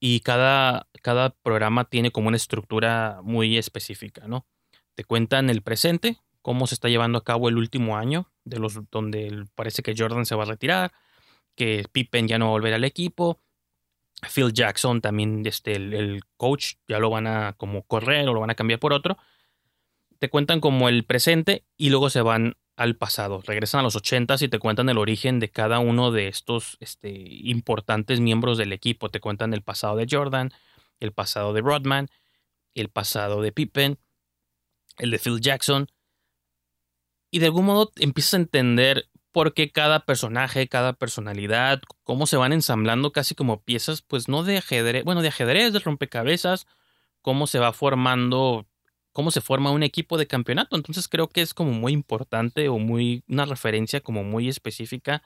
y 0.00 0.20
cada, 0.20 0.88
cada 1.02 1.30
programa 1.30 1.84
tiene 1.84 2.12
como 2.12 2.28
una 2.28 2.36
estructura 2.38 3.20
muy 3.22 3.58
específica, 3.58 4.26
¿no? 4.26 4.46
te 4.94 5.04
cuentan 5.04 5.50
el 5.50 5.62
presente, 5.62 6.18
cómo 6.42 6.66
se 6.66 6.74
está 6.74 6.88
llevando 6.88 7.18
a 7.18 7.24
cabo 7.24 7.48
el 7.48 7.56
último 7.56 7.96
año, 7.96 8.30
de 8.44 8.58
los 8.58 8.78
donde 8.90 9.44
parece 9.54 9.82
que 9.82 9.94
Jordan 9.96 10.26
se 10.26 10.34
va 10.34 10.44
a 10.44 10.46
retirar, 10.46 10.92
que 11.54 11.84
Pippen 11.92 12.28
ya 12.28 12.38
no 12.38 12.46
va 12.46 12.50
a 12.50 12.52
volver 12.52 12.74
al 12.74 12.84
equipo, 12.84 13.40
Phil 14.22 14.52
Jackson 14.52 15.00
también, 15.00 15.44
este, 15.46 15.74
el, 15.74 16.22
coach, 16.36 16.74
ya 16.88 16.98
lo 16.98 17.10
van 17.10 17.26
a 17.26 17.54
como 17.54 17.82
correr 17.82 18.28
o 18.28 18.34
lo 18.34 18.40
van 18.40 18.50
a 18.50 18.54
cambiar 18.54 18.80
por 18.80 18.92
otro. 18.92 19.18
Te 20.18 20.28
cuentan 20.28 20.60
como 20.60 20.88
el 20.88 21.04
presente 21.04 21.64
y 21.76 21.90
luego 21.90 22.10
se 22.10 22.22
van 22.22 22.56
al 22.76 22.96
pasado. 22.96 23.42
Regresan 23.44 23.80
a 23.80 23.82
los 23.82 23.96
ochentas 23.96 24.42
y 24.42 24.48
te 24.48 24.58
cuentan 24.58 24.88
el 24.88 24.98
origen 24.98 25.40
de 25.40 25.50
cada 25.50 25.78
uno 25.80 26.12
de 26.12 26.28
estos 26.28 26.76
este, 26.80 27.10
importantes 27.10 28.20
miembros 28.20 28.58
del 28.58 28.72
equipo. 28.72 29.08
Te 29.08 29.20
cuentan 29.20 29.52
el 29.52 29.62
pasado 29.62 29.96
de 29.96 30.06
Jordan, 30.08 30.52
el 31.00 31.12
pasado 31.12 31.52
de 31.52 31.60
Rodman, 31.60 32.08
el 32.74 32.88
pasado 32.88 33.42
de 33.42 33.52
Pippen 33.52 33.98
el 34.98 35.10
de 35.10 35.18
Phil 35.18 35.40
Jackson. 35.40 35.88
Y 37.30 37.38
de 37.38 37.46
algún 37.46 37.66
modo 37.66 37.92
empiezas 37.96 38.34
a 38.34 38.38
entender 38.38 39.08
por 39.32 39.54
qué 39.54 39.72
cada 39.72 40.04
personaje, 40.04 40.68
cada 40.68 40.92
personalidad, 40.92 41.82
cómo 42.04 42.26
se 42.26 42.36
van 42.36 42.52
ensamblando 42.52 43.12
casi 43.12 43.34
como 43.34 43.62
piezas, 43.62 44.02
pues 44.02 44.28
no 44.28 44.44
de 44.44 44.58
ajedrez, 44.58 45.04
bueno, 45.04 45.22
de 45.22 45.28
ajedrez, 45.28 45.72
de 45.72 45.80
rompecabezas, 45.80 46.66
cómo 47.22 47.46
se 47.46 47.58
va 47.58 47.72
formando, 47.72 48.66
cómo 49.12 49.30
se 49.30 49.40
forma 49.40 49.70
un 49.70 49.82
equipo 49.82 50.18
de 50.18 50.26
campeonato. 50.26 50.76
Entonces 50.76 51.08
creo 51.08 51.28
que 51.28 51.40
es 51.42 51.54
como 51.54 51.72
muy 51.72 51.92
importante 51.92 52.68
o 52.68 52.78
muy, 52.78 53.24
una 53.28 53.46
referencia 53.46 54.00
como 54.00 54.22
muy 54.22 54.48
específica. 54.48 55.22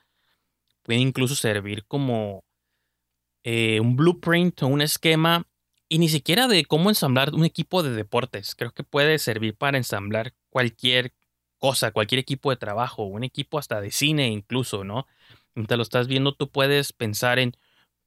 Puede 0.82 1.00
incluso 1.00 1.34
servir 1.34 1.84
como 1.86 2.44
eh, 3.44 3.80
un 3.80 3.96
blueprint 3.96 4.62
o 4.62 4.68
un 4.68 4.82
esquema 4.82 5.46
y 5.88 5.98
ni 5.98 6.08
siquiera 6.08 6.48
de 6.48 6.64
cómo 6.64 6.90
ensamblar 6.90 7.34
un 7.34 7.44
equipo 7.44 7.82
de 7.82 7.90
deportes. 7.90 8.54
Creo 8.54 8.72
que 8.72 8.84
puede 8.84 9.18
servir 9.18 9.56
para 9.56 9.78
ensamblar 9.78 10.34
cualquier 10.50 11.12
cosa, 11.58 11.90
cualquier 11.92 12.18
equipo 12.18 12.50
de 12.50 12.56
trabajo, 12.56 13.04
un 13.04 13.24
equipo 13.24 13.58
hasta 13.58 13.80
de 13.80 13.90
cine 13.90 14.28
incluso, 14.28 14.84
¿no? 14.84 15.06
Mientras 15.54 15.78
lo 15.78 15.82
estás 15.82 16.06
viendo, 16.06 16.34
tú 16.34 16.50
puedes 16.50 16.92
pensar 16.92 17.38
en 17.38 17.56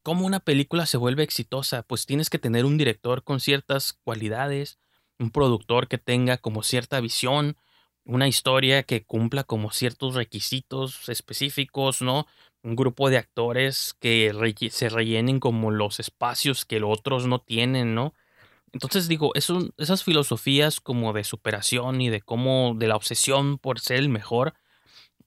cómo 0.04 0.26
una 0.26 0.40
película 0.40 0.86
se 0.86 0.98
vuelve 0.98 1.24
exitosa. 1.24 1.84
Pues 1.84 2.06
tienes 2.06 2.30
que 2.30 2.40
tener 2.40 2.66
un 2.66 2.78
director 2.78 3.24
con 3.24 3.40
ciertas 3.40 3.94
cualidades, 4.04 4.80
un 5.20 5.32
productor 5.32 5.88
que 5.88 5.98
tenga 5.98 6.38
como 6.38 6.64
cierta 6.64 7.00
visión, 7.00 7.58
una 8.06 8.28
historia 8.28 8.84
que 8.84 9.04
cumpla 9.04 9.44
como 9.44 9.72
ciertos 9.72 10.16
requisitos 10.16 11.10
específicos, 11.10 12.02
¿no? 12.02 12.28
un 12.64 12.76
grupo 12.76 13.10
de 13.10 13.18
actores 13.18 13.96
que 14.00 14.32
se 14.72 14.90
rellenen 14.90 15.40
como 15.40 15.72
los 15.72 16.00
espacios 16.00 16.66
que 16.66 16.80
los 16.80 16.98
otros 16.98 17.28
no 17.28 17.40
tienen, 17.40 17.96
¿no? 17.96 18.14
Entonces 18.74 19.08
digo, 19.08 19.32
esas 19.36 20.04
filosofías 20.04 20.80
como 20.80 21.14
de 21.14 21.24
superación 21.24 22.02
y 22.02 22.10
de 22.10 22.22
cómo, 22.22 22.76
de 22.78 22.88
la 22.88 22.96
obsesión 22.96 23.58
por 23.58 23.80
ser 23.80 23.98
el 24.00 24.10
mejor, 24.10 24.54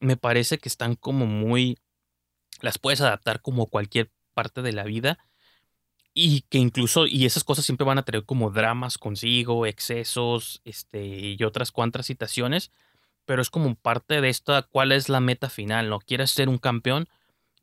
me 0.00 0.16
parece 0.16 0.58
que 0.58 0.68
están 0.68 0.96
como 0.96 1.26
muy, 1.26 1.78
las 2.60 2.78
puedes 2.78 3.00
adaptar 3.00 3.42
como 3.42 3.66
cualquier 3.66 4.10
parte 4.34 4.62
de 4.62 4.72
la 4.72 4.84
vida. 4.84 5.18
y 6.14 6.42
que 6.50 6.58
incluso, 6.58 7.06
y 7.06 7.24
esas 7.26 7.44
cosas 7.44 7.64
siempre 7.64 7.86
van 7.86 7.98
a 7.98 8.04
traer 8.04 8.24
como 8.24 8.50
dramas 8.50 8.98
consigo, 8.98 9.66
excesos, 9.66 10.60
este, 10.64 11.04
y 11.06 11.42
otras 11.44 11.72
cuantas 11.72 12.06
citaciones, 12.06 12.70
pero 13.24 13.40
es 13.42 13.50
como 13.50 13.74
parte 13.76 14.20
de 14.20 14.28
esta, 14.28 14.62
cuál 14.62 14.92
es 14.92 15.08
la 15.08 15.20
meta 15.20 15.48
final, 15.50 15.88
¿no? 15.88 16.00
¿Quieres 16.00 16.30
ser 16.32 16.48
un 16.48 16.58
campeón? 16.58 17.08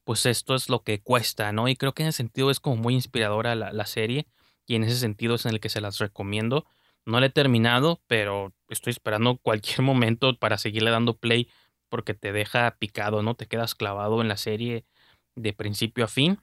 Pues 0.04 0.26
esto 0.26 0.56
es 0.56 0.70
lo 0.70 0.84
que 0.84 1.02
cuesta, 1.02 1.52
¿no? 1.52 1.68
Y 1.68 1.76
creo 1.76 1.94
que 1.94 2.04
en 2.04 2.10
ese 2.10 2.18
sentido 2.18 2.52
es 2.52 2.60
como 2.60 2.78
muy 2.78 2.96
inspiradora 2.96 3.56
la, 3.56 3.72
la 3.74 3.86
serie, 3.86 4.28
y 4.70 4.76
en 4.76 4.84
ese 4.84 4.98
sentido 4.98 5.34
es 5.36 5.48
en 5.48 5.54
el 5.54 5.60
que 5.60 5.68
se 5.68 5.82
las 5.82 5.98
recomiendo. 5.98 6.68
No 7.04 7.20
la 7.20 7.26
he 7.26 7.32
terminado, 7.32 8.04
pero 8.06 8.54
estoy 8.70 8.92
esperando 8.92 9.38
cualquier 9.38 9.82
momento 9.82 10.38
para 10.38 10.60
seguirle 10.60 10.92
dando 10.92 11.18
play, 11.18 11.50
porque 11.90 12.14
te 12.14 12.32
deja 12.32 12.78
picado, 12.78 13.24
¿no? 13.24 13.34
Te 13.34 13.48
quedas 13.48 13.74
clavado 13.74 14.22
en 14.22 14.28
la 14.28 14.38
serie 14.38 14.86
de 15.34 15.54
principio 15.54 16.06
a 16.06 16.08
fin. 16.08 16.40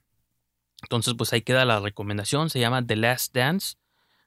Entonces, 0.83 1.15
pues 1.17 1.33
ahí 1.33 1.43
queda 1.43 1.65
la 1.65 1.79
recomendación. 1.79 2.51
Se 2.51 2.59
llama 2.59 2.85
The 2.85 2.97
Last 2.97 3.33
Dance. 3.33 3.77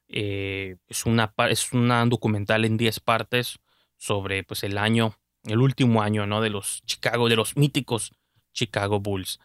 Eh, 0.07 0.77
es, 0.87 1.05
una, 1.05 1.33
es 1.49 1.73
una 1.73 2.05
documental 2.05 2.63
en 2.63 2.77
10 2.77 3.01
partes 3.01 3.59
sobre 3.97 4.45
pues, 4.45 4.63
el 4.63 4.77
año, 4.77 5.19
el 5.43 5.59
último 5.59 6.01
año 6.01 6.25
¿no? 6.25 6.39
de 6.39 6.49
los 6.49 6.83
Chicago, 6.85 7.27
de 7.27 7.35
los 7.35 7.57
míticos 7.57 8.13
Chicago 8.53 9.01
Bulls. 9.01 9.41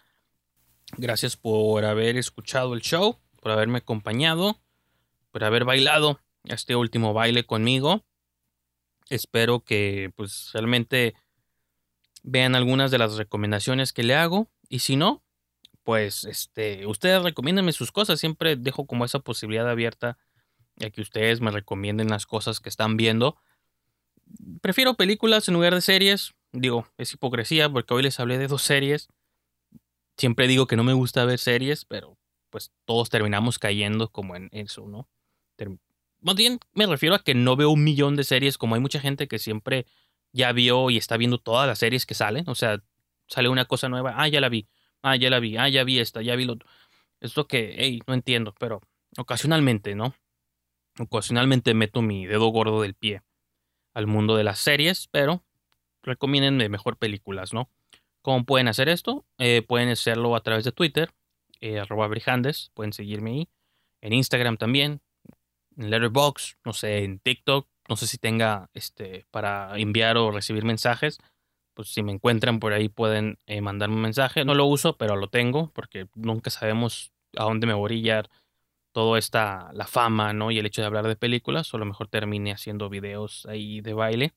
Gracias 0.96 1.36
por 1.36 1.84
haber 1.84 2.16
escuchado 2.16 2.74
el 2.74 2.82
show, 2.82 3.18
por 3.44 3.52
haberme 3.52 3.76
acompañado, 3.76 4.58
por 5.30 5.44
haber 5.44 5.66
bailado 5.66 6.18
este 6.44 6.76
último 6.76 7.12
baile 7.12 7.44
conmigo. 7.44 8.02
Espero 9.10 9.60
que 9.60 10.10
pues 10.16 10.48
realmente 10.54 11.14
vean 12.22 12.54
algunas 12.54 12.90
de 12.90 12.96
las 12.96 13.16
recomendaciones 13.16 13.92
que 13.92 14.02
le 14.02 14.14
hago. 14.14 14.48
Y 14.70 14.78
si 14.78 14.96
no, 14.96 15.22
pues 15.82 16.24
este, 16.24 16.86
ustedes 16.86 17.22
recomiéndenme 17.22 17.72
sus 17.72 17.92
cosas. 17.92 18.18
Siempre 18.18 18.56
dejo 18.56 18.86
como 18.86 19.04
esa 19.04 19.18
posibilidad 19.18 19.68
abierta 19.68 20.16
a 20.82 20.88
que 20.88 21.02
ustedes 21.02 21.42
me 21.42 21.50
recomienden 21.50 22.08
las 22.08 22.24
cosas 22.24 22.60
que 22.60 22.70
están 22.70 22.96
viendo. 22.96 23.36
Prefiero 24.62 24.94
películas 24.94 25.48
en 25.48 25.54
lugar 25.54 25.74
de 25.74 25.82
series. 25.82 26.32
Digo, 26.52 26.88
es 26.96 27.12
hipocresía 27.12 27.68
porque 27.68 27.92
hoy 27.92 28.04
les 28.04 28.18
hablé 28.20 28.38
de 28.38 28.46
dos 28.46 28.62
series. 28.62 29.08
Siempre 30.16 30.46
digo 30.46 30.66
que 30.66 30.76
no 30.76 30.82
me 30.84 30.94
gusta 30.94 31.26
ver 31.26 31.38
series, 31.38 31.84
pero 31.84 32.16
pues 32.54 32.70
todos 32.84 33.10
terminamos 33.10 33.58
cayendo 33.58 34.12
como 34.12 34.36
en 34.36 34.48
eso, 34.52 34.86
¿no? 34.86 35.08
Más 36.20 36.36
bien 36.36 36.60
me 36.72 36.86
refiero 36.86 37.16
a 37.16 37.24
que 37.24 37.34
no 37.34 37.56
veo 37.56 37.70
un 37.70 37.82
millón 37.82 38.14
de 38.14 38.22
series 38.22 38.58
como 38.58 38.76
hay 38.76 38.80
mucha 38.80 39.00
gente 39.00 39.26
que 39.26 39.40
siempre 39.40 39.86
ya 40.30 40.52
vio 40.52 40.88
y 40.88 40.96
está 40.96 41.16
viendo 41.16 41.38
todas 41.38 41.66
las 41.66 41.80
series 41.80 42.06
que 42.06 42.14
salen. 42.14 42.48
O 42.48 42.54
sea, 42.54 42.80
sale 43.26 43.48
una 43.48 43.64
cosa 43.64 43.88
nueva, 43.88 44.14
ah, 44.16 44.28
ya 44.28 44.40
la 44.40 44.48
vi 44.48 44.68
Ah, 45.02 45.16
ya 45.16 45.30
la 45.30 45.40
vi. 45.40 45.56
Ah, 45.56 45.68
ya 45.68 45.82
vi 45.82 45.98
esta, 45.98 46.22
ya 46.22 46.36
vi 46.36 46.44
lo 46.44 46.52
otro. 46.52 46.68
Esto 47.18 47.48
que, 47.48 47.74
hey, 47.76 48.02
no 48.06 48.14
entiendo, 48.14 48.54
pero 48.56 48.82
ocasionalmente, 49.18 49.96
¿no? 49.96 50.14
Ocasionalmente 51.00 51.74
meto 51.74 52.02
mi 52.02 52.24
dedo 52.24 52.46
gordo 52.50 52.82
del 52.82 52.94
pie 52.94 53.22
al 53.94 54.06
mundo 54.06 54.36
de 54.36 54.44
las 54.44 54.60
series, 54.60 55.08
pero 55.08 55.44
recomiéndenme 56.04 56.68
mejor 56.68 56.98
películas, 56.98 57.52
¿no? 57.52 57.68
¿Cómo 58.22 58.44
pueden 58.44 58.68
hacer 58.68 58.88
esto? 58.88 59.26
Eh, 59.38 59.62
pueden 59.66 59.88
hacerlo 59.88 60.36
a 60.36 60.42
través 60.44 60.62
de 60.64 60.70
Twitter, 60.70 61.10
eh, 61.64 61.80
arroba 61.80 62.06
brijandes, 62.08 62.70
pueden 62.74 62.92
seguirme 62.92 63.30
ahí. 63.30 63.48
En 64.00 64.12
Instagram 64.12 64.56
también, 64.56 65.00
en 65.76 65.90
Letterboxd, 65.90 66.56
no 66.64 66.72
sé, 66.72 67.04
en 67.04 67.18
TikTok, 67.18 67.68
no 67.88 67.96
sé 67.96 68.06
si 68.06 68.18
tenga 68.18 68.70
este 68.74 69.26
para 69.30 69.76
enviar 69.78 70.16
o 70.16 70.30
recibir 70.30 70.64
mensajes 70.64 71.18
pues 71.74 71.88
si 71.88 72.02
me 72.02 72.12
encuentran 72.12 72.60
por 72.60 72.72
ahí 72.72 72.88
pueden 72.88 73.38
eh, 73.46 73.60
mandarme 73.60 73.96
un 73.96 74.02
mensaje. 74.02 74.44
No 74.44 74.54
lo 74.54 74.64
uso, 74.66 74.96
pero 74.96 75.16
lo 75.16 75.28
tengo 75.28 75.70
porque 75.74 76.06
nunca 76.14 76.50
sabemos 76.50 77.12
a 77.36 77.44
dónde 77.44 77.66
me 77.66 77.74
voy 77.74 78.08
a 78.10 78.24
todo 78.92 79.16
esta, 79.16 79.70
la 79.72 79.86
fama, 79.86 80.32
¿no? 80.32 80.52
Y 80.52 80.58
el 80.58 80.66
hecho 80.66 80.80
de 80.80 80.86
hablar 80.86 81.08
de 81.08 81.16
películas, 81.16 81.74
o 81.74 81.76
a 81.76 81.80
lo 81.80 81.86
mejor 81.86 82.06
termine 82.08 82.52
haciendo 82.52 82.88
videos 82.88 83.44
ahí 83.46 83.80
de 83.80 83.92
baile, 83.92 84.34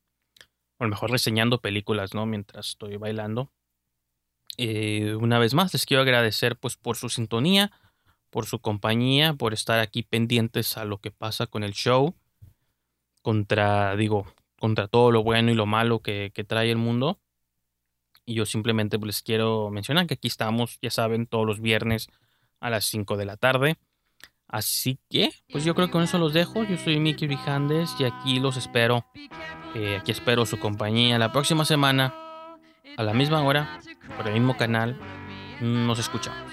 o 0.79 0.83
a 0.83 0.85
lo 0.85 0.89
mejor 0.89 1.11
reseñando 1.11 1.61
películas, 1.61 2.15
¿no? 2.15 2.25
Mientras 2.25 2.69
estoy 2.69 2.97
bailando. 2.97 3.51
Eh, 4.57 5.15
una 5.15 5.39
vez 5.39 5.53
más, 5.53 5.71
les 5.73 5.85
quiero 5.85 6.01
agradecer 6.01 6.57
pues 6.57 6.75
por 6.75 6.97
su 6.97 7.09
sintonía, 7.09 7.71
por 8.29 8.45
su 8.45 8.59
compañía, 8.59 9.33
por 9.33 9.53
estar 9.53 9.79
aquí 9.79 10.03
pendientes 10.03 10.77
a 10.77 10.85
lo 10.85 10.97
que 10.97 11.11
pasa 11.11 11.47
con 11.47 11.63
el 11.63 11.73
show. 11.73 12.15
Contra, 13.21 13.95
digo, 13.95 14.25
contra 14.59 14.87
todo 14.87 15.11
lo 15.11 15.23
bueno 15.23 15.51
y 15.51 15.55
lo 15.55 15.65
malo 15.65 15.99
que, 15.99 16.31
que 16.33 16.43
trae 16.43 16.71
el 16.71 16.77
mundo. 16.77 17.19
Y 18.25 18.33
yo 18.33 18.45
simplemente 18.45 18.97
les 18.97 19.21
quiero 19.21 19.69
mencionar 19.69 20.07
que 20.07 20.15
aquí 20.15 20.27
estamos, 20.27 20.79
ya 20.81 20.91
saben, 20.91 21.27
todos 21.27 21.45
los 21.45 21.61
viernes 21.61 22.09
a 22.59 22.69
las 22.69 22.85
5 22.85 23.15
de 23.17 23.25
la 23.25 23.37
tarde. 23.37 23.77
Así 24.47 24.97
que, 25.09 25.31
pues 25.51 25.65
yo 25.65 25.75
creo 25.75 25.87
que 25.87 25.91
con 25.91 26.03
eso 26.03 26.17
los 26.17 26.33
dejo. 26.33 26.63
Yo 26.63 26.77
soy 26.77 26.99
Mickey 26.99 27.27
Vijandes 27.27 27.95
y 27.99 28.05
aquí 28.05 28.39
los 28.39 28.55
espero. 28.55 29.05
Eh, 29.75 29.97
aquí 29.99 30.11
espero 30.11 30.45
su 30.45 30.57
compañía 30.57 31.19
la 31.19 31.31
próxima 31.31 31.65
semana, 31.65 32.15
a 32.97 33.03
la 33.03 33.13
misma 33.13 33.41
hora, 33.43 33.79
por 34.17 34.27
el 34.27 34.33
mismo 34.33 34.57
canal. 34.57 34.97
Nos 35.61 35.99
escuchamos. 35.99 36.51